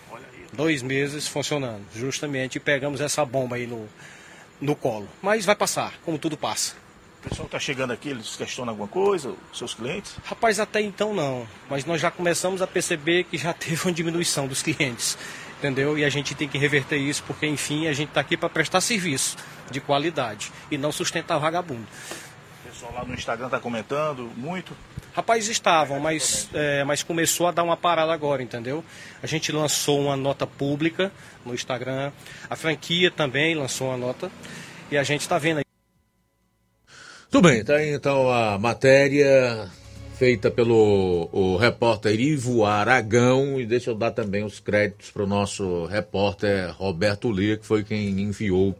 Dois 0.52 0.82
meses 0.82 1.26
funcionando. 1.26 1.82
Justamente 1.94 2.60
pegamos 2.60 3.00
essa 3.00 3.24
bomba 3.24 3.56
aí 3.56 3.66
no, 3.66 3.88
no 4.60 4.76
colo. 4.76 5.08
Mas 5.22 5.46
vai 5.46 5.56
passar, 5.56 5.94
como 6.04 6.18
tudo 6.18 6.36
passa. 6.36 6.74
O 7.24 7.28
pessoal 7.28 7.46
está 7.46 7.58
chegando 7.58 7.92
aqui, 7.92 8.08
eles 8.08 8.34
questionam 8.34 8.72
alguma 8.72 8.88
coisa, 8.88 9.34
os 9.52 9.56
seus 9.56 9.74
clientes? 9.74 10.16
Rapaz, 10.24 10.58
até 10.58 10.80
então 10.80 11.14
não. 11.14 11.46
Mas 11.70 11.84
nós 11.84 12.00
já 12.00 12.10
começamos 12.10 12.60
a 12.60 12.66
perceber 12.66 13.24
que 13.24 13.38
já 13.38 13.52
teve 13.54 13.80
uma 13.86 13.92
diminuição 13.92 14.46
dos 14.46 14.62
clientes. 14.62 15.16
Entendeu? 15.58 15.96
E 15.96 16.04
a 16.04 16.10
gente 16.10 16.34
tem 16.34 16.48
que 16.48 16.58
reverter 16.58 16.96
isso, 16.96 17.22
porque, 17.24 17.46
enfim, 17.46 17.86
a 17.86 17.92
gente 17.92 18.08
está 18.08 18.20
aqui 18.20 18.36
para 18.36 18.48
prestar 18.48 18.80
serviço 18.80 19.36
de 19.70 19.80
qualidade 19.80 20.50
e 20.68 20.76
não 20.76 20.90
sustentar 20.90 21.38
vagabundo. 21.38 21.86
Pessoal 22.82 23.00
lá 23.00 23.04
no 23.04 23.14
Instagram 23.14 23.46
está 23.46 23.60
comentando 23.60 24.28
muito. 24.36 24.76
Rapaz, 25.14 25.46
estavam, 25.46 26.00
mas, 26.00 26.48
é, 26.52 26.82
mas 26.82 27.00
começou 27.00 27.46
a 27.46 27.52
dar 27.52 27.62
uma 27.62 27.76
parada 27.76 28.12
agora, 28.12 28.42
entendeu? 28.42 28.84
A 29.22 29.26
gente 29.28 29.52
lançou 29.52 30.00
uma 30.00 30.16
nota 30.16 30.48
pública 30.48 31.12
no 31.46 31.54
Instagram, 31.54 32.10
a 32.50 32.56
franquia 32.56 33.08
também 33.08 33.54
lançou 33.54 33.86
uma 33.86 33.96
nota, 33.96 34.32
e 34.90 34.98
a 34.98 35.04
gente 35.04 35.20
está 35.20 35.38
vendo 35.38 35.58
aí. 35.58 35.64
Tudo 37.30 37.48
bem, 37.48 37.64
tá 37.64 37.76
aí 37.76 37.94
então 37.94 38.28
a 38.28 38.58
matéria 38.58 39.70
feita 40.18 40.50
pelo 40.50 41.28
o 41.30 41.56
repórter 41.56 42.18
Ivo 42.18 42.64
Aragão 42.64 43.60
e 43.60 43.64
deixa 43.64 43.90
eu 43.90 43.94
dar 43.94 44.10
também 44.10 44.42
os 44.42 44.58
créditos 44.58 45.08
para 45.12 45.22
o 45.22 45.26
nosso 45.26 45.86
repórter 45.86 46.74
Roberto 46.76 47.30
Lê, 47.30 47.56
que 47.56 47.64
foi 47.64 47.84
quem 47.84 48.08
enviou 48.08 48.76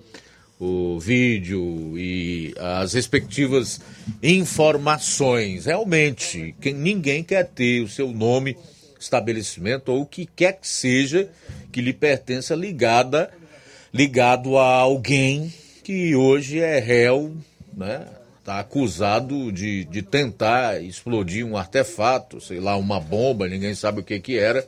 o 0.65 1.01
vídeo 1.01 1.99
e 1.99 2.55
as 2.57 2.93
respectivas 2.93 3.81
informações. 4.23 5.67
Realmente, 5.67 6.55
quem, 6.61 6.73
ninguém 6.73 7.25
quer 7.25 7.49
ter 7.49 7.83
o 7.83 7.89
seu 7.89 8.13
nome, 8.13 8.57
estabelecimento 9.01 9.91
ou 9.91 10.03
o 10.03 10.07
que 10.07 10.25
quer 10.25 10.53
que 10.53 10.69
seja 10.69 11.29
que 11.73 11.81
lhe 11.81 11.93
pertença 11.93 12.55
ligada, 12.55 13.29
ligado 13.93 14.57
a 14.57 14.77
alguém 14.77 15.53
que 15.83 16.15
hoje 16.15 16.61
é 16.61 16.79
réu, 16.79 17.35
né? 17.77 18.07
Está 18.39 18.61
acusado 18.61 19.51
de, 19.51 19.85
de 19.85 20.03
tentar 20.03 20.81
explodir 20.81 21.45
um 21.45 21.57
artefato, 21.57 22.41
sei 22.41 22.61
lá, 22.61 22.77
uma 22.77 23.01
bomba, 23.01 23.49
ninguém 23.49 23.75
sabe 23.75 24.01
o 24.01 24.05
que, 24.05 24.19
que 24.21 24.39
era, 24.39 24.67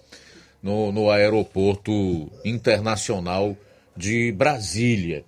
no, 0.61 0.91
no 0.91 1.11
aeroporto 1.11 2.31
internacional 2.45 3.57
de 3.97 4.33
Brasília. 4.33 5.25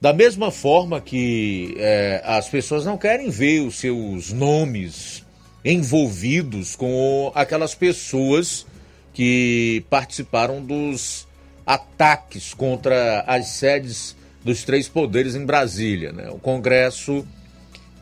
Da 0.00 0.14
mesma 0.14 0.50
forma 0.50 0.98
que 0.98 1.74
é, 1.76 2.22
as 2.24 2.48
pessoas 2.48 2.86
não 2.86 2.96
querem 2.96 3.28
ver 3.28 3.60
os 3.60 3.76
seus 3.76 4.32
nomes 4.32 5.22
envolvidos 5.62 6.74
com 6.74 7.30
aquelas 7.34 7.74
pessoas 7.74 8.66
que 9.12 9.84
participaram 9.90 10.64
dos 10.64 11.28
ataques 11.66 12.54
contra 12.54 13.20
as 13.26 13.48
sedes 13.48 14.16
dos 14.42 14.64
três 14.64 14.88
poderes 14.88 15.34
em 15.34 15.44
Brasília, 15.44 16.12
né? 16.12 16.30
o 16.30 16.38
Congresso 16.38 17.26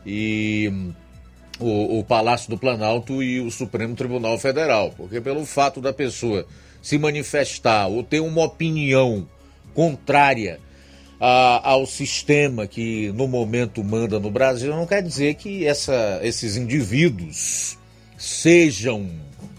e 0.05 0.69
hum, 0.71 0.93
o, 1.59 1.99
o 1.99 2.03
Palácio 2.05 2.49
do 2.49 2.57
Planalto 2.57 3.21
e 3.21 3.41
o 3.41 3.51
Supremo 3.51 3.93
Tribunal 3.93 4.39
Federal, 4.39 4.93
porque 4.95 5.19
pelo 5.19 5.45
fato 5.45 5.81
da 5.81 5.91
pessoa 5.91 6.47
se 6.81 6.97
manifestar 6.97 7.87
ou 7.87 8.03
ter 8.03 8.21
uma 8.21 8.45
opinião 8.45 9.27
contrária 9.73 10.61
a- 11.19 11.61
ao 11.71 11.85
sistema 11.85 12.65
que 12.65 13.11
no 13.13 13.27
momento 13.27 13.83
manda 13.83 14.19
no 14.19 14.31
Brasil, 14.31 14.71
não 14.75 14.85
quer 14.87 15.03
dizer 15.03 15.35
que 15.35 15.65
essa, 15.65 16.19
esses 16.23 16.55
indivíduos 16.55 17.77
sejam 18.17 19.09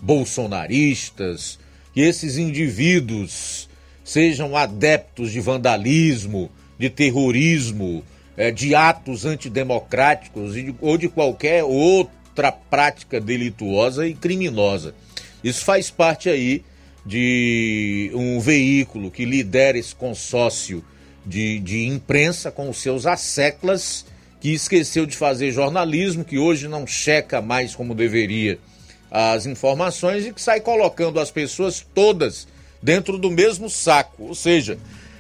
bolsonaristas, 0.03 1.59
que 1.93 2.01
esses 2.01 2.37
indivíduos 2.39 3.69
sejam 4.05 4.57
adeptos 4.57 5.31
de 5.33 5.41
vandalismo, 5.41 6.51
de 6.79 6.89
terrorismo, 6.89 8.03
eh, 8.37 8.51
de 8.51 8.75
atos 8.75 9.25
antidemocráticos 9.27 10.55
de- 10.55 10.75
ou 10.81 10.97
de 10.97 11.09
qualquer 11.09 11.63
outra 11.65 12.51
prática 12.51 13.21
delituosa 13.21 14.07
e 14.09 14.15
criminosa. 14.15 14.95
Isso 15.45 15.65
faz 15.65 15.91
parte 15.91 16.29
aí 16.29 16.63
de 17.05 18.11
um 18.15 18.41
veículo 18.41 19.11
que 19.11 19.25
lidera 19.25 19.79
esse 19.79 19.95
consórcio 19.95 20.85
de, 21.25 21.59
de 21.61 21.87
imprensa 21.87 22.51
com 22.51 22.69
os 22.69 22.79
seus 22.79 23.07
asseclas, 23.07 24.07
que 24.41 24.53
esqueceu 24.53 25.05
de 25.05 25.17
fazer 25.17 25.53
jornalismo, 25.53 26.25
que 26.25 26.39
hoje 26.39 26.67
não 26.67 26.87
checa 26.87 27.43
mais 27.43 27.75
como 27.75 27.95
deveria 27.95 28.59
as 29.11 29.45
informações 29.45 30.25
e 30.25 30.33
que 30.33 30.41
sai 30.41 30.61
colocando 30.61 31.21
as 31.21 31.31
pessoas 31.31 31.85
todas 31.95 32.47
dentro 32.83 33.19
do 33.19 33.31
mesmo 33.31 33.69
saco, 33.69 34.25
ou 34.29 34.35
seja, 34.35 34.79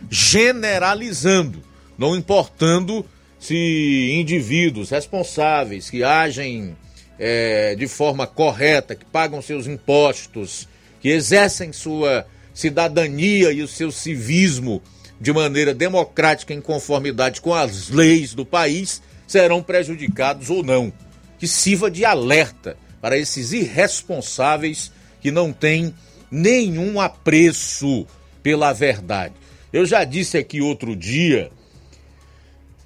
generalizando, 0.08 1.62
não 1.98 2.16
importando 2.16 3.04
se 3.38 4.12
indivíduos 4.18 4.90
responsáveis 4.90 5.90
que 5.90 6.02
agem 6.02 6.76
eh, 7.18 7.74
de 7.76 7.86
forma 7.86 8.26
correta, 8.26 8.94
que 8.94 9.04
pagam 9.04 9.42
seus 9.42 9.66
impostos, 9.66 10.68
que 11.00 11.08
exercem 11.08 11.72
sua 11.72 12.26
cidadania 12.54 13.52
e 13.52 13.62
o 13.62 13.68
seu 13.68 13.90
civismo 13.90 14.82
de 15.20 15.32
maneira 15.32 15.74
democrática 15.74 16.54
em 16.54 16.60
conformidade 16.60 17.40
com 17.40 17.54
as 17.54 17.90
leis 17.90 18.32
do 18.34 18.44
país, 18.46 19.02
serão 19.26 19.62
prejudicados 19.62 20.48
ou 20.50 20.62
não. 20.62 20.92
Que 21.38 21.46
sirva 21.46 21.90
de 21.90 22.04
alerta 22.04 22.76
para 23.00 23.16
esses 23.18 23.52
irresponsáveis 23.52 24.90
que 25.20 25.30
não 25.30 25.52
têm 25.52 25.94
nenhum 26.30 27.00
apreço 27.00 28.06
pela 28.42 28.72
verdade. 28.72 29.34
Eu 29.72 29.84
já 29.86 30.04
disse 30.04 30.36
aqui 30.38 30.60
outro 30.60 30.96
dia 30.96 31.50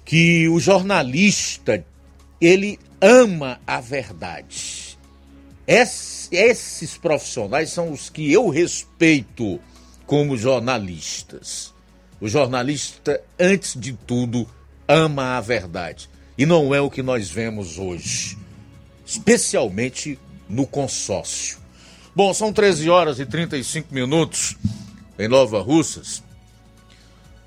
que 0.03 0.47
o 0.49 0.59
jornalista 0.59 1.83
ele 2.39 2.79
ama 3.01 3.59
a 3.65 3.79
verdade. 3.81 4.97
Ess- 5.67 6.27
Esses 6.31 6.97
profissionais 6.97 7.71
são 7.71 7.91
os 7.91 8.09
que 8.09 8.31
eu 8.31 8.49
respeito 8.49 9.59
como 10.05 10.37
jornalistas. 10.37 11.73
O 12.19 12.27
jornalista, 12.27 13.21
antes 13.39 13.79
de 13.79 13.93
tudo, 13.93 14.47
ama 14.87 15.37
a 15.37 15.41
verdade. 15.41 16.09
E 16.37 16.45
não 16.45 16.73
é 16.73 16.81
o 16.81 16.89
que 16.89 17.01
nós 17.01 17.29
vemos 17.29 17.77
hoje, 17.77 18.37
especialmente 19.05 20.19
no 20.49 20.67
consórcio. 20.67 21.57
Bom, 22.15 22.33
são 22.33 22.53
13 22.53 22.89
horas 22.89 23.19
e 23.19 23.25
35 23.25 23.93
minutos 23.93 24.55
em 25.19 25.27
Nova 25.27 25.61
Russas. 25.61 26.23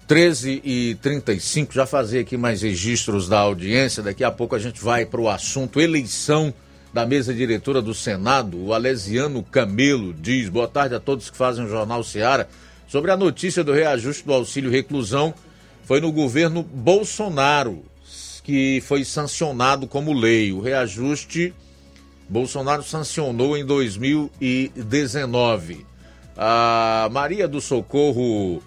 13 0.07 0.63
e 0.65 0.95
35, 1.03 1.75
já 1.75 1.85
fazer 1.85 2.21
aqui 2.21 2.37
mais 2.37 2.63
registros 2.63 3.29
da 3.29 3.41
audiência. 3.41 4.03
Daqui 4.03 4.25
a 4.25 4.31
pouco 4.31 4.55
a 4.55 4.59
gente 4.59 4.83
vai 4.83 5.05
para 5.05 5.21
o 5.21 5.29
assunto 5.29 5.81
eleição 5.81 6.53
da 6.95 7.05
mesa 7.05 7.35
diretora 7.35 7.83
do 7.83 7.93
Senado. 7.93 8.59
O 8.59 8.73
Alesiano 8.73 9.43
Camelo 9.43 10.15
diz: 10.15 10.49
boa 10.49 10.67
tarde 10.67 10.95
a 10.95 11.01
todos 11.01 11.29
que 11.29 11.37
fazem 11.37 11.65
o 11.65 11.69
Jornal 11.69 12.03
Seara. 12.03 12.49
Sobre 12.89 13.11
a 13.11 13.17
notícia 13.19 13.63
do 13.63 13.73
reajuste 13.73 14.25
do 14.25 14.33
auxílio 14.33 14.71
reclusão, 14.71 15.35
foi 15.85 16.01
no 16.01 16.11
governo 16.11 16.63
Bolsonaro 16.63 17.85
que 18.43 18.83
foi 18.87 19.05
sancionado 19.05 19.87
como 19.87 20.15
lei. 20.15 20.53
O 20.53 20.63
reajuste 20.63 21.53
Bolsonaro 22.27 22.83
sancionou 22.83 23.59
em 23.59 23.65
2019. 23.65 25.85
A 26.35 27.11
Maria 27.13 27.47
do 27.47 27.61
Socorro 27.61 28.63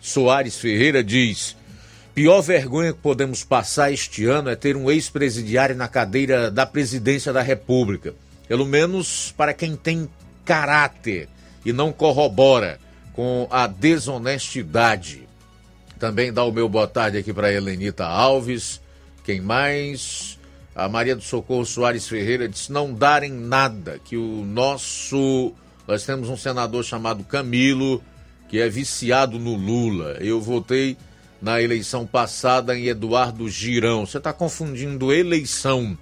Soares 0.00 0.58
Ferreira 0.58 1.04
diz: 1.04 1.56
pior 2.12 2.40
vergonha 2.40 2.92
que 2.92 2.98
podemos 2.98 3.44
passar 3.44 3.92
este 3.92 4.26
ano 4.26 4.50
é 4.50 4.56
ter 4.56 4.76
um 4.76 4.90
ex-presidiário 4.90 5.76
na 5.76 5.86
cadeira 5.86 6.50
da 6.50 6.66
presidência 6.66 7.32
da 7.32 7.42
República. 7.42 8.12
Pelo 8.48 8.66
menos 8.66 9.32
para 9.36 9.54
quem 9.54 9.76
tem 9.76 10.08
caráter 10.44 11.28
e 11.64 11.72
não 11.72 11.92
corrobora 11.92 12.80
com 13.12 13.46
a 13.50 13.66
desonestidade. 13.66 15.28
Também 15.98 16.32
dá 16.32 16.44
o 16.44 16.52
meu 16.52 16.68
boa 16.68 16.88
tarde 16.88 17.18
aqui 17.18 17.32
para 17.32 17.52
Helenita 17.52 18.04
Alves. 18.04 18.80
Quem 19.24 19.40
mais? 19.40 20.38
A 20.74 20.88
Maria 20.88 21.14
do 21.14 21.22
Socorro 21.22 21.66
Soares 21.66 22.08
Ferreira 22.08 22.48
disse 22.48 22.72
não 22.72 22.92
darem 22.92 23.32
nada, 23.32 24.00
que 24.04 24.16
o 24.16 24.44
nosso. 24.44 25.52
Nós 25.86 26.04
temos 26.04 26.28
um 26.28 26.36
senador 26.36 26.82
chamado 26.84 27.24
Camilo, 27.24 28.02
que 28.48 28.58
é 28.58 28.68
viciado 28.68 29.38
no 29.38 29.54
Lula. 29.54 30.16
Eu 30.20 30.40
votei 30.40 30.96
na 31.40 31.60
eleição 31.60 32.06
passada 32.06 32.76
em 32.76 32.86
Eduardo 32.86 33.48
Girão. 33.48 34.06
Você 34.06 34.18
está 34.18 34.32
confundindo 34.32 35.12
eleição 35.12 35.96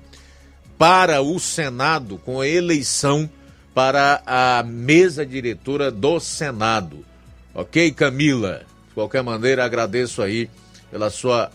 para 0.78 1.20
o 1.20 1.38
Senado 1.38 2.18
com 2.18 2.44
eleição 2.44 3.28
para 3.74 4.22
a 4.26 4.62
mesa 4.62 5.24
diretora 5.24 5.90
do 5.90 6.18
Senado. 6.18 7.04
Ok, 7.54 7.92
Camila? 7.92 8.62
De 8.88 8.94
qualquer 8.94 9.22
maneira, 9.22 9.64
agradeço 9.64 10.22
aí 10.22 10.50
pela 10.90 11.10
sua 11.10 11.50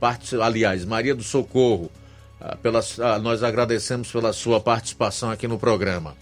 parte. 0.00 0.36
Aliás, 0.36 0.84
Maria 0.84 1.14
do 1.14 1.22
Socorro, 1.22 1.90
ah, 2.40 2.56
pela, 2.56 2.80
ah, 3.00 3.18
nós 3.18 3.42
agradecemos 3.42 4.10
pela 4.10 4.32
sua 4.32 4.60
participação 4.60 5.30
aqui 5.30 5.46
no 5.46 5.58
programa. 5.58 6.16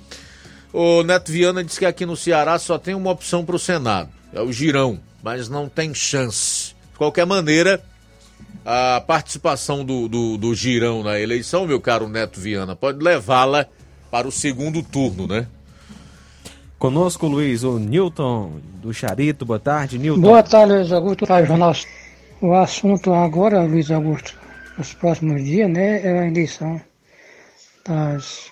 O 0.73 1.03
Neto 1.03 1.31
Viana 1.31 1.63
disse 1.63 1.79
que 1.79 1.85
aqui 1.85 2.07
no 2.07 2.17
Ceará 2.17 2.59
só 2.59 2.79
tem 2.79 2.95
uma 2.95 3.11
opção 3.11 3.45
para 3.45 3.57
o 3.57 3.59
Senado, 3.59 4.09
é 4.33 4.41
o 4.41 4.51
Girão, 4.51 4.99
mas 5.23 5.49
não 5.49 5.69
tem 5.69 5.93
chance. 5.93 6.75
De 6.93 6.99
qualquer 6.99 7.27
maneira, 7.27 7.83
a 8.65 9.03
participação 9.07 9.85
do, 9.85 10.09
do, 10.09 10.39
do 10.39 10.55
Girão 10.55 11.03
na 11.03 11.19
eleição, 11.21 11.67
meu 11.67 11.81
caro 11.81 12.09
Neto 12.09 12.41
Viana, 12.41 12.75
pode 12.75 13.03
levá-la 13.05 13.67
para 14.13 14.29
o 14.29 14.31
segundo 14.31 14.83
turno, 14.83 15.27
né? 15.27 15.47
Conosco, 16.79 17.27
Luiz, 17.27 17.65
o 17.65 17.79
Newton 17.79 18.61
do 18.75 18.93
Charito. 18.93 19.47
Boa 19.47 19.59
tarde, 19.59 19.99
Newton. 19.99 20.21
Boa 20.21 20.43
tarde, 20.43 20.75
Luiz 20.75 20.93
Augusto. 20.93 21.27
Faz 21.27 21.49
jornal. 21.49 21.73
O 22.43 22.53
assunto 22.53 23.15
agora, 23.15 23.63
Luiz 23.63 23.91
Augusto, 23.91 24.39
nos 24.77 24.93
próximos 24.93 25.43
dias, 25.43 25.71
né, 25.71 26.03
é 26.07 26.19
a 26.19 26.27
eleição 26.27 26.79
das 27.87 28.51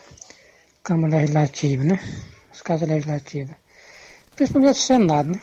câmaras 0.83 1.21
legislativas, 1.21 1.85
né? 1.85 2.01
As 2.51 2.63
casas 2.63 2.89
legislativas. 2.89 3.55
Principalmente 4.35 4.77
o 4.77 4.81
Senado, 4.81 5.29
né? 5.33 5.41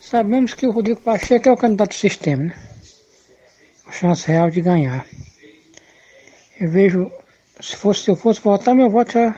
Sabemos 0.00 0.54
que 0.54 0.66
o 0.66 0.72
Rodrigo 0.72 1.00
Pacheco 1.00 1.48
é 1.48 1.52
o 1.52 1.56
candidato 1.56 1.90
do 1.90 1.94
sistema, 1.94 2.44
né? 2.44 2.54
A 3.86 3.92
chance 3.92 4.26
real 4.26 4.50
de 4.50 4.60
ganhar. 4.60 5.06
Eu 6.58 6.68
vejo, 6.68 7.12
se, 7.64 7.76
fosse, 7.76 8.04
se 8.04 8.10
eu 8.10 8.16
fosse 8.16 8.40
votar, 8.40 8.74
meu 8.74 8.90
voto 8.90 9.12
já 9.12 9.34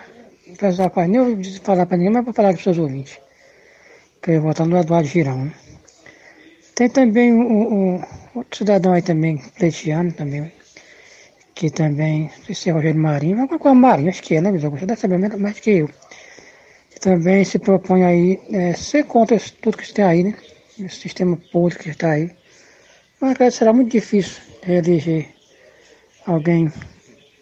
precisava 0.59 0.90
quase 0.90 1.11
nem 1.11 1.20
eu 1.20 1.61
falar 1.62 1.86
para 1.86 1.97
ninguém, 1.97 2.12
mas 2.12 2.24
para 2.24 2.32
falar 2.32 2.51
com 2.51 2.57
os 2.59 2.62
seus 2.65 2.78
ouvintes. 2.78 3.19
Que 4.20 4.31
eu 4.31 4.35
ia 4.35 4.40
votar 4.40 4.66
no 4.66 4.77
Eduardo 4.77 5.09
Girão, 5.09 5.44
né? 5.44 5.53
Tem 6.74 6.89
também 6.90 7.32
um, 7.32 7.94
um 7.97 8.03
outro 8.35 8.59
cidadão 8.59 8.93
aí 8.93 9.03
também, 9.03 9.39
pleitiano 9.57 10.12
também, 10.12 10.53
que 11.55 11.70
também, 11.70 12.31
não 12.36 12.44
sei 12.44 12.55
se 12.55 12.69
é 12.69 12.73
Rogério 12.73 13.01
Marinho, 13.01 13.36
mas 13.39 13.61
com 13.61 13.69
a 13.69 13.74
Marinho, 13.74 14.11
acho 14.11 14.23
que 14.23 14.35
é, 14.35 14.40
né, 14.40 14.51
Augusto? 14.51 14.78
Você 14.81 14.86
deve 14.86 15.01
saber 15.01 15.19
mais- 15.19 15.35
mais 15.36 15.61
que 15.61 15.70
eu. 15.70 15.90
Que 16.90 17.01
também 17.01 17.44
se 17.44 17.59
propõe 17.59 18.05
aí 18.05 18.40
é, 18.51 18.74
ser 18.74 19.05
contra 19.05 19.39
tudo 19.62 19.78
que 19.78 19.85
está 19.85 20.09
aí, 20.09 20.24
né? 20.24 20.35
Esse 20.78 20.97
sistema 20.97 21.36
público 21.53 21.82
que 21.85 21.90
está 21.90 22.11
aí. 22.11 22.31
Mas 23.20 23.55
será 23.55 23.73
muito 23.73 23.90
difícil 23.90 24.43
reeleger 24.62 25.28
alguém 26.27 26.70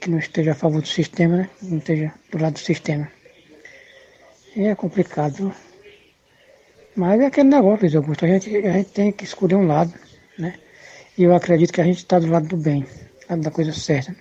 que 0.05 0.11
não 0.11 0.19
esteja 0.19 0.53
a 0.53 0.55
favor 0.55 0.83
do 0.83 0.87
sistema, 0.87 1.39
né? 1.39 1.51
Não 1.63 1.79
esteja 1.79 2.13
do 2.31 2.37
lado 2.37 2.53
do 2.53 2.59
sistema. 2.59 3.11
E 4.55 4.67
é 4.67 4.75
complicado? 4.75 5.51
Mas 6.95 7.23
é 7.23 7.27
aquele 7.27 7.49
negócio, 7.49 7.81
Luiz 7.81 7.97
Augusto, 7.97 8.27
a 8.27 8.29
gente, 8.29 8.55
a 8.55 8.73
gente 8.73 8.91
tem 8.91 9.11
que 9.11 9.25
escolher 9.25 9.55
um 9.55 9.67
lado, 9.67 9.95
né? 10.39 10.59
E 11.17 11.23
eu 11.23 11.35
acredito 11.35 11.73
que 11.73 11.81
a 11.81 11.85
gente 11.85 11.97
está 11.97 12.19
do 12.19 12.27
lado 12.27 12.47
do 12.49 12.57
bem, 12.59 12.87
lado 13.31 13.41
da 13.41 13.51
coisa 13.51 13.73
certa. 13.73 14.15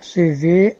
Você 0.00 0.32
vê 0.32 0.78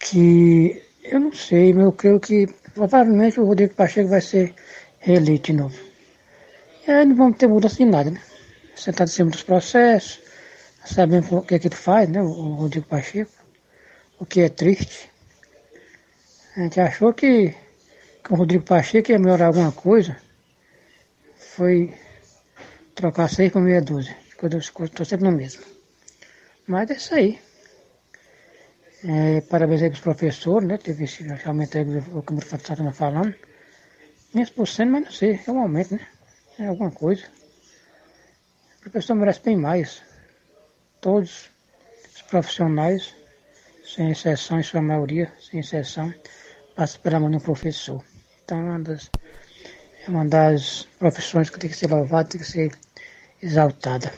que, 0.00 0.82
eu 1.02 1.20
não 1.20 1.34
sei, 1.34 1.74
mas 1.74 1.84
eu 1.84 1.92
creio 1.92 2.18
que 2.18 2.46
provavelmente 2.72 3.38
o 3.38 3.44
Rodrigo 3.44 3.74
Pacheco 3.74 4.08
vai 4.08 4.22
ser 4.22 4.54
reeleito 5.00 5.52
de 5.52 5.58
novo. 5.58 5.78
E 6.88 6.90
aí 6.90 7.04
não 7.04 7.14
vamos 7.14 7.36
ter 7.36 7.46
mudança 7.46 7.76
de 7.76 7.84
nada, 7.84 8.10
né? 8.10 8.22
Está 8.74 9.04
em 9.04 9.06
cima 9.06 9.30
dos 9.30 9.42
processos, 9.42 10.23
sabendo 10.84 11.38
o 11.38 11.42
que 11.42 11.54
é 11.54 11.58
que 11.58 11.68
ele 11.68 11.76
faz, 11.76 12.08
né? 12.08 12.20
O 12.22 12.54
Rodrigo 12.54 12.86
Pacheco, 12.86 13.32
o 14.18 14.26
que 14.26 14.40
é 14.40 14.48
triste. 14.48 15.10
A 16.56 16.60
gente 16.60 16.80
achou 16.80 17.12
que, 17.12 17.54
que 18.22 18.32
o 18.32 18.36
Rodrigo 18.36 18.64
Pacheco 18.64 19.10
ia 19.10 19.18
melhorar 19.18 19.46
alguma 19.46 19.72
coisa. 19.72 20.16
Foi 21.36 21.94
trocar 22.94 23.28
seis 23.28 23.50
por 23.50 23.62
meia 23.62 23.82
dúzia. 23.82 24.16
Estou 24.42 25.06
sempre 25.06 25.28
no 25.28 25.36
mesmo. 25.36 25.64
Mas 26.66 26.90
é 26.90 26.94
isso 26.94 27.14
aí. 27.14 27.40
É, 29.04 29.40
parabéns 29.42 29.82
aí 29.82 29.90
para 29.90 29.96
os 29.96 30.02
professores, 30.02 30.66
né? 30.68 30.78
Teve 30.78 31.04
esse 31.04 31.24
aumento 31.44 31.76
aí 31.76 31.84
que 31.84 32.10
o 32.16 32.22
Câmara 32.22 32.46
estava 32.46 32.92
falando. 32.92 33.34
15%, 34.34 34.86
mas 34.86 35.04
não 35.04 35.12
sei, 35.12 35.40
é 35.46 35.50
um 35.50 35.60
aumento, 35.60 35.94
né? 35.94 36.06
É 36.58 36.66
alguma 36.66 36.90
coisa. 36.90 37.24
O 38.78 38.80
professor 38.82 39.14
merece 39.14 39.40
bem 39.40 39.56
mais. 39.56 40.02
Todos 41.04 41.50
os 42.16 42.22
profissionais, 42.22 43.14
sem 43.84 44.10
exceção, 44.10 44.58
em 44.58 44.62
sua 44.62 44.80
maioria, 44.80 45.30
sem 45.38 45.60
exceção, 45.60 46.14
passam 46.74 46.98
pela 47.02 47.20
mão 47.20 47.30
do 47.30 47.38
professor. 47.38 48.02
Então, 48.42 48.56
é 48.56 48.62
uma 48.62 48.80
das, 48.80 49.10
é 50.06 50.10
uma 50.10 50.24
das 50.24 50.88
profissões 50.98 51.50
que 51.50 51.58
tem 51.58 51.68
que 51.68 51.76
ser 51.76 51.90
louvada, 51.90 52.30
tem 52.30 52.40
que 52.40 52.46
ser 52.46 52.72
exaltada. 53.42 54.14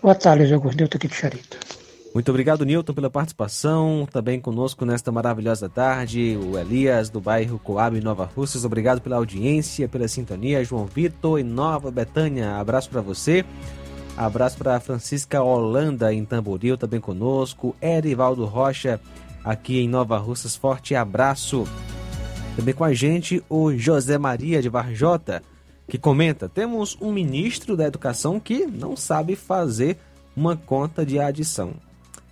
Boa 0.00 0.14
tarde, 0.14 0.50
Augusto 0.54 0.78
Newton 0.78 0.96
aqui 0.96 1.08
de 1.08 1.14
Charito. 1.14 1.58
Muito 2.14 2.30
obrigado, 2.30 2.64
Nilton, 2.64 2.94
pela 2.94 3.10
participação. 3.10 4.08
Também 4.10 4.40
conosco 4.40 4.86
nesta 4.86 5.12
maravilhosa 5.12 5.68
tarde, 5.68 6.38
o 6.42 6.58
Elias, 6.58 7.10
do 7.10 7.20
bairro 7.20 7.58
Coab, 7.58 8.00
Nova 8.00 8.24
Russas. 8.24 8.64
Obrigado 8.64 9.02
pela 9.02 9.16
audiência, 9.16 9.86
pela 9.86 10.08
sintonia. 10.08 10.64
João 10.64 10.86
Vitor, 10.86 11.38
em 11.38 11.44
Nova 11.44 11.90
Betânia. 11.90 12.56
Abraço 12.56 12.88
para 12.88 13.02
você. 13.02 13.44
Abraço 14.16 14.56
para 14.56 14.80
Francisca 14.80 15.42
Holanda, 15.42 16.12
em 16.12 16.24
Tamboril, 16.24 16.78
também 16.78 17.00
conosco. 17.00 17.76
Erivaldo 17.82 18.46
Rocha, 18.46 18.98
aqui 19.44 19.78
em 19.78 19.88
Nova 19.88 20.16
Russas. 20.16 20.56
Forte 20.56 20.94
abraço. 20.94 21.64
Também 22.56 22.72
com 22.72 22.84
a 22.84 22.94
gente, 22.94 23.44
o 23.46 23.74
José 23.74 24.16
Maria 24.16 24.62
de 24.62 24.70
Varjota, 24.70 25.42
que 25.86 25.98
comenta: 25.98 26.48
temos 26.48 26.96
um 26.98 27.12
ministro 27.12 27.76
da 27.76 27.86
Educação 27.86 28.40
que 28.40 28.64
não 28.64 28.96
sabe 28.96 29.36
fazer 29.36 29.98
uma 30.34 30.56
conta 30.56 31.04
de 31.04 31.18
adição. 31.18 31.74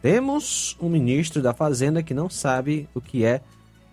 Temos 0.01 0.79
um 0.81 0.89
ministro 0.89 1.43
da 1.43 1.53
Fazenda 1.53 2.03
que 2.03 2.15
não 2.15 2.31
sabe 2.31 2.89
o 2.95 3.01
que 3.01 3.27
é 3.27 3.43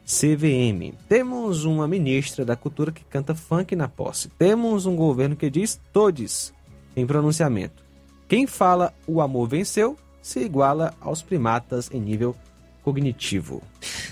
CVM. 0.06 0.94
Temos 1.10 1.66
uma 1.66 1.88
ministra 1.90 2.46
da 2.46 2.56
Cultura 2.56 2.92
que 2.92 3.04
canta 3.04 3.36
funk 3.36 3.76
na 3.76 3.90
posse. 3.90 4.30
Temos 4.30 4.86
um 4.86 4.96
governo 4.96 5.36
que 5.36 5.50
diz 5.50 5.80
todes 5.92 6.54
em 6.96 7.06
pronunciamento. 7.06 7.84
Quem 8.28 8.48
fala 8.48 8.94
o 9.08 9.22
amor 9.22 9.48
venceu 9.48 9.98
se 10.22 10.40
iguala 10.40 10.94
aos 11.02 11.22
primatas 11.22 11.90
em 11.92 12.00
nível 12.00 12.36
cognitivo. 12.84 13.62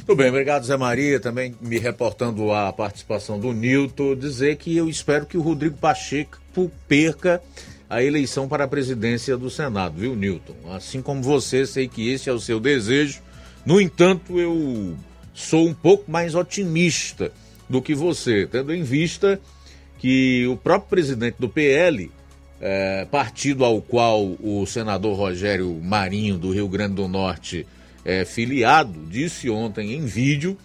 Tudo 0.06 0.18
bem, 0.18 0.30
obrigado 0.30 0.65
Zé 0.65 0.77
Maria, 0.77 1.19
também 1.19 1.56
me 1.61 1.77
reportando 1.77 2.51
a 2.51 2.72
participação 2.73 3.39
do 3.39 3.53
Nilton, 3.53 4.15
dizer 4.15 4.57
que 4.57 4.76
eu 4.76 4.89
espero 4.89 5.26
que 5.26 5.38
o 5.38 5.41
Rodrigo 5.41 5.77
Pacheco 5.77 6.38
perca 6.88 7.41
a 7.89 8.03
eleição 8.03 8.47
para 8.47 8.65
a 8.65 8.68
presidência 8.68 9.35
do 9.35 9.49
Senado, 9.49 9.95
viu, 9.97 10.15
Newton? 10.15 10.56
Assim 10.72 11.01
como 11.01 11.23
você, 11.23 11.65
sei 11.65 11.88
que 11.88 12.10
esse 12.10 12.30
é 12.30 12.34
o 12.34 12.39
seu 12.39 12.60
desejo. 12.60 13.22
No 13.65 13.81
entanto, 13.81 14.39
eu 14.39 14.95
sou 15.34 15.68
um 15.68 15.73
pouco 15.73 16.11
mais 16.11 16.35
otimista 16.35 17.31
do 17.68 17.81
que 17.81 17.95
você, 17.95 18.45
tendo 18.45 18.73
em 18.73 18.84
vista 18.84 19.39
que 19.97 20.45
o 20.47 20.56
próprio 20.56 20.89
presidente 20.89 21.38
do 21.39 21.49
PL, 21.49 22.11
é, 22.61 23.06
partido 23.10 23.64
ao 23.64 23.81
qual 23.81 24.36
o 24.41 24.65
senador 24.65 25.18
Rogério 25.18 25.80
Marinho, 25.81 26.38
do 26.38 26.52
Rio 26.52 26.68
Grande 26.68 26.95
do 26.95 27.07
Norte, 27.07 27.65
é 28.03 28.26
filiado, 28.26 29.06
disse 29.10 29.49
ontem 29.49 29.94
em 29.94 30.06
vídeo 30.06 30.57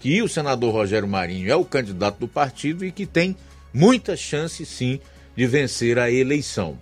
que 0.00 0.22
o 0.22 0.28
senador 0.28 0.72
Rogério 0.72 1.08
Marinho 1.08 1.50
é 1.50 1.56
o 1.56 1.64
candidato 1.64 2.18
do 2.18 2.28
partido 2.28 2.84
e 2.84 2.92
que 2.92 3.06
tem 3.06 3.36
muita 3.72 4.16
chance, 4.16 4.64
sim, 4.64 5.00
de 5.36 5.46
vencer 5.46 5.98
a 5.98 6.10
eleição. 6.10 6.78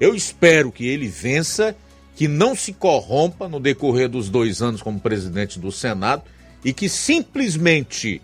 Eu 0.00 0.14
espero 0.14 0.72
que 0.72 0.86
ele 0.86 1.06
vença, 1.06 1.76
que 2.16 2.26
não 2.26 2.54
se 2.54 2.72
corrompa 2.72 3.48
no 3.48 3.60
decorrer 3.60 4.08
dos 4.08 4.28
dois 4.28 4.60
anos 4.60 4.82
como 4.82 4.98
presidente 4.98 5.58
do 5.58 5.70
Senado 5.70 6.22
e 6.64 6.72
que 6.72 6.88
simplesmente 6.88 8.20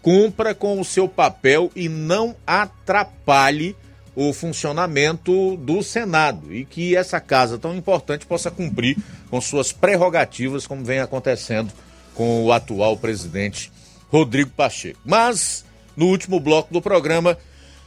cumpra 0.00 0.54
com 0.54 0.80
o 0.80 0.84
seu 0.84 1.08
papel 1.08 1.70
e 1.76 1.88
não 1.88 2.34
atrapalhe 2.46 3.76
o 4.14 4.32
funcionamento 4.32 5.56
do 5.56 5.82
Senado 5.82 6.54
e 6.54 6.64
que 6.64 6.94
essa 6.94 7.20
casa 7.20 7.58
tão 7.58 7.74
importante 7.74 8.26
possa 8.26 8.50
cumprir 8.50 8.96
com 9.30 9.40
suas 9.40 9.72
prerrogativas, 9.72 10.66
como 10.66 10.84
vem 10.84 11.00
acontecendo 11.00 11.72
com 12.14 12.44
o 12.44 12.52
atual 12.52 12.96
presidente 12.96 13.72
Rodrigo 14.10 14.50
Pacheco. 14.50 15.00
Mas, 15.04 15.64
no 15.96 16.06
último 16.06 16.38
bloco 16.38 16.72
do 16.72 16.82
programa, 16.82 17.38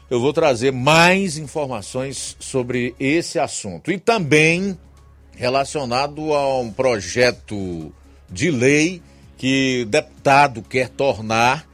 eu 0.10 0.19
vou 0.19 0.34
trazer 0.34 0.72
mais 0.72 1.38
informações 1.38 2.35
sobre 2.39 2.95
esse 2.99 3.38
assunto 3.38 3.91
e 3.91 3.99
também 3.99 4.77
relacionado 5.35 6.34
a 6.34 6.60
um 6.60 6.72
projeto 6.72 7.93
de 8.30 8.49
lei 8.49 9.02
que 9.38 9.85
deputado 9.89 10.61
quer 10.64 10.89
tornar 10.89 11.68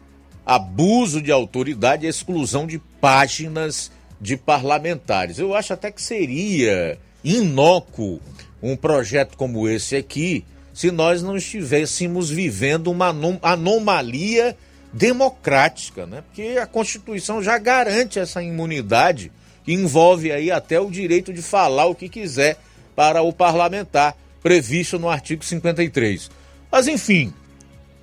abuso 0.46 1.22
de 1.22 1.32
autoridade 1.32 2.08
exclusão 2.08 2.66
de 2.66 2.80
páginas 3.00 3.92
de 4.22 4.38
parlamentares. 4.38 5.40
Eu 5.40 5.56
acho 5.56 5.74
até 5.74 5.92
que 5.92 6.02
seria 6.02 6.98
inócuo 7.24 8.22
um 8.62 8.76
projeto 8.76 9.36
como 9.36 9.68
esse 9.68 9.96
aqui 9.96 10.46
se 10.74 10.92
nós 10.92 11.22
não 11.22 11.36
estivéssemos 11.36 12.30
vivendo 12.30 12.88
uma 12.88 13.14
anomalia 13.42 14.56
democrática, 14.94 16.06
né? 16.06 16.22
Porque 16.22 16.58
a 16.62 16.66
Constituição 16.66 17.42
já 17.44 17.58
garante 17.58 18.20
essa 18.20 18.42
imunidade 18.42 19.32
que 19.66 19.74
envolve 19.74 20.32
aí 20.32 20.50
até 20.52 20.80
o 20.80 20.90
direito 20.90 21.34
de 21.34 21.42
falar 21.42 21.88
o 21.88 21.96
que 21.96 22.08
quiser 22.08 22.58
para 22.96 23.22
o 23.22 23.34
parlamentar, 23.34 24.16
previsto 24.42 24.98
no 24.98 25.10
artigo 25.10 25.44
53. 25.44 26.30
Mas 26.72 26.88
enfim, 26.88 27.34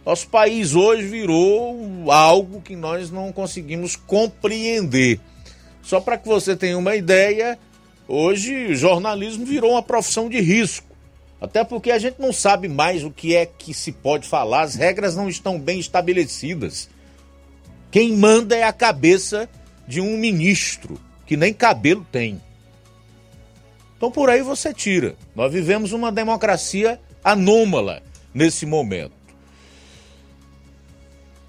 nosso 0.05 0.29
país 0.29 0.75
hoje 0.75 1.07
virou 1.07 2.11
algo 2.11 2.61
que 2.61 2.77
nós 2.77 3.11
não 3.11 3.33
conseguimos 3.33 3.97
compreender. 3.97 5.21
Só 5.89 6.03
para 6.03 6.19
que 6.19 6.29
você 6.29 6.55
tenha 6.55 6.77
uma 6.77 6.95
ideia, 6.97 7.59
hoje 8.07 8.75
jornalismo 8.75 9.47
virou 9.47 9.71
uma 9.71 9.83
profissão 9.83 10.29
de 10.29 10.39
risco. 10.39 10.95
Até 11.41 11.65
porque 11.65 11.91
a 11.91 11.99
gente 11.99 12.21
não 12.21 12.31
sabe 12.31 12.69
mais 12.69 13.03
o 13.03 13.11
que 13.11 13.35
é 13.35 13.47
que 13.47 13.73
se 13.73 13.91
pode 13.91 14.29
falar, 14.29 14.65
as 14.65 14.75
regras 14.75 15.17
não 15.17 15.31
estão 15.31 15.59
bem 15.59 15.81
estabelecidas. 15.81 16.91
Quem 17.91 18.15
manda 18.15 18.55
é 18.55 18.65
a 18.65 18.73
cabeça 18.73 19.49
de 19.87 19.99
um 19.99 20.19
ministro, 20.19 21.01
que 21.25 21.39
nem 21.39 21.55
cabelo 21.55 22.07
tem. 22.13 22.39
Então 23.97 24.11
por 24.11 24.29
aí 24.29 24.43
você 24.43 24.75
tira. 24.75 25.17
Nós 25.35 25.51
vivemos 25.51 25.93
uma 25.93 26.13
democracia 26.13 27.01
anômala 27.25 28.03
nesse 28.35 28.67
momento. 28.67 29.15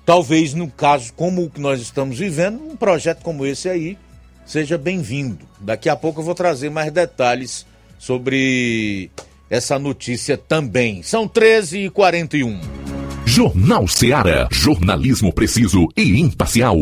Talvez 0.05 0.53
no 0.53 0.71
caso 0.71 1.11
como 1.11 1.43
o 1.43 1.49
que 1.49 1.59
nós 1.59 1.81
estamos 1.81 2.17
vivendo, 2.17 2.65
um 2.65 2.77
projeto 2.77 3.21
como 3.21 3.45
esse 3.45 3.67
aí 3.67 3.97
seja 4.49 4.79
bem-vindo. 4.79 5.45
Daqui 5.59 5.87
a 5.87 5.95
pouco 5.95 6.21
eu 6.21 6.25
vou 6.25 6.33
trazer 6.33 6.71
mais 6.71 6.91
detalhes 6.91 7.65
sobre 7.99 9.11
essa 9.47 9.77
notícia 9.77 10.35
também. 10.35 11.03
São 11.03 11.29
13h41. 11.29 12.59
Jornal 13.25 13.87
Seara. 13.87 14.47
Jornalismo 14.51 15.31
preciso 15.31 15.87
e 15.95 16.19
imparcial. 16.19 16.75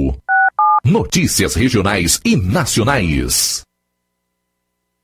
Notícias 0.86 1.56
regionais 1.56 2.22
e 2.24 2.38
nacionais. 2.38 3.67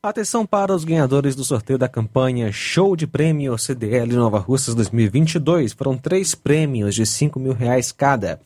Atenção 0.00 0.46
para 0.46 0.72
os 0.72 0.84
ganhadores 0.84 1.34
do 1.34 1.42
sorteio 1.42 1.76
da 1.76 1.88
campanha 1.88 2.52
Show 2.52 2.94
de 2.94 3.04
Prêmio 3.04 3.58
CDL 3.58 4.14
Nova 4.14 4.38
Russas 4.38 4.72
2022. 4.76 5.72
Foram 5.72 5.98
três 5.98 6.36
prêmios 6.36 6.94
de 6.94 7.04
5 7.04 7.40
mil 7.40 7.52
reais 7.52 7.90
cada. 7.90 8.40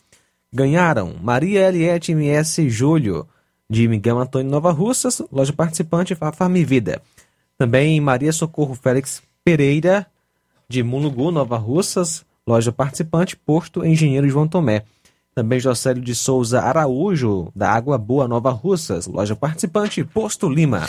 Ganharam 0.51 1.15
Maria 1.23 1.69
Eliette 1.69 2.13
MS 2.13 2.71
Júlio, 2.71 3.29
de 3.69 3.87
Miguel 3.87 4.19
Antônio 4.19 4.51
Nova 4.51 4.73
Russas, 4.73 5.21
loja 5.31 5.53
participante 5.53 6.15
Farmi 6.15 6.65
Vida. 6.65 7.03
Também 7.59 8.01
Maria 8.01 8.33
Socorro 8.33 8.75
Félix 8.75 9.23
Pereira, 9.45 10.07
de 10.67 10.83
Mulugu, 10.83 11.31
Nova 11.31 11.59
Russas, 11.59 12.25
loja 12.47 12.73
participante 12.73 13.37
Posto 13.37 13.85
Engenheiro 13.85 14.27
João 14.27 14.49
Tomé. 14.49 14.85
Também 15.35 15.61
Jocélio 15.61 16.03
de 16.03 16.15
Souza 16.15 16.63
Araújo, 16.63 17.53
da 17.55 17.71
Água 17.71 17.99
Boa 17.99 18.27
Nova 18.27 18.51
Russas, 18.51 19.07
loja 19.07 19.37
participante 19.37 20.03
Posto 20.03 20.49
Lima. 20.49 20.89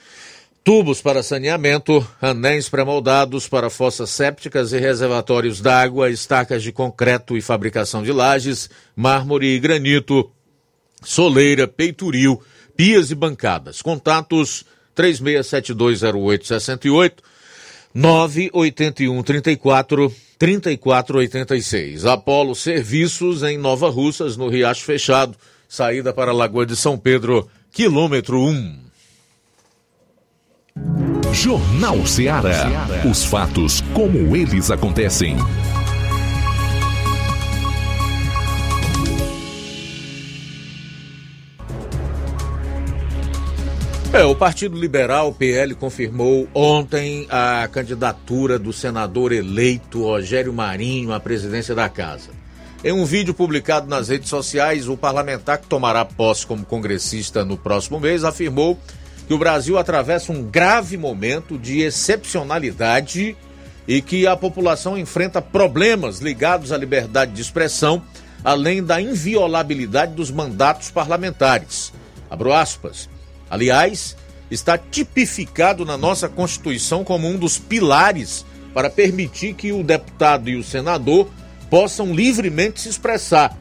Tubos 0.63 1.01
para 1.01 1.23
saneamento, 1.23 2.07
anéis 2.21 2.69
pré-moldados 2.69 3.47
para 3.47 3.67
fossas 3.67 4.11
sépticas 4.11 4.71
e 4.71 4.77
reservatórios 4.77 5.59
d'água, 5.59 6.11
estacas 6.11 6.61
de 6.61 6.71
concreto 6.71 7.35
e 7.35 7.41
fabricação 7.41 8.03
de 8.03 8.11
lajes, 8.11 8.69
mármore 8.95 9.55
e 9.55 9.59
granito, 9.59 10.29
soleira, 11.03 11.67
peitoril, 11.67 12.39
pias 12.77 13.09
e 13.09 13.15
bancadas. 13.15 13.81
Contatos 13.81 14.63
36720868, 14.95 17.13
981 17.91 19.23
34 19.23 20.15
3486. 20.37 22.05
Apolo 22.05 22.53
Serviços 22.53 23.41
em 23.41 23.57
Nova 23.57 23.89
Russas, 23.89 24.37
no 24.37 24.47
Riacho 24.47 24.85
Fechado, 24.85 25.35
saída 25.67 26.13
para 26.13 26.29
a 26.29 26.35
Lagoa 26.35 26.67
de 26.67 26.75
São 26.75 26.99
Pedro, 26.99 27.49
quilômetro 27.71 28.39
1. 28.39 28.90
Jornal 31.33 32.05
Ceará. 32.05 32.87
Os 33.09 33.23
fatos 33.23 33.81
como 33.93 34.35
eles 34.35 34.69
acontecem. 34.69 35.37
É, 44.13 44.25
o 44.25 44.35
Partido 44.35 44.77
Liberal, 44.77 45.33
PL, 45.33 45.73
confirmou 45.73 46.45
ontem 46.53 47.25
a 47.29 47.65
candidatura 47.71 48.59
do 48.59 48.73
senador 48.73 49.31
eleito 49.31 50.03
Rogério 50.03 50.51
Marinho 50.51 51.13
à 51.13 51.19
presidência 51.19 51.73
da 51.73 51.87
Casa. 51.87 52.29
Em 52.83 52.91
um 52.91 53.05
vídeo 53.05 53.33
publicado 53.33 53.87
nas 53.87 54.09
redes 54.09 54.27
sociais, 54.27 54.89
o 54.89 54.97
parlamentar 54.97 55.59
que 55.59 55.67
tomará 55.67 56.03
posse 56.03 56.45
como 56.45 56.65
congressista 56.65 57.45
no 57.45 57.55
próximo 57.55 58.01
mês 58.01 58.25
afirmou 58.25 58.77
que 59.31 59.35
o 59.35 59.37
Brasil 59.37 59.77
atravessa 59.77 60.33
um 60.33 60.43
grave 60.43 60.97
momento 60.97 61.57
de 61.57 61.79
excepcionalidade 61.79 63.37
e 63.87 64.01
que 64.01 64.27
a 64.27 64.35
população 64.35 64.97
enfrenta 64.97 65.41
problemas 65.41 66.19
ligados 66.19 66.73
à 66.73 66.77
liberdade 66.77 67.31
de 67.31 67.41
expressão, 67.41 68.03
além 68.43 68.83
da 68.83 68.99
inviolabilidade 68.99 70.15
dos 70.15 70.29
mandatos 70.29 70.91
parlamentares. 70.91 71.93
Abro 72.29 72.51
aspas. 72.51 73.07
Aliás, 73.49 74.17
está 74.51 74.77
tipificado 74.77 75.85
na 75.85 75.95
nossa 75.95 76.27
Constituição 76.27 77.01
como 77.01 77.25
um 77.25 77.37
dos 77.37 77.57
pilares 77.57 78.45
para 78.73 78.89
permitir 78.89 79.53
que 79.53 79.71
o 79.71 79.81
deputado 79.81 80.49
e 80.49 80.57
o 80.57 80.63
senador 80.63 81.29
possam 81.69 82.13
livremente 82.13 82.81
se 82.81 82.89
expressar. 82.89 83.57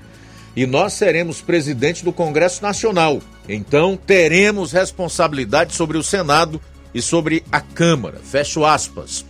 E 0.55 0.67
nós 0.67 0.95
seremos 0.95 1.41
presidente 1.41 2.05
do 2.05 2.13
Congresso 2.13 2.63
Nacional. 2.63 3.21
Então 3.49 3.97
teremos 3.97 4.73
responsabilidade 4.73 5.75
sobre 5.75 5.97
o 5.97 6.03
Senado 6.03 6.61
e 6.95 7.01
sobre 7.01 7.45
a 7.51 7.61
Câmara. 7.61 8.21
Fecho 8.23 8.65
aspas. 8.65 9.25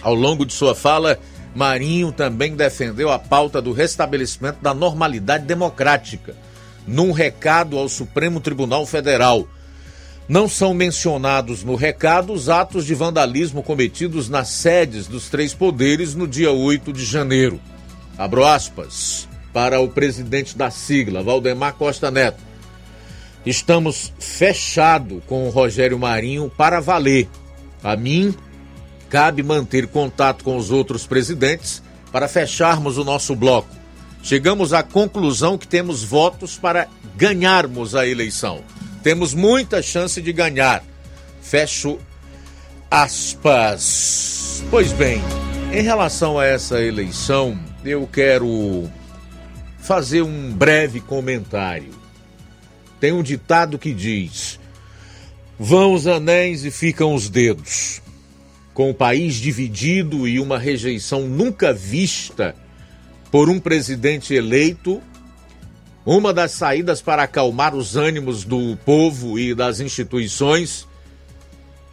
Ao 0.00 0.14
longo 0.14 0.46
de 0.46 0.52
sua 0.52 0.74
fala, 0.74 1.18
Marinho 1.54 2.12
também 2.12 2.54
defendeu 2.54 3.10
a 3.10 3.18
pauta 3.18 3.60
do 3.60 3.72
restabelecimento 3.72 4.58
da 4.62 4.72
normalidade 4.72 5.44
democrática, 5.44 6.34
num 6.86 7.12
recado 7.12 7.78
ao 7.78 7.88
Supremo 7.88 8.40
Tribunal 8.40 8.86
Federal. 8.86 9.46
Não 10.28 10.48
são 10.48 10.72
mencionados 10.72 11.64
no 11.64 11.74
recado 11.74 12.32
os 12.32 12.48
atos 12.48 12.86
de 12.86 12.94
vandalismo 12.94 13.62
cometidos 13.62 14.28
nas 14.28 14.48
sedes 14.48 15.06
dos 15.06 15.28
três 15.28 15.52
poderes 15.52 16.14
no 16.14 16.26
dia 16.26 16.52
8 16.52 16.92
de 16.92 17.04
janeiro. 17.04 17.60
Abro 18.16 18.44
aspas 18.44 19.28
para 19.52 19.80
o 19.80 19.88
presidente 19.88 20.56
da 20.56 20.70
sigla, 20.70 21.22
Valdemar 21.22 21.74
Costa 21.74 22.10
Neto. 22.10 22.42
estamos 23.44 24.12
fechado 24.18 25.22
com 25.26 25.46
o 25.46 25.50
Rogério 25.50 25.98
Marinho 25.98 26.50
para 26.56 26.80
valer. 26.80 27.28
A 27.82 27.96
mim 27.96 28.34
cabe 29.10 29.42
manter 29.42 29.86
contato 29.88 30.42
com 30.44 30.56
os 30.56 30.70
outros 30.70 31.06
presidentes 31.06 31.82
para 32.10 32.28
fecharmos 32.28 32.98
o 32.98 33.04
nosso 33.04 33.34
bloco. 33.34 33.68
Chegamos 34.22 34.72
à 34.72 34.82
conclusão 34.82 35.58
que 35.58 35.66
temos 35.66 36.04
votos 36.04 36.56
para 36.56 36.86
ganharmos 37.16 37.94
a 37.94 38.06
eleição. 38.06 38.60
Temos 39.02 39.34
muita 39.34 39.82
chance 39.82 40.22
de 40.22 40.32
ganhar. 40.32 40.84
Fecho 41.42 41.98
aspas. 42.88 44.62
Pois 44.70 44.92
bem, 44.92 45.20
em 45.72 45.82
relação 45.82 46.38
a 46.38 46.46
essa 46.46 46.80
eleição, 46.80 47.58
eu 47.84 48.06
quero 48.06 48.88
fazer 49.82 50.22
um 50.22 50.52
breve 50.52 51.00
comentário. 51.00 51.90
Tem 53.00 53.12
um 53.12 53.22
ditado 53.22 53.78
que 53.78 53.92
diz: 53.92 54.58
Vão 55.58 55.92
os 55.92 56.06
anéis 56.06 56.64
e 56.64 56.70
ficam 56.70 57.14
os 57.14 57.28
dedos. 57.28 58.00
Com 58.72 58.90
o 58.90 58.94
país 58.94 59.34
dividido 59.34 60.26
e 60.26 60.40
uma 60.40 60.58
rejeição 60.58 61.28
nunca 61.28 61.74
vista 61.74 62.54
por 63.30 63.50
um 63.50 63.60
presidente 63.60 64.32
eleito, 64.32 65.02
uma 66.06 66.32
das 66.32 66.52
saídas 66.52 67.02
para 67.02 67.24
acalmar 67.24 67.74
os 67.74 67.96
ânimos 67.96 68.44
do 68.44 68.76
povo 68.84 69.38
e 69.38 69.54
das 69.54 69.80
instituições 69.80 70.86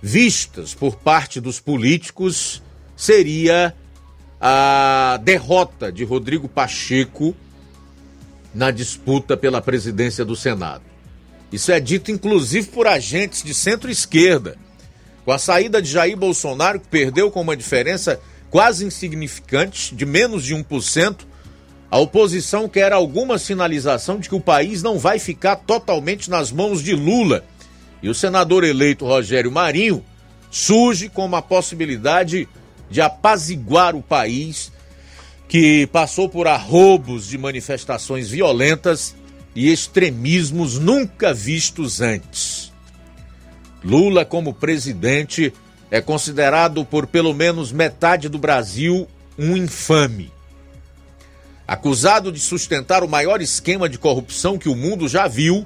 vistas 0.01 0.73
por 0.73 0.95
parte 0.95 1.41
dos 1.41 1.59
políticos 1.59 2.63
seria 2.95 3.75
a 4.39 5.19
derrota 5.21 5.91
de 5.91 6.05
Rodrigo 6.05 6.47
Pacheco 6.47 7.35
na 8.53 8.71
disputa 8.71 9.38
pela 9.38 9.61
presidência 9.61 10.26
do 10.26 10.35
Senado. 10.35 10.84
Isso 11.51 11.71
é 11.71 11.80
dito 11.80 12.11
inclusive 12.11 12.67
por 12.67 12.88
agentes 12.88 13.43
de 13.43 13.53
centro-esquerda. 13.53 14.57
Com 15.26 15.31
a 15.31 15.38
saída 15.38 15.81
de 15.81 15.89
Jair 15.89 16.17
Bolsonaro, 16.17 16.80
que 16.80 16.88
perdeu 16.88 17.30
com 17.31 17.41
uma 17.41 17.57
diferença 17.57 18.19
quase 18.49 18.85
insignificante, 18.85 19.93
de 19.93 20.05
menos 20.05 20.43
de 20.43 20.55
1%, 20.55 21.17
a 21.91 21.97
oposição 21.97 22.69
quer 22.69 22.93
alguma 22.93 23.39
sinalização 23.39 24.19
de 24.19 24.30
que 24.30 24.35
o 24.35 24.39
país 24.39 24.84
não 24.84 24.99
vai 24.99 25.17
ficar 25.17 25.55
totalmente 25.55 26.30
nas 26.30 26.51
mãos 26.51 26.84
de 26.84 26.93
Lula. 26.93 27.43
E 28.01 28.09
o 28.09 28.13
senador 28.13 28.63
eleito 28.63 29.05
Rogério 29.05 29.51
Marinho 29.51 30.03
surge 30.51 31.09
como 31.09 31.35
a 31.35 31.41
possibilidade 31.41 32.47
de 32.89 33.01
apaziguar 33.01 33.95
o 33.95 34.01
país 34.01 34.71
que 35.49 35.88
passou 35.88 36.30
por 36.30 36.47
arrobos 36.47 37.27
de 37.27 37.35
manifestações 37.35 38.30
violentas 38.30 39.15
e 39.55 39.71
extremismos 39.71 40.77
nunca 40.77 41.34
vistos 41.34 42.01
antes. 42.01 42.71
Lula, 43.84 44.23
como 44.23 44.53
presidente, 44.53 45.51
é 45.89 45.99
considerado 45.99 46.85
por 46.85 47.07
pelo 47.07 47.34
menos 47.34 47.71
metade 47.71 48.30
do 48.30 48.38
Brasil 48.38 49.07
um 49.39 49.57
infame. 49.57 50.31
Acusado 51.67 52.31
de 52.31 52.39
sustentar 52.39 53.03
o 53.03 53.09
maior 53.09 53.41
esquema 53.41 53.89
de 53.89 53.97
corrupção 53.97 54.55
que 54.55 54.69
o 54.69 54.76
mundo 54.76 55.07
já 55.07 55.27
viu, 55.27 55.65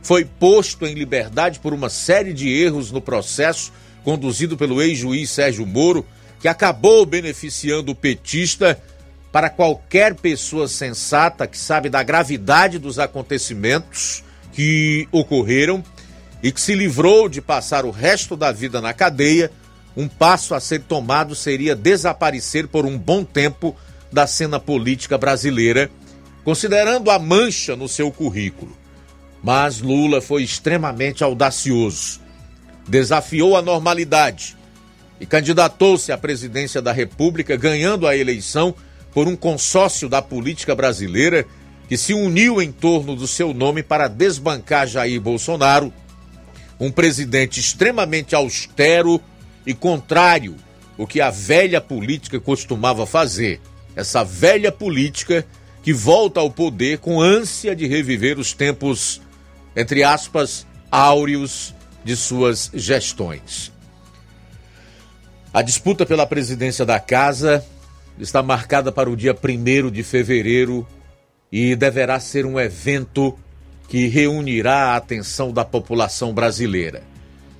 foi 0.00 0.24
posto 0.24 0.86
em 0.86 0.94
liberdade 0.94 1.58
por 1.58 1.72
uma 1.72 1.88
série 1.88 2.32
de 2.32 2.48
erros 2.48 2.92
no 2.92 3.00
processo 3.00 3.72
conduzido 4.04 4.56
pelo 4.56 4.80
ex-juiz 4.80 5.30
Sérgio 5.30 5.66
Moro, 5.66 6.06
que 6.38 6.46
acabou 6.46 7.04
beneficiando 7.04 7.92
o 7.92 7.94
petista 7.94 8.80
para 9.34 9.50
qualquer 9.50 10.14
pessoa 10.14 10.68
sensata 10.68 11.44
que 11.44 11.58
sabe 11.58 11.90
da 11.90 12.04
gravidade 12.04 12.78
dos 12.78 13.00
acontecimentos 13.00 14.22
que 14.52 15.08
ocorreram 15.10 15.82
e 16.40 16.52
que 16.52 16.60
se 16.60 16.72
livrou 16.72 17.28
de 17.28 17.40
passar 17.40 17.84
o 17.84 17.90
resto 17.90 18.36
da 18.36 18.52
vida 18.52 18.80
na 18.80 18.94
cadeia, 18.94 19.50
um 19.96 20.06
passo 20.06 20.54
a 20.54 20.60
ser 20.60 20.82
tomado 20.82 21.34
seria 21.34 21.74
desaparecer 21.74 22.68
por 22.68 22.86
um 22.86 22.96
bom 22.96 23.24
tempo 23.24 23.74
da 24.12 24.24
cena 24.24 24.60
política 24.60 25.18
brasileira, 25.18 25.90
considerando 26.44 27.10
a 27.10 27.18
mancha 27.18 27.74
no 27.74 27.88
seu 27.88 28.12
currículo. 28.12 28.78
Mas 29.42 29.80
Lula 29.80 30.20
foi 30.20 30.44
extremamente 30.44 31.24
audacioso. 31.24 32.20
Desafiou 32.86 33.56
a 33.56 33.62
normalidade 33.62 34.56
e 35.20 35.26
candidatou-se 35.26 36.12
à 36.12 36.16
presidência 36.16 36.80
da 36.80 36.92
República, 36.92 37.56
ganhando 37.56 38.06
a 38.06 38.16
eleição 38.16 38.72
por 39.14 39.28
um 39.28 39.36
consórcio 39.36 40.08
da 40.08 40.20
política 40.20 40.74
brasileira 40.74 41.46
que 41.88 41.96
se 41.96 42.12
uniu 42.12 42.60
em 42.60 42.72
torno 42.72 43.14
do 43.14 43.28
seu 43.28 43.54
nome 43.54 43.82
para 43.82 44.08
desbancar 44.08 44.88
Jair 44.88 45.20
Bolsonaro, 45.20 45.92
um 46.80 46.90
presidente 46.90 47.60
extremamente 47.60 48.34
austero 48.34 49.20
e 49.64 49.72
contrário 49.72 50.56
ao 50.98 51.06
que 51.06 51.20
a 51.20 51.30
velha 51.30 51.80
política 51.80 52.40
costumava 52.40 53.06
fazer. 53.06 53.60
Essa 53.94 54.24
velha 54.24 54.72
política 54.72 55.46
que 55.82 55.92
volta 55.92 56.40
ao 56.40 56.50
poder 56.50 56.98
com 56.98 57.20
ânsia 57.20 57.76
de 57.76 57.86
reviver 57.86 58.38
os 58.38 58.52
tempos, 58.52 59.20
entre 59.76 60.02
aspas, 60.02 60.66
áureos 60.90 61.74
de 62.02 62.16
suas 62.16 62.70
gestões. 62.74 63.70
A 65.52 65.62
disputa 65.62 66.04
pela 66.04 66.26
presidência 66.26 66.84
da 66.84 66.98
casa 66.98 67.64
está 68.18 68.42
marcada 68.42 68.90
para 68.92 69.10
o 69.10 69.16
dia 69.16 69.34
1 69.34 69.90
de 69.90 70.02
fevereiro 70.02 70.86
e 71.50 71.74
deverá 71.76 72.20
ser 72.20 72.46
um 72.46 72.58
evento 72.58 73.38
que 73.88 74.06
reunirá 74.06 74.92
a 74.92 74.96
atenção 74.96 75.52
da 75.52 75.62
população 75.64 76.32
brasileira. 76.32 77.02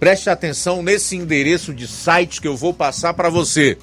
Preste 0.01 0.29
atenção 0.29 0.83
nesse 0.83 1.15
endereço 1.17 1.73
de 1.73 1.87
site 1.87 2.41
que 2.41 2.49
eu 2.49 2.57
vou 2.57 2.75
passar 2.75 3.15
para 3.15 3.31
você: 3.31 3.79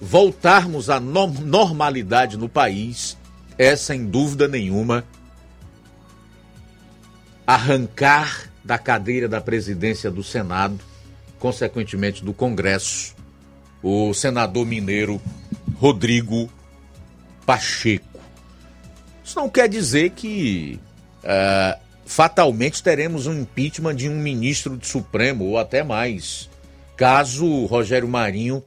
voltarmos 0.00 0.90
à 0.90 1.00
normalidade 1.00 2.36
no 2.36 2.48
país 2.48 3.16
é, 3.58 3.74
sem 3.74 4.04
dúvida 4.04 4.46
nenhuma, 4.46 5.04
arrancar 7.46 8.50
da 8.62 8.76
cadeira 8.76 9.28
da 9.28 9.40
presidência 9.40 10.10
do 10.10 10.22
Senado, 10.22 10.78
consequentemente 11.38 12.24
do 12.24 12.34
Congresso, 12.34 13.14
o 13.82 14.12
senador 14.12 14.66
mineiro 14.66 15.20
Rodrigo 15.76 16.50
Pacheco. 17.46 18.20
Isso 19.24 19.38
não 19.38 19.48
quer 19.48 19.68
dizer 19.68 20.10
que 20.10 20.78
uh, 21.22 21.80
fatalmente 22.04 22.82
teremos 22.82 23.26
um 23.26 23.40
impeachment 23.40 23.94
de 23.94 24.08
um 24.08 24.16
ministro 24.16 24.76
do 24.76 24.86
Supremo 24.86 25.44
ou 25.44 25.58
até 25.58 25.82
mais, 25.82 26.50
caso 26.96 27.64
Rogério 27.64 28.08
Marinho 28.08 28.62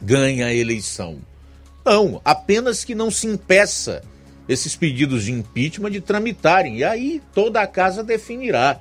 ganhe 0.00 0.42
a 0.42 0.52
eleição. 0.52 1.18
Não, 1.84 2.20
apenas 2.24 2.84
que 2.84 2.94
não 2.94 3.10
se 3.10 3.26
impeça 3.26 4.02
esses 4.48 4.76
pedidos 4.76 5.24
de 5.24 5.32
impeachment 5.32 5.90
de 5.90 6.00
tramitarem. 6.00 6.78
E 6.78 6.84
aí 6.84 7.22
toda 7.34 7.60
a 7.60 7.66
casa 7.66 8.02
definirá 8.02 8.80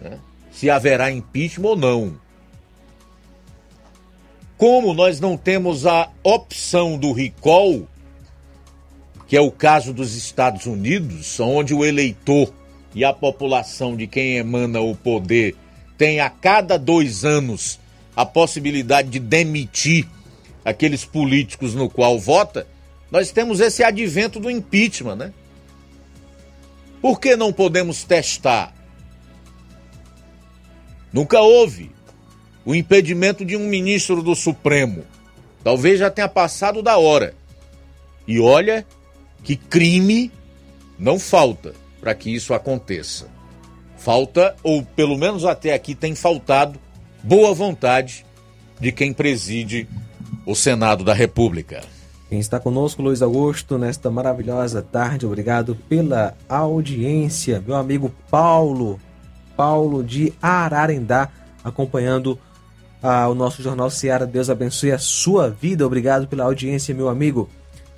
né, 0.00 0.18
se 0.50 0.70
haverá 0.70 1.10
impeachment 1.10 1.68
ou 1.68 1.76
não. 1.76 2.22
Como 4.56 4.94
nós 4.94 5.18
não 5.18 5.36
temos 5.36 5.86
a 5.86 6.08
opção 6.22 6.96
do 6.96 7.12
recall, 7.12 7.88
que 9.32 9.36
é 9.38 9.40
o 9.40 9.50
caso 9.50 9.94
dos 9.94 10.14
Estados 10.14 10.66
Unidos, 10.66 11.40
onde 11.40 11.72
o 11.72 11.86
eleitor 11.86 12.52
e 12.94 13.02
a 13.02 13.14
população 13.14 13.96
de 13.96 14.06
quem 14.06 14.36
emana 14.36 14.82
o 14.82 14.94
poder 14.94 15.56
tem 15.96 16.20
a 16.20 16.28
cada 16.28 16.78
dois 16.78 17.24
anos 17.24 17.80
a 18.14 18.26
possibilidade 18.26 19.08
de 19.08 19.18
demitir 19.18 20.06
aqueles 20.62 21.06
políticos 21.06 21.74
no 21.74 21.88
qual 21.88 22.20
vota, 22.20 22.66
nós 23.10 23.32
temos 23.32 23.58
esse 23.58 23.82
advento 23.82 24.38
do 24.38 24.50
impeachment, 24.50 25.16
né? 25.16 25.32
Por 27.00 27.18
que 27.18 27.34
não 27.34 27.54
podemos 27.54 28.04
testar? 28.04 28.74
Nunca 31.10 31.40
houve 31.40 31.90
o 32.66 32.74
impedimento 32.74 33.46
de 33.46 33.56
um 33.56 33.66
ministro 33.66 34.22
do 34.22 34.34
Supremo. 34.34 35.06
Talvez 35.64 35.98
já 36.00 36.10
tenha 36.10 36.28
passado 36.28 36.82
da 36.82 36.98
hora. 36.98 37.34
E 38.28 38.38
olha 38.38 38.86
que 39.42 39.56
crime 39.56 40.30
não 40.98 41.18
falta 41.18 41.74
para 42.00 42.14
que 42.14 42.34
isso 42.34 42.54
aconteça. 42.54 43.28
Falta, 43.96 44.56
ou 44.62 44.82
pelo 44.82 45.16
menos 45.16 45.44
até 45.44 45.72
aqui 45.72 45.94
tem 45.94 46.14
faltado, 46.14 46.78
boa 47.22 47.54
vontade 47.54 48.26
de 48.80 48.90
quem 48.90 49.12
preside 49.12 49.88
o 50.44 50.54
Senado 50.54 51.04
da 51.04 51.14
República. 51.14 51.82
Quem 52.28 52.40
está 52.40 52.58
conosco, 52.58 53.02
Luiz 53.02 53.22
Augusto, 53.22 53.78
nesta 53.78 54.10
maravilhosa 54.10 54.82
tarde, 54.82 55.26
obrigado 55.26 55.76
pela 55.88 56.34
audiência. 56.48 57.62
Meu 57.64 57.76
amigo 57.76 58.10
Paulo, 58.30 58.98
Paulo 59.56 60.02
de 60.02 60.32
Ararendá, 60.40 61.28
acompanhando 61.62 62.38
ah, 63.02 63.28
o 63.28 63.34
nosso 63.34 63.62
Jornal 63.62 63.90
Seara. 63.90 64.26
Deus 64.26 64.48
abençoe 64.48 64.92
a 64.92 64.98
sua 64.98 65.50
vida. 65.50 65.86
Obrigado 65.86 66.26
pela 66.26 66.44
audiência, 66.44 66.94
meu 66.94 67.08
amigo. 67.08 67.50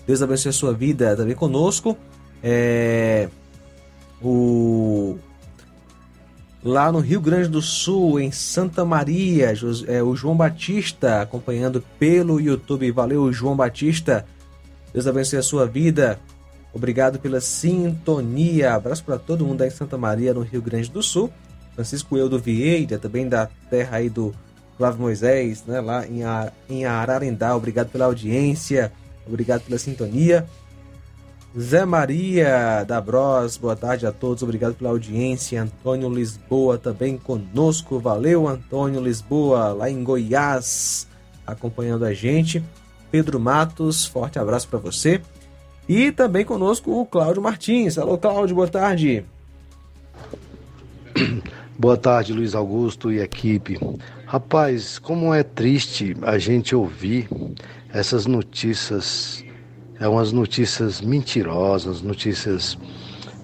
Deus 0.07 0.23
abençoe 0.23 0.51
a 0.51 0.53
sua 0.53 0.73
vida 0.73 1.17
também 1.17 1.35
conosco. 1.35 1.97
É... 2.43 3.29
O 4.23 5.19
lá 6.65 6.91
no 6.91 6.99
Rio 7.01 7.21
Grande 7.21 7.49
do 7.49 7.61
Sul, 7.61 8.19
em 8.19 8.33
Santa 8.33 8.85
Maria, 8.87 9.53
é, 9.87 10.03
o 10.03 10.17
João 10.17 10.35
Batista 10.35 11.21
acompanhando 11.21 11.85
pelo 11.99 12.41
YouTube. 12.41 12.91
Valeu, 12.91 13.31
João 13.31 13.55
Batista. 13.55 14.25
Deus 14.93 15.07
abençoe 15.07 15.39
a 15.39 15.43
sua 15.43 15.67
vida. 15.67 16.19
Obrigado 16.73 17.19
pela 17.19 17.41
sintonia. 17.41 18.75
Abraço 18.75 19.05
para 19.05 19.19
todo 19.19 19.45
mundo 19.45 19.61
aí 19.61 19.69
em 19.69 19.73
Santa 19.73 19.99
Maria, 19.99 20.33
no 20.33 20.41
Rio 20.41 20.63
Grande 20.63 20.91
do 20.91 21.03
Sul. 21.03 21.31
Francisco 21.75 22.17
Eudo 22.17 22.39
Vieira, 22.39 22.99
também 22.99 23.29
da 23.29 23.49
terra 23.69 23.99
aí 23.99 24.09
do 24.09 24.33
Flávio 24.79 25.01
Moisés, 25.03 25.65
né, 25.67 25.81
lá 25.81 26.07
em, 26.07 26.21
em 26.69 26.85
Ararendá. 26.85 27.55
Obrigado 27.55 27.91
pela 27.91 28.07
audiência. 28.07 28.93
Obrigado 29.27 29.63
pela 29.63 29.79
sintonia. 29.79 30.47
Zé 31.59 31.85
Maria 31.85 32.83
da 32.83 33.01
Bros, 33.01 33.57
boa 33.57 33.77
tarde 33.77 34.05
a 34.05 34.11
todos, 34.11 34.43
obrigado 34.43 34.75
pela 34.75 34.91
audiência. 34.91 35.63
Antônio 35.63 36.13
Lisboa 36.13 36.77
também 36.77 37.17
conosco, 37.17 38.01
valeu 38.01 38.49
Antônio 38.49 39.01
Lisboa, 39.01 39.73
lá 39.73 39.89
em 39.89 40.03
Goiás, 40.03 41.07
acompanhando 41.47 42.05
a 42.05 42.13
gente. 42.13 42.61
Pedro 43.09 43.39
Matos, 43.39 44.05
forte 44.05 44.37
abraço 44.37 44.67
para 44.67 44.81
você. 44.81 45.21
E 45.89 46.11
também 46.11 46.45
conosco 46.45 46.91
o 46.91 47.07
Cláudio 47.07 47.41
Martins. 47.41 47.99
Alô 47.99 48.19
Cláudio, 48.19 48.57
boa 48.57 48.69
tarde. 48.69 49.25
Boa 51.77 51.97
tarde, 51.97 52.33
Luiz 52.33 52.55
Augusto 52.55 53.11
e 53.11 53.19
equipe. 53.19 53.81
Rapaz, 54.27 54.97
como 54.97 55.35
é 55.35 55.43
triste 55.43 56.17
a 56.23 56.39
gente 56.39 56.75
ouvir 56.75 57.29
essas 57.95 58.27
notícias 58.27 59.45
é 60.01 60.09
umas 60.09 60.33
notícias 60.33 61.01
mentirosas, 61.01 62.03
notícias 62.03 62.77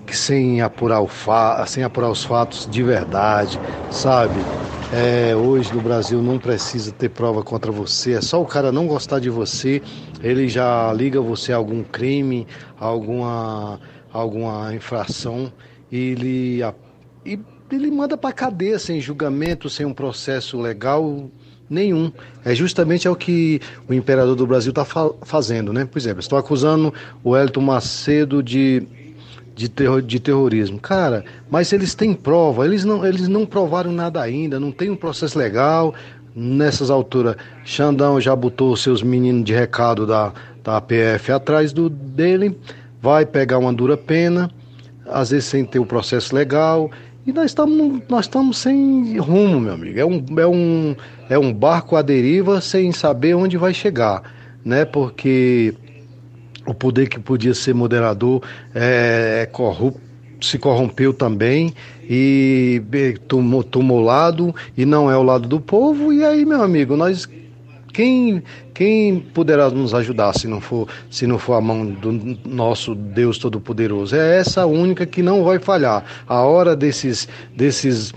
que 0.05 0.17
sem 0.17 0.61
apurar, 0.61 1.01
o 1.01 1.07
fa 1.07 1.65
sem 1.67 1.85
apurar 1.85 2.11
os 2.11 2.25
fatos 2.25 2.67
de 2.67 2.83
verdade, 2.83 3.61
sabe? 3.89 4.49
É, 4.93 5.37
hoje 5.37 5.73
no 5.73 5.81
Brasil 5.81 6.21
não 6.21 6.37
precisa 6.37 6.91
ter 6.91 7.11
prova 7.11 7.45
contra 7.45 7.71
você, 7.71 8.15
é 8.15 8.21
só 8.21 8.43
o 8.43 8.47
cara 8.47 8.73
não 8.73 8.89
gostar 8.89 9.21
de 9.21 9.31
você, 9.31 9.81
ele 10.21 10.49
já 10.49 10.93
liga 10.93 11.21
você 11.21 11.53
a 11.53 11.57
algum 11.57 11.85
crime, 11.85 12.45
a 12.77 12.87
alguma, 12.87 13.79
alguma 14.13 14.75
infração 14.75 15.53
e 15.93 15.97
ele, 15.97 16.61
e 17.25 17.39
ele 17.71 17.91
manda 17.93 18.17
para 18.17 18.33
cadeia 18.33 18.81
sem 18.81 19.01
julgamento, 19.01 19.71
sem 19.71 19.87
um 19.87 19.95
processo 19.95 20.61
legal 20.61 21.31
Nenhum. 21.71 22.11
É 22.45 22.53
justamente 22.53 23.07
é 23.07 23.11
o 23.11 23.15
que 23.15 23.61
o 23.89 23.95
imperador 23.95 24.35
do 24.35 24.45
Brasil 24.45 24.71
está 24.71 24.85
fa 24.85 25.09
fazendo, 25.23 25.73
né? 25.73 25.85
Por 25.85 25.99
exemplo, 25.99 26.19
estou 26.19 26.37
acusando 26.37 26.93
o 27.23 27.37
Elton 27.37 27.61
Macedo 27.61 28.43
de, 28.43 28.83
de, 29.55 29.69
terror, 29.69 30.03
de 30.03 30.19
terrorismo. 30.19 30.81
Cara, 30.81 31.25
mas 31.49 31.73
eles 31.73 31.95
têm 31.95 32.13
prova, 32.13 32.67
eles 32.67 32.85
não, 32.85 33.07
eles 33.07 33.29
não 33.29 33.47
provaram 33.47 33.93
nada 33.93 34.21
ainda, 34.21 34.59
não 34.59 34.73
tem 34.73 34.91
um 34.91 34.97
processo 34.97 35.39
legal. 35.39 35.95
Nessas 36.35 36.91
alturas, 36.91 37.37
Xandão 37.65 38.21
já 38.21 38.35
botou 38.35 38.77
seus 38.77 39.01
meninos 39.01 39.45
de 39.45 39.53
recado 39.53 40.07
da, 40.07 40.33
da 40.65 40.81
PF 40.81 41.31
atrás 41.31 41.73
do, 41.73 41.89
dele, 41.89 42.57
vai 43.01 43.25
pegar 43.25 43.59
uma 43.59 43.73
dura 43.73 43.97
pena, 43.97 44.51
às 45.07 45.31
vezes 45.31 45.47
sem 45.47 45.65
ter 45.65 45.79
o 45.79 45.87
processo 45.87 46.35
legal 46.35 46.91
e 47.31 47.33
nós 47.33 47.53
estamos 47.53 48.03
nós 48.09 48.25
estamos 48.25 48.59
sem 48.59 49.17
rumo, 49.19 49.61
meu 49.61 49.75
amigo. 49.75 49.99
É 49.99 50.05
um, 50.05 50.25
é, 50.37 50.47
um, 50.47 50.97
é 51.31 51.39
um 51.39 51.53
barco 51.53 51.95
à 51.95 52.03
deriva 52.03 52.61
sem 52.61 52.91
saber 52.91 53.35
onde 53.35 53.57
vai 53.57 53.73
chegar, 53.73 54.23
né? 54.65 54.85
Porque 54.85 55.73
o 56.67 56.75
poder 56.75 57.09
que 57.09 57.21
podia 57.21 57.55
ser 57.55 57.73
moderador 57.73 58.43
é, 58.75 59.43
é 59.43 59.47
corrupto 59.47 60.11
se 60.41 60.59
corrompeu 60.59 61.13
também 61.13 61.75
e 62.03 62.83
tomou, 63.29 63.63
tomou 63.63 64.01
lado 64.01 64.55
e 64.75 64.87
não 64.87 65.11
é 65.11 65.17
o 65.17 65.23
lado 65.23 65.47
do 65.47 65.61
povo. 65.61 66.13
E 66.13 66.25
aí, 66.25 66.47
meu 66.47 66.63
amigo, 66.63 66.97
nós 66.97 67.29
quem, 68.01 68.43
quem 68.73 69.21
poderá 69.21 69.69
nos 69.69 69.93
ajudar 69.93 70.33
se 70.33 70.49
não 70.49 70.59
for 70.59 70.89
se 71.11 71.27
não 71.27 71.39
for 71.39 71.53
a 71.53 71.61
mão 71.61 71.85
do 71.85 72.39
nosso 72.47 72.95
Deus 72.95 73.37
Todo-Poderoso? 73.37 74.17
É 74.17 74.39
essa 74.39 74.65
única 74.65 75.05
que 75.05 75.23
não 75.23 75.45
vai 75.45 75.59
falhar. 75.59 76.03
A 76.27 76.41
hora 76.41 76.75
desses 76.75 77.29
desses 77.55 78.15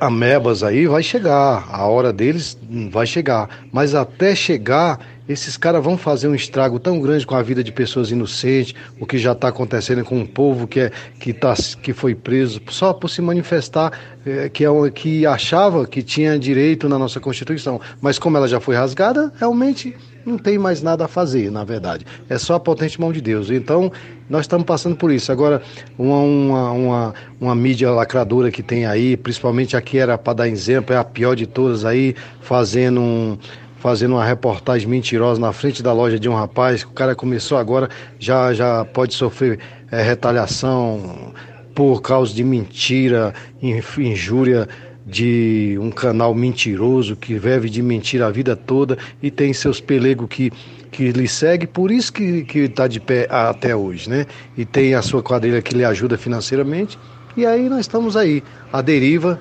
amebas 0.00 0.62
aí 0.62 0.86
vai 0.86 1.02
chegar, 1.02 1.68
a 1.70 1.84
hora 1.86 2.10
deles 2.10 2.56
vai 2.90 3.06
chegar, 3.06 3.50
mas 3.70 3.94
até 3.94 4.34
chegar 4.34 4.98
esses 5.28 5.56
caras 5.56 5.82
vão 5.82 5.96
fazer 5.96 6.28
um 6.28 6.34
estrago 6.34 6.78
tão 6.78 7.00
grande 7.00 7.26
com 7.26 7.34
a 7.34 7.42
vida 7.42 7.62
de 7.62 7.70
pessoas 7.72 8.10
inocentes, 8.10 8.74
o 8.98 9.06
que 9.06 9.18
já 9.18 9.32
está 9.32 9.48
acontecendo 9.48 10.04
com 10.04 10.18
um 10.18 10.26
povo 10.26 10.66
que, 10.66 10.80
é, 10.80 10.92
que, 11.18 11.32
tá, 11.32 11.54
que 11.82 11.92
foi 11.92 12.14
preso 12.14 12.60
só 12.68 12.92
por 12.92 13.08
se 13.08 13.22
manifestar, 13.22 13.92
é, 14.26 14.48
que, 14.48 14.64
é, 14.64 14.90
que 14.92 15.26
achava 15.26 15.86
que 15.86 16.02
tinha 16.02 16.38
direito 16.38 16.88
na 16.88 16.98
nossa 16.98 17.20
Constituição. 17.20 17.80
Mas 18.00 18.18
como 18.18 18.36
ela 18.36 18.48
já 18.48 18.60
foi 18.60 18.74
rasgada, 18.74 19.32
realmente 19.38 19.96
não 20.24 20.38
tem 20.38 20.58
mais 20.58 20.82
nada 20.82 21.04
a 21.04 21.08
fazer, 21.08 21.50
na 21.50 21.64
verdade. 21.64 22.06
É 22.28 22.38
só 22.38 22.54
a 22.54 22.60
potente 22.60 23.00
mão 23.00 23.12
de 23.12 23.20
Deus. 23.20 23.50
Então, 23.50 23.90
nós 24.28 24.42
estamos 24.42 24.64
passando 24.64 24.96
por 24.96 25.10
isso. 25.10 25.32
Agora, 25.32 25.62
uma, 25.98 26.18
uma, 26.18 26.72
uma, 26.72 27.14
uma 27.40 27.54
mídia 27.54 27.90
lacradora 27.90 28.50
que 28.50 28.62
tem 28.62 28.86
aí, 28.86 29.16
principalmente 29.16 29.76
aqui 29.76 29.98
era 29.98 30.16
para 30.16 30.32
dar 30.32 30.48
exemplo, 30.48 30.94
é 30.94 30.98
a 30.98 31.04
pior 31.04 31.34
de 31.34 31.46
todas 31.46 31.84
aí, 31.84 32.14
fazendo 32.40 33.00
um 33.00 33.38
fazendo 33.82 34.12
uma 34.12 34.24
reportagem 34.24 34.88
mentirosa 34.88 35.40
na 35.40 35.52
frente 35.52 35.82
da 35.82 35.92
loja 35.92 36.16
de 36.16 36.28
um 36.28 36.34
rapaz, 36.34 36.84
o 36.84 36.90
cara 36.90 37.16
começou 37.16 37.58
agora, 37.58 37.90
já, 38.16 38.54
já 38.54 38.84
pode 38.84 39.12
sofrer 39.12 39.58
é, 39.90 40.00
retaliação 40.00 41.32
por 41.74 42.00
causa 42.00 42.32
de 42.32 42.44
mentira, 42.44 43.34
injúria 43.60 44.68
de 45.04 45.76
um 45.80 45.90
canal 45.90 46.32
mentiroso 46.32 47.16
que 47.16 47.34
vive 47.34 47.68
de 47.68 47.82
mentira 47.82 48.28
a 48.28 48.30
vida 48.30 48.54
toda 48.54 48.96
e 49.20 49.32
tem 49.32 49.52
seus 49.52 49.80
pelegos 49.80 50.28
que, 50.28 50.52
que 50.92 51.10
lhe 51.10 51.26
segue, 51.26 51.66
por 51.66 51.90
isso 51.90 52.12
que 52.12 52.46
está 52.54 52.86
de 52.86 53.00
pé 53.00 53.26
até 53.28 53.74
hoje, 53.74 54.08
né? 54.08 54.26
E 54.56 54.64
tem 54.64 54.94
a 54.94 55.02
sua 55.02 55.24
quadrilha 55.24 55.60
que 55.60 55.74
lhe 55.74 55.84
ajuda 55.84 56.16
financeiramente. 56.16 56.96
E 57.36 57.44
aí 57.44 57.68
nós 57.68 57.80
estamos 57.80 58.16
aí, 58.16 58.44
a 58.72 58.80
deriva, 58.80 59.40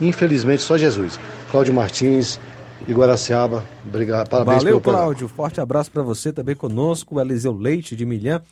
infelizmente 0.00 0.62
só 0.62 0.76
Jesus. 0.76 1.20
Cláudio 1.52 1.74
Martins, 1.74 2.40
de 2.86 2.92
Guaraciaba. 2.92 3.64
Obrigado, 3.86 4.28
parabéns 4.28 4.62
Valeu, 4.62 4.80
Cláudio. 4.80 5.28
Forte 5.28 5.60
abraço 5.60 5.90
para 5.90 6.02
você 6.02 6.32
também 6.32 6.54
conosco, 6.54 7.16
o 7.16 7.20
Eliseu 7.20 7.52
Leite 7.52 7.94
de 7.96 8.04
Milhã. 8.04 8.42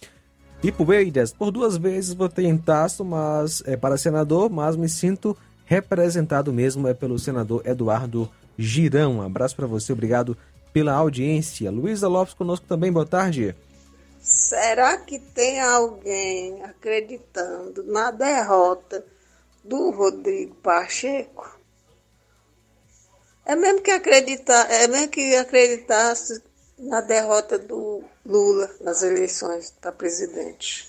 Ipueiras, 0.62 1.32
por 1.32 1.50
duas 1.50 1.76
vezes 1.76 2.12
votei 2.12 2.46
em 2.46 2.56
Tasso, 2.56 3.04
mas 3.04 3.62
é 3.66 3.76
para 3.76 3.96
senador, 3.96 4.50
mas 4.50 4.76
me 4.76 4.88
sinto 4.88 5.36
representado 5.64 6.52
mesmo 6.52 6.86
é 6.88 6.94
pelo 6.94 7.18
senador 7.18 7.62
Eduardo 7.64 8.28
Girão. 8.58 9.16
Um 9.16 9.22
abraço 9.22 9.56
para 9.56 9.66
você, 9.66 9.92
obrigado 9.92 10.36
pela 10.72 10.92
audiência. 10.92 11.70
Luísa 11.70 12.08
Lopes 12.08 12.34
conosco 12.34 12.66
também, 12.66 12.92
boa 12.92 13.06
tarde. 13.06 13.54
Será 14.20 14.98
que 14.98 15.18
tem 15.18 15.60
alguém 15.60 16.62
acreditando 16.62 17.82
na 17.84 18.10
derrota 18.10 19.04
do 19.64 19.90
Rodrigo 19.90 20.54
Pacheco? 20.56 21.59
É 23.50 23.56
mesmo 23.56 23.82
que 23.82 23.90
acreditar, 23.90 24.70
é 24.70 24.86
mesmo 24.86 25.08
que 25.08 25.34
acreditasse 25.34 26.40
na 26.78 27.00
derrota 27.00 27.58
do 27.58 28.04
Lula 28.24 28.70
nas 28.80 29.02
eleições 29.02 29.74
para 29.80 29.90
presidente. 29.90 30.86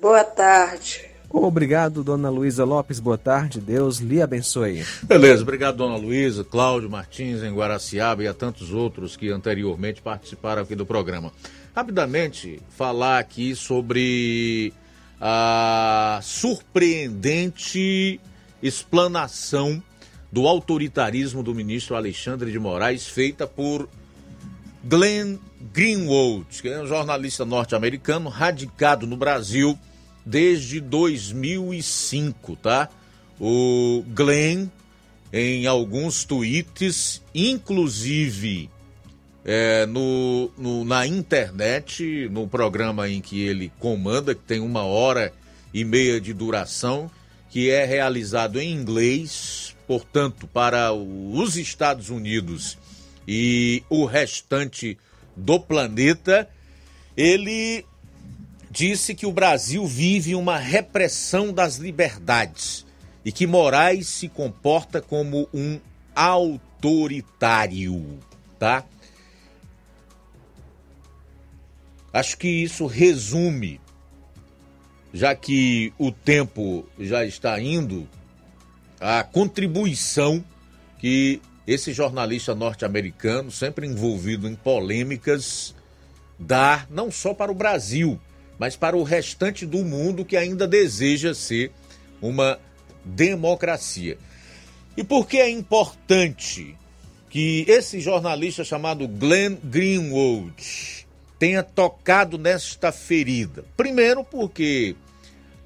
Boa 0.00 0.24
tarde. 0.24 1.08
Obrigado, 1.30 2.02
dona 2.02 2.28
Luísa 2.28 2.64
Lopes. 2.64 2.98
Boa 2.98 3.16
tarde. 3.16 3.60
Deus 3.60 3.98
lhe 3.98 4.20
abençoe. 4.20 4.84
Beleza, 5.04 5.42
obrigado, 5.42 5.76
dona 5.76 5.96
Luísa, 5.96 6.42
Cláudio 6.42 6.90
Martins 6.90 7.44
em 7.44 7.54
Guaraciaba 7.54 8.24
e 8.24 8.26
a 8.26 8.34
tantos 8.34 8.72
outros 8.72 9.16
que 9.16 9.30
anteriormente 9.30 10.02
participaram 10.02 10.62
aqui 10.62 10.74
do 10.74 10.84
programa. 10.84 11.32
Rapidamente, 11.72 12.60
falar 12.76 13.20
aqui 13.20 13.54
sobre 13.54 14.74
a 15.20 16.18
surpreendente 16.20 18.20
explanação 18.62 19.82
do 20.30 20.46
autoritarismo 20.46 21.42
do 21.42 21.54
ministro 21.54 21.94
Alexandre 21.94 22.50
de 22.50 22.58
Moraes, 22.58 23.06
feita 23.06 23.46
por 23.46 23.88
Glenn 24.84 25.38
Greenwald, 25.72 26.46
que 26.60 26.68
é 26.68 26.80
um 26.80 26.86
jornalista 26.86 27.44
norte-americano 27.44 28.28
radicado 28.28 29.06
no 29.06 29.16
Brasil 29.16 29.78
desde 30.24 30.80
2005, 30.80 32.56
tá? 32.56 32.88
O 33.38 34.04
Glenn, 34.08 34.68
em 35.32 35.66
alguns 35.66 36.24
tweets, 36.24 37.20
inclusive 37.34 38.70
é, 39.44 39.86
no, 39.86 40.50
no, 40.56 40.84
na 40.84 41.06
internet, 41.06 42.28
no 42.30 42.46
programa 42.46 43.08
em 43.08 43.20
que 43.20 43.42
ele 43.42 43.72
comanda, 43.78 44.34
que 44.34 44.42
tem 44.42 44.60
uma 44.60 44.84
hora 44.84 45.32
e 45.74 45.84
meia 45.84 46.20
de 46.20 46.32
duração, 46.32 47.10
que 47.52 47.70
é 47.70 47.84
realizado 47.84 48.58
em 48.58 48.72
inglês, 48.72 49.76
portanto, 49.86 50.46
para 50.46 50.90
os 50.94 51.58
Estados 51.58 52.08
Unidos 52.08 52.78
e 53.28 53.82
o 53.90 54.06
restante 54.06 54.96
do 55.36 55.60
planeta, 55.60 56.48
ele 57.14 57.84
disse 58.70 59.14
que 59.14 59.26
o 59.26 59.32
Brasil 59.32 59.86
vive 59.86 60.34
uma 60.34 60.56
repressão 60.56 61.52
das 61.52 61.76
liberdades 61.76 62.86
e 63.22 63.30
que 63.30 63.46
Moraes 63.46 64.06
se 64.06 64.30
comporta 64.30 65.02
como 65.02 65.46
um 65.52 65.78
autoritário, 66.14 68.18
tá? 68.58 68.82
Acho 72.10 72.38
que 72.38 72.48
isso 72.48 72.86
resume, 72.86 73.78
já 75.12 75.34
que 75.34 75.92
o 75.98 76.10
tempo 76.10 76.86
já 76.98 77.24
está 77.24 77.60
indo, 77.60 78.08
a 79.00 79.22
contribuição 79.22 80.44
que 80.98 81.40
esse 81.66 81.92
jornalista 81.92 82.54
norte-americano, 82.54 83.50
sempre 83.50 83.86
envolvido 83.86 84.48
em 84.48 84.54
polêmicas, 84.54 85.74
dá 86.38 86.86
não 86.90 87.10
só 87.10 87.34
para 87.34 87.52
o 87.52 87.54
Brasil, 87.54 88.20
mas 88.58 88.76
para 88.76 88.96
o 88.96 89.02
restante 89.02 89.66
do 89.66 89.84
mundo 89.84 90.24
que 90.24 90.36
ainda 90.36 90.66
deseja 90.66 91.34
ser 91.34 91.72
uma 92.20 92.58
democracia. 93.04 94.18
E 94.96 95.02
por 95.02 95.26
que 95.26 95.38
é 95.38 95.48
importante 95.48 96.76
que 97.28 97.64
esse 97.66 98.00
jornalista 98.00 98.62
chamado 98.62 99.08
Glenn 99.08 99.56
Greenwald 99.64 101.06
tenha 101.38 101.62
tocado 101.62 102.36
nesta 102.38 102.92
ferida? 102.92 103.64
Primeiro, 103.76 104.22
porque 104.22 104.94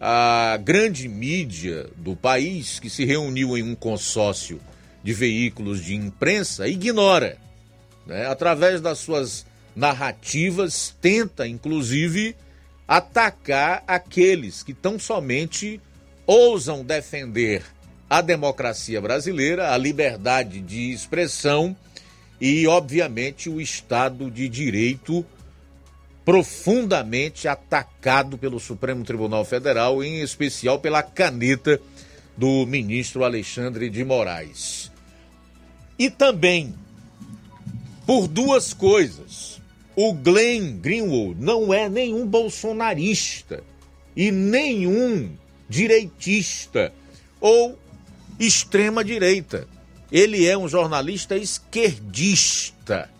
a 0.08 0.56
grande 0.58 1.08
mídia 1.08 1.90
do 1.96 2.14
país, 2.14 2.78
que 2.78 2.88
se 2.88 3.04
reuniu 3.04 3.58
em 3.58 3.62
um 3.64 3.74
consórcio 3.74 4.60
de 5.02 5.12
veículos 5.12 5.84
de 5.84 5.96
imprensa, 5.96 6.68
ignora, 6.68 7.36
né? 8.06 8.24
através 8.28 8.80
das 8.80 9.00
suas 9.00 9.44
narrativas, 9.74 10.94
tenta 11.00 11.48
inclusive 11.48 12.36
atacar 12.86 13.82
aqueles 13.84 14.62
que 14.62 14.72
tão 14.72 14.96
somente 14.96 15.80
ousam 16.24 16.84
defender 16.84 17.64
a 18.08 18.20
democracia 18.20 19.00
brasileira, 19.00 19.74
a 19.74 19.76
liberdade 19.76 20.60
de 20.60 20.92
expressão 20.92 21.76
e, 22.40 22.64
obviamente, 22.68 23.50
o 23.50 23.60
Estado 23.60 24.30
de 24.30 24.48
Direito 24.48 25.26
profundamente 26.26 27.46
atacado 27.46 28.36
pelo 28.36 28.58
Supremo 28.58 29.04
Tribunal 29.04 29.44
Federal, 29.44 30.02
em 30.02 30.20
especial 30.20 30.80
pela 30.80 31.00
caneta 31.00 31.80
do 32.36 32.66
ministro 32.66 33.22
Alexandre 33.22 33.88
de 33.88 34.04
Moraes. 34.04 34.90
E 35.96 36.10
também 36.10 36.74
por 38.04 38.26
duas 38.26 38.74
coisas 38.74 39.60
o 39.94 40.12
Glenn 40.12 40.78
Greenwald 40.78 41.40
não 41.40 41.72
é 41.72 41.88
nenhum 41.88 42.26
bolsonarista 42.26 43.62
e 44.16 44.32
nenhum 44.32 45.30
direitista 45.68 46.92
ou 47.40 47.78
extrema 48.38 49.04
direita. 49.04 49.68
Ele 50.10 50.44
é 50.44 50.58
um 50.58 50.68
jornalista 50.68 51.36
esquerdista. 51.36 53.15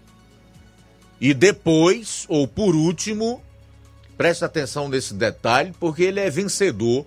E 1.21 1.33
depois, 1.33 2.27
ou 2.29 2.47
por 2.47 2.75
último, 2.75 3.43
presta 4.17 4.47
atenção 4.47 4.89
nesse 4.89 5.15
detalhe, 5.15 5.73
porque 5.81 6.03
ele 6.03 6.21
é 6.21 6.29
vencedor 6.29 7.07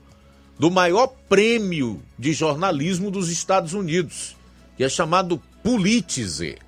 do 0.58 0.70
maior 0.70 1.08
prêmio 1.28 2.02
de 2.18 2.34
jornalismo 2.34 3.10
dos 3.10 3.30
Estados 3.30 3.74
Unidos, 3.74 4.36
que 4.76 4.84
é 4.84 4.90
chamado 4.90 5.42
Pulitzer 5.64 6.60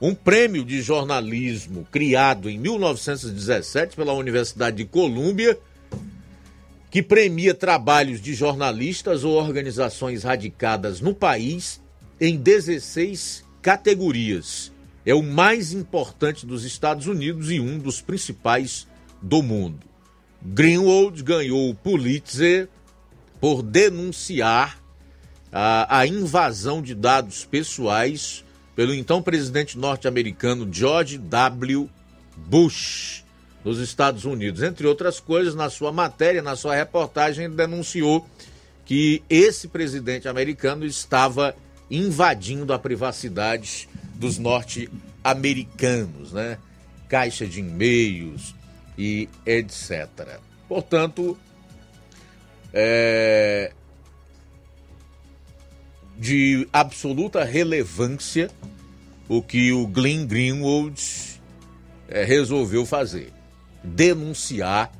um 0.00 0.14
prêmio 0.14 0.64
de 0.64 0.82
jornalismo 0.82 1.86
criado 1.90 2.50
em 2.50 2.58
1917 2.58 3.96
pela 3.96 4.12
Universidade 4.12 4.76
de 4.76 4.84
Colômbia, 4.84 5.58
que 6.90 7.02
premia 7.02 7.54
trabalhos 7.54 8.20
de 8.20 8.34
jornalistas 8.34 9.24
ou 9.24 9.34
organizações 9.34 10.22
radicadas 10.22 11.00
no 11.00 11.14
país 11.14 11.80
em 12.20 12.36
16 12.36 13.44
categorias. 13.62 14.72
É 15.06 15.14
o 15.14 15.22
mais 15.22 15.72
importante 15.72 16.44
dos 16.44 16.64
Estados 16.64 17.06
Unidos 17.06 17.50
e 17.50 17.60
um 17.60 17.78
dos 17.78 18.02
principais 18.02 18.88
do 19.22 19.40
mundo. 19.40 19.86
Greenwald 20.42 21.22
ganhou 21.22 21.70
o 21.70 21.74
Pulitzer 21.74 22.68
por 23.40 23.62
denunciar 23.62 24.82
a, 25.52 26.00
a 26.00 26.06
invasão 26.06 26.82
de 26.82 26.94
dados 26.94 27.44
pessoais 27.44 28.44
pelo 28.74 28.92
então 28.92 29.22
presidente 29.22 29.78
norte-americano 29.78 30.68
George 30.70 31.16
W. 31.18 31.88
Bush, 32.36 33.24
nos 33.64 33.78
Estados 33.78 34.24
Unidos. 34.24 34.62
Entre 34.62 34.86
outras 34.86 35.18
coisas, 35.18 35.54
na 35.54 35.70
sua 35.70 35.90
matéria, 35.90 36.42
na 36.42 36.56
sua 36.56 36.74
reportagem, 36.74 37.46
ele 37.46 37.54
denunciou 37.54 38.28
que 38.84 39.22
esse 39.30 39.68
presidente 39.68 40.28
americano 40.28 40.84
estava 40.84 41.56
invadindo 41.90 42.72
a 42.72 42.78
privacidade 42.78 43.88
dos 44.14 44.38
norte-americanos, 44.38 46.32
né? 46.32 46.58
Caixa 47.08 47.46
de 47.46 47.60
e-mails 47.60 48.54
e 48.98 49.28
etc. 49.44 50.40
Portanto, 50.68 51.38
é, 52.72 53.72
de 56.18 56.68
absoluta 56.72 57.44
relevância 57.44 58.50
o 59.28 59.42
que 59.42 59.72
o 59.72 59.86
Glenn 59.86 60.26
Greenwald 60.26 61.00
é, 62.08 62.24
resolveu 62.24 62.86
fazer: 62.86 63.32
denunciar 63.82 64.92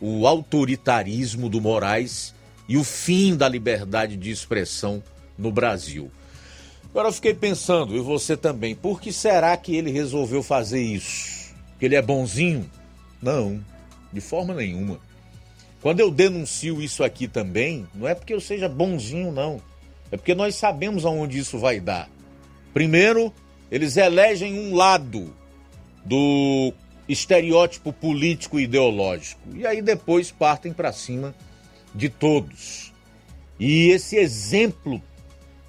o 0.00 0.26
autoritarismo 0.26 1.48
do 1.48 1.60
Moraes 1.60 2.34
e 2.68 2.76
o 2.76 2.84
fim 2.84 3.36
da 3.36 3.48
liberdade 3.48 4.16
de 4.16 4.30
expressão 4.30 5.02
no 5.40 5.50
Brasil. 5.50 6.10
Agora 6.90 7.08
eu 7.08 7.12
fiquei 7.12 7.34
pensando, 7.34 7.96
e 7.96 8.00
você 8.00 8.36
também, 8.36 8.74
por 8.74 9.00
que 9.00 9.12
será 9.12 9.56
que 9.56 9.74
ele 9.74 9.90
resolveu 9.90 10.42
fazer 10.42 10.82
isso? 10.82 11.54
Que 11.78 11.86
ele 11.86 11.94
é 11.94 12.02
bonzinho? 12.02 12.68
Não, 13.22 13.64
de 14.12 14.20
forma 14.20 14.54
nenhuma. 14.54 14.98
Quando 15.80 16.00
eu 16.00 16.10
denuncio 16.10 16.82
isso 16.82 17.02
aqui 17.02 17.26
também, 17.26 17.86
não 17.94 18.06
é 18.06 18.14
porque 18.14 18.34
eu 18.34 18.40
seja 18.40 18.68
bonzinho, 18.68 19.32
não. 19.32 19.62
É 20.10 20.16
porque 20.16 20.34
nós 20.34 20.56
sabemos 20.56 21.06
aonde 21.06 21.38
isso 21.38 21.58
vai 21.58 21.80
dar. 21.80 22.10
Primeiro, 22.74 23.32
eles 23.70 23.96
elegem 23.96 24.58
um 24.58 24.74
lado 24.74 25.32
do 26.04 26.72
estereótipo 27.08 27.92
político 27.92 28.58
e 28.58 28.64
ideológico. 28.64 29.40
E 29.54 29.66
aí 29.66 29.80
depois 29.80 30.30
partem 30.30 30.72
para 30.72 30.92
cima 30.92 31.34
de 31.94 32.08
todos. 32.08 32.92
E 33.58 33.90
esse 33.90 34.16
exemplo 34.16 35.02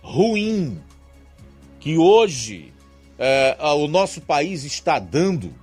ruim 0.02 0.80
que 1.80 1.98
hoje 1.98 2.74
é, 3.18 3.56
o 3.60 3.88
nosso 3.88 4.22
país 4.22 4.64
está 4.64 5.00
dando 5.00 5.54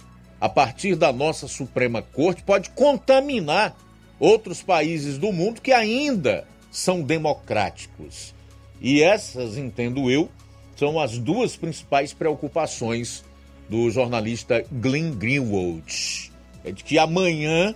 a 0.41 0.49
partir 0.49 0.95
da 0.95 1.13
nossa 1.13 1.49
Suprema 1.49 2.01
Corte 2.01 2.43
pode 2.43 2.71
contaminar 2.71 3.77
outros 4.19 4.63
países 4.63 5.19
do 5.19 5.33
mundo 5.33 5.61
que 5.61 5.73
ainda 5.73 6.47
são 6.71 7.03
democráticos. 7.03 8.35
E 8.81 9.03
essas, 9.03 9.57
entendo 9.57 10.11
eu, 10.11 10.29
são 10.77 11.01
as 11.01 11.19
duas 11.19 11.57
principais 11.57 12.13
preocupações 12.13 13.25
do 13.69 13.91
jornalista 13.91 14.65
Glenn 14.71 15.13
Greenwald. 15.13 16.33
É 16.65 16.71
de 16.71 16.85
que 16.85 16.99
amanhã 16.99 17.75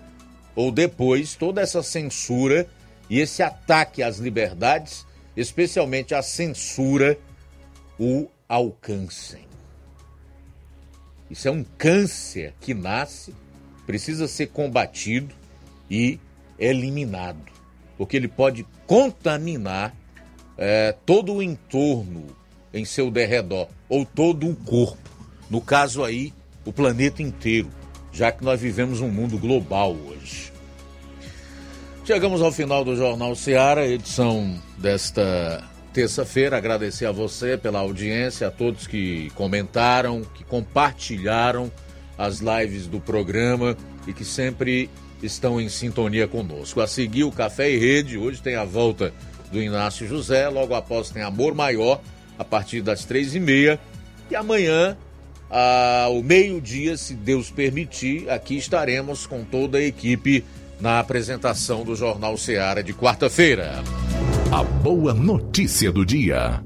ou 0.54 0.70
depois 0.70 1.34
toda 1.34 1.60
essa 1.60 1.82
censura 1.82 2.68
e 3.10 3.18
esse 3.18 3.42
ataque 3.42 4.02
às 4.02 4.18
liberdades, 4.18 5.06
especialmente 5.36 6.14
a 6.14 6.22
censura, 6.22 7.18
o 7.98 8.28
alcancem. 8.48 9.46
Isso 11.30 11.48
é 11.48 11.50
um 11.50 11.64
câncer 11.64 12.54
que 12.60 12.74
nasce, 12.74 13.34
precisa 13.86 14.28
ser 14.28 14.48
combatido 14.48 15.34
e 15.90 16.20
eliminado, 16.58 17.50
porque 17.96 18.16
ele 18.16 18.28
pode 18.28 18.66
contaminar 18.86 19.96
é, 20.58 20.92
todo 21.06 21.34
o 21.34 21.42
entorno 21.42 22.26
em 22.72 22.84
seu 22.84 23.10
derredor, 23.10 23.68
ou 23.88 24.04
todo 24.04 24.48
o 24.48 24.56
corpo. 24.56 25.10
No 25.50 25.60
caso 25.60 26.04
aí, 26.04 26.32
o 26.64 26.72
planeta 26.72 27.22
inteiro, 27.22 27.70
já 28.12 28.30
que 28.30 28.44
nós 28.44 28.60
vivemos 28.60 29.00
um 29.00 29.10
mundo 29.10 29.38
global 29.38 29.94
hoje. 29.94 30.51
Chegamos 32.04 32.42
ao 32.42 32.50
final 32.50 32.84
do 32.84 32.96
Jornal 32.96 33.32
Seara, 33.36 33.86
edição 33.86 34.60
desta 34.76 35.62
terça-feira. 35.92 36.56
Agradecer 36.56 37.06
a 37.06 37.12
você 37.12 37.56
pela 37.56 37.78
audiência, 37.78 38.48
a 38.48 38.50
todos 38.50 38.88
que 38.88 39.30
comentaram, 39.36 40.22
que 40.34 40.42
compartilharam 40.42 41.70
as 42.18 42.40
lives 42.40 42.88
do 42.88 42.98
programa 42.98 43.76
e 44.04 44.12
que 44.12 44.24
sempre 44.24 44.90
estão 45.22 45.60
em 45.60 45.68
sintonia 45.68 46.26
conosco. 46.26 46.80
A 46.80 46.88
seguir, 46.88 47.22
o 47.22 47.30
Café 47.30 47.70
e 47.70 47.78
Rede. 47.78 48.18
Hoje 48.18 48.42
tem 48.42 48.56
a 48.56 48.64
volta 48.64 49.14
do 49.52 49.62
Inácio 49.62 50.04
José. 50.04 50.48
Logo 50.48 50.74
após, 50.74 51.08
tem 51.08 51.22
Amor 51.22 51.54
Maior, 51.54 52.00
a 52.36 52.42
partir 52.42 52.82
das 52.82 53.04
três 53.04 53.32
e 53.36 53.38
meia. 53.38 53.78
E 54.28 54.34
amanhã, 54.34 54.96
ao 55.48 56.20
meio-dia, 56.20 56.96
se 56.96 57.14
Deus 57.14 57.48
permitir, 57.48 58.28
aqui 58.28 58.56
estaremos 58.56 59.24
com 59.24 59.44
toda 59.44 59.78
a 59.78 59.82
equipe 59.82 60.44
na 60.82 60.98
apresentação 60.98 61.84
do 61.84 61.94
Jornal 61.94 62.36
Seara 62.36 62.82
de 62.82 62.92
quarta-feira. 62.92 63.84
A 64.50 64.64
boa 64.64 65.14
notícia 65.14 65.92
do 65.92 66.04
dia. 66.04 66.60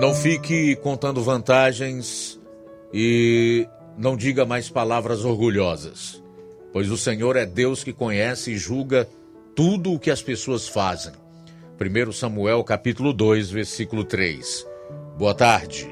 Não 0.00 0.12
fique 0.16 0.74
contando 0.74 1.22
vantagens 1.22 2.40
e 2.92 3.68
não 3.96 4.16
diga 4.16 4.44
mais 4.44 4.68
palavras 4.68 5.24
orgulhosas, 5.24 6.20
pois 6.72 6.90
o 6.90 6.96
Senhor 6.96 7.36
é 7.36 7.46
Deus 7.46 7.84
que 7.84 7.92
conhece 7.92 8.50
e 8.50 8.58
julga 8.58 9.08
tudo 9.54 9.92
o 9.92 9.98
que 9.98 10.10
as 10.10 10.20
pessoas 10.20 10.66
fazem. 10.66 11.12
1 11.80 12.10
Samuel 12.10 12.64
capítulo 12.64 13.12
2, 13.12 13.48
versículo 13.48 14.02
3. 14.02 14.66
Boa 15.16 15.34
tarde. 15.36 15.91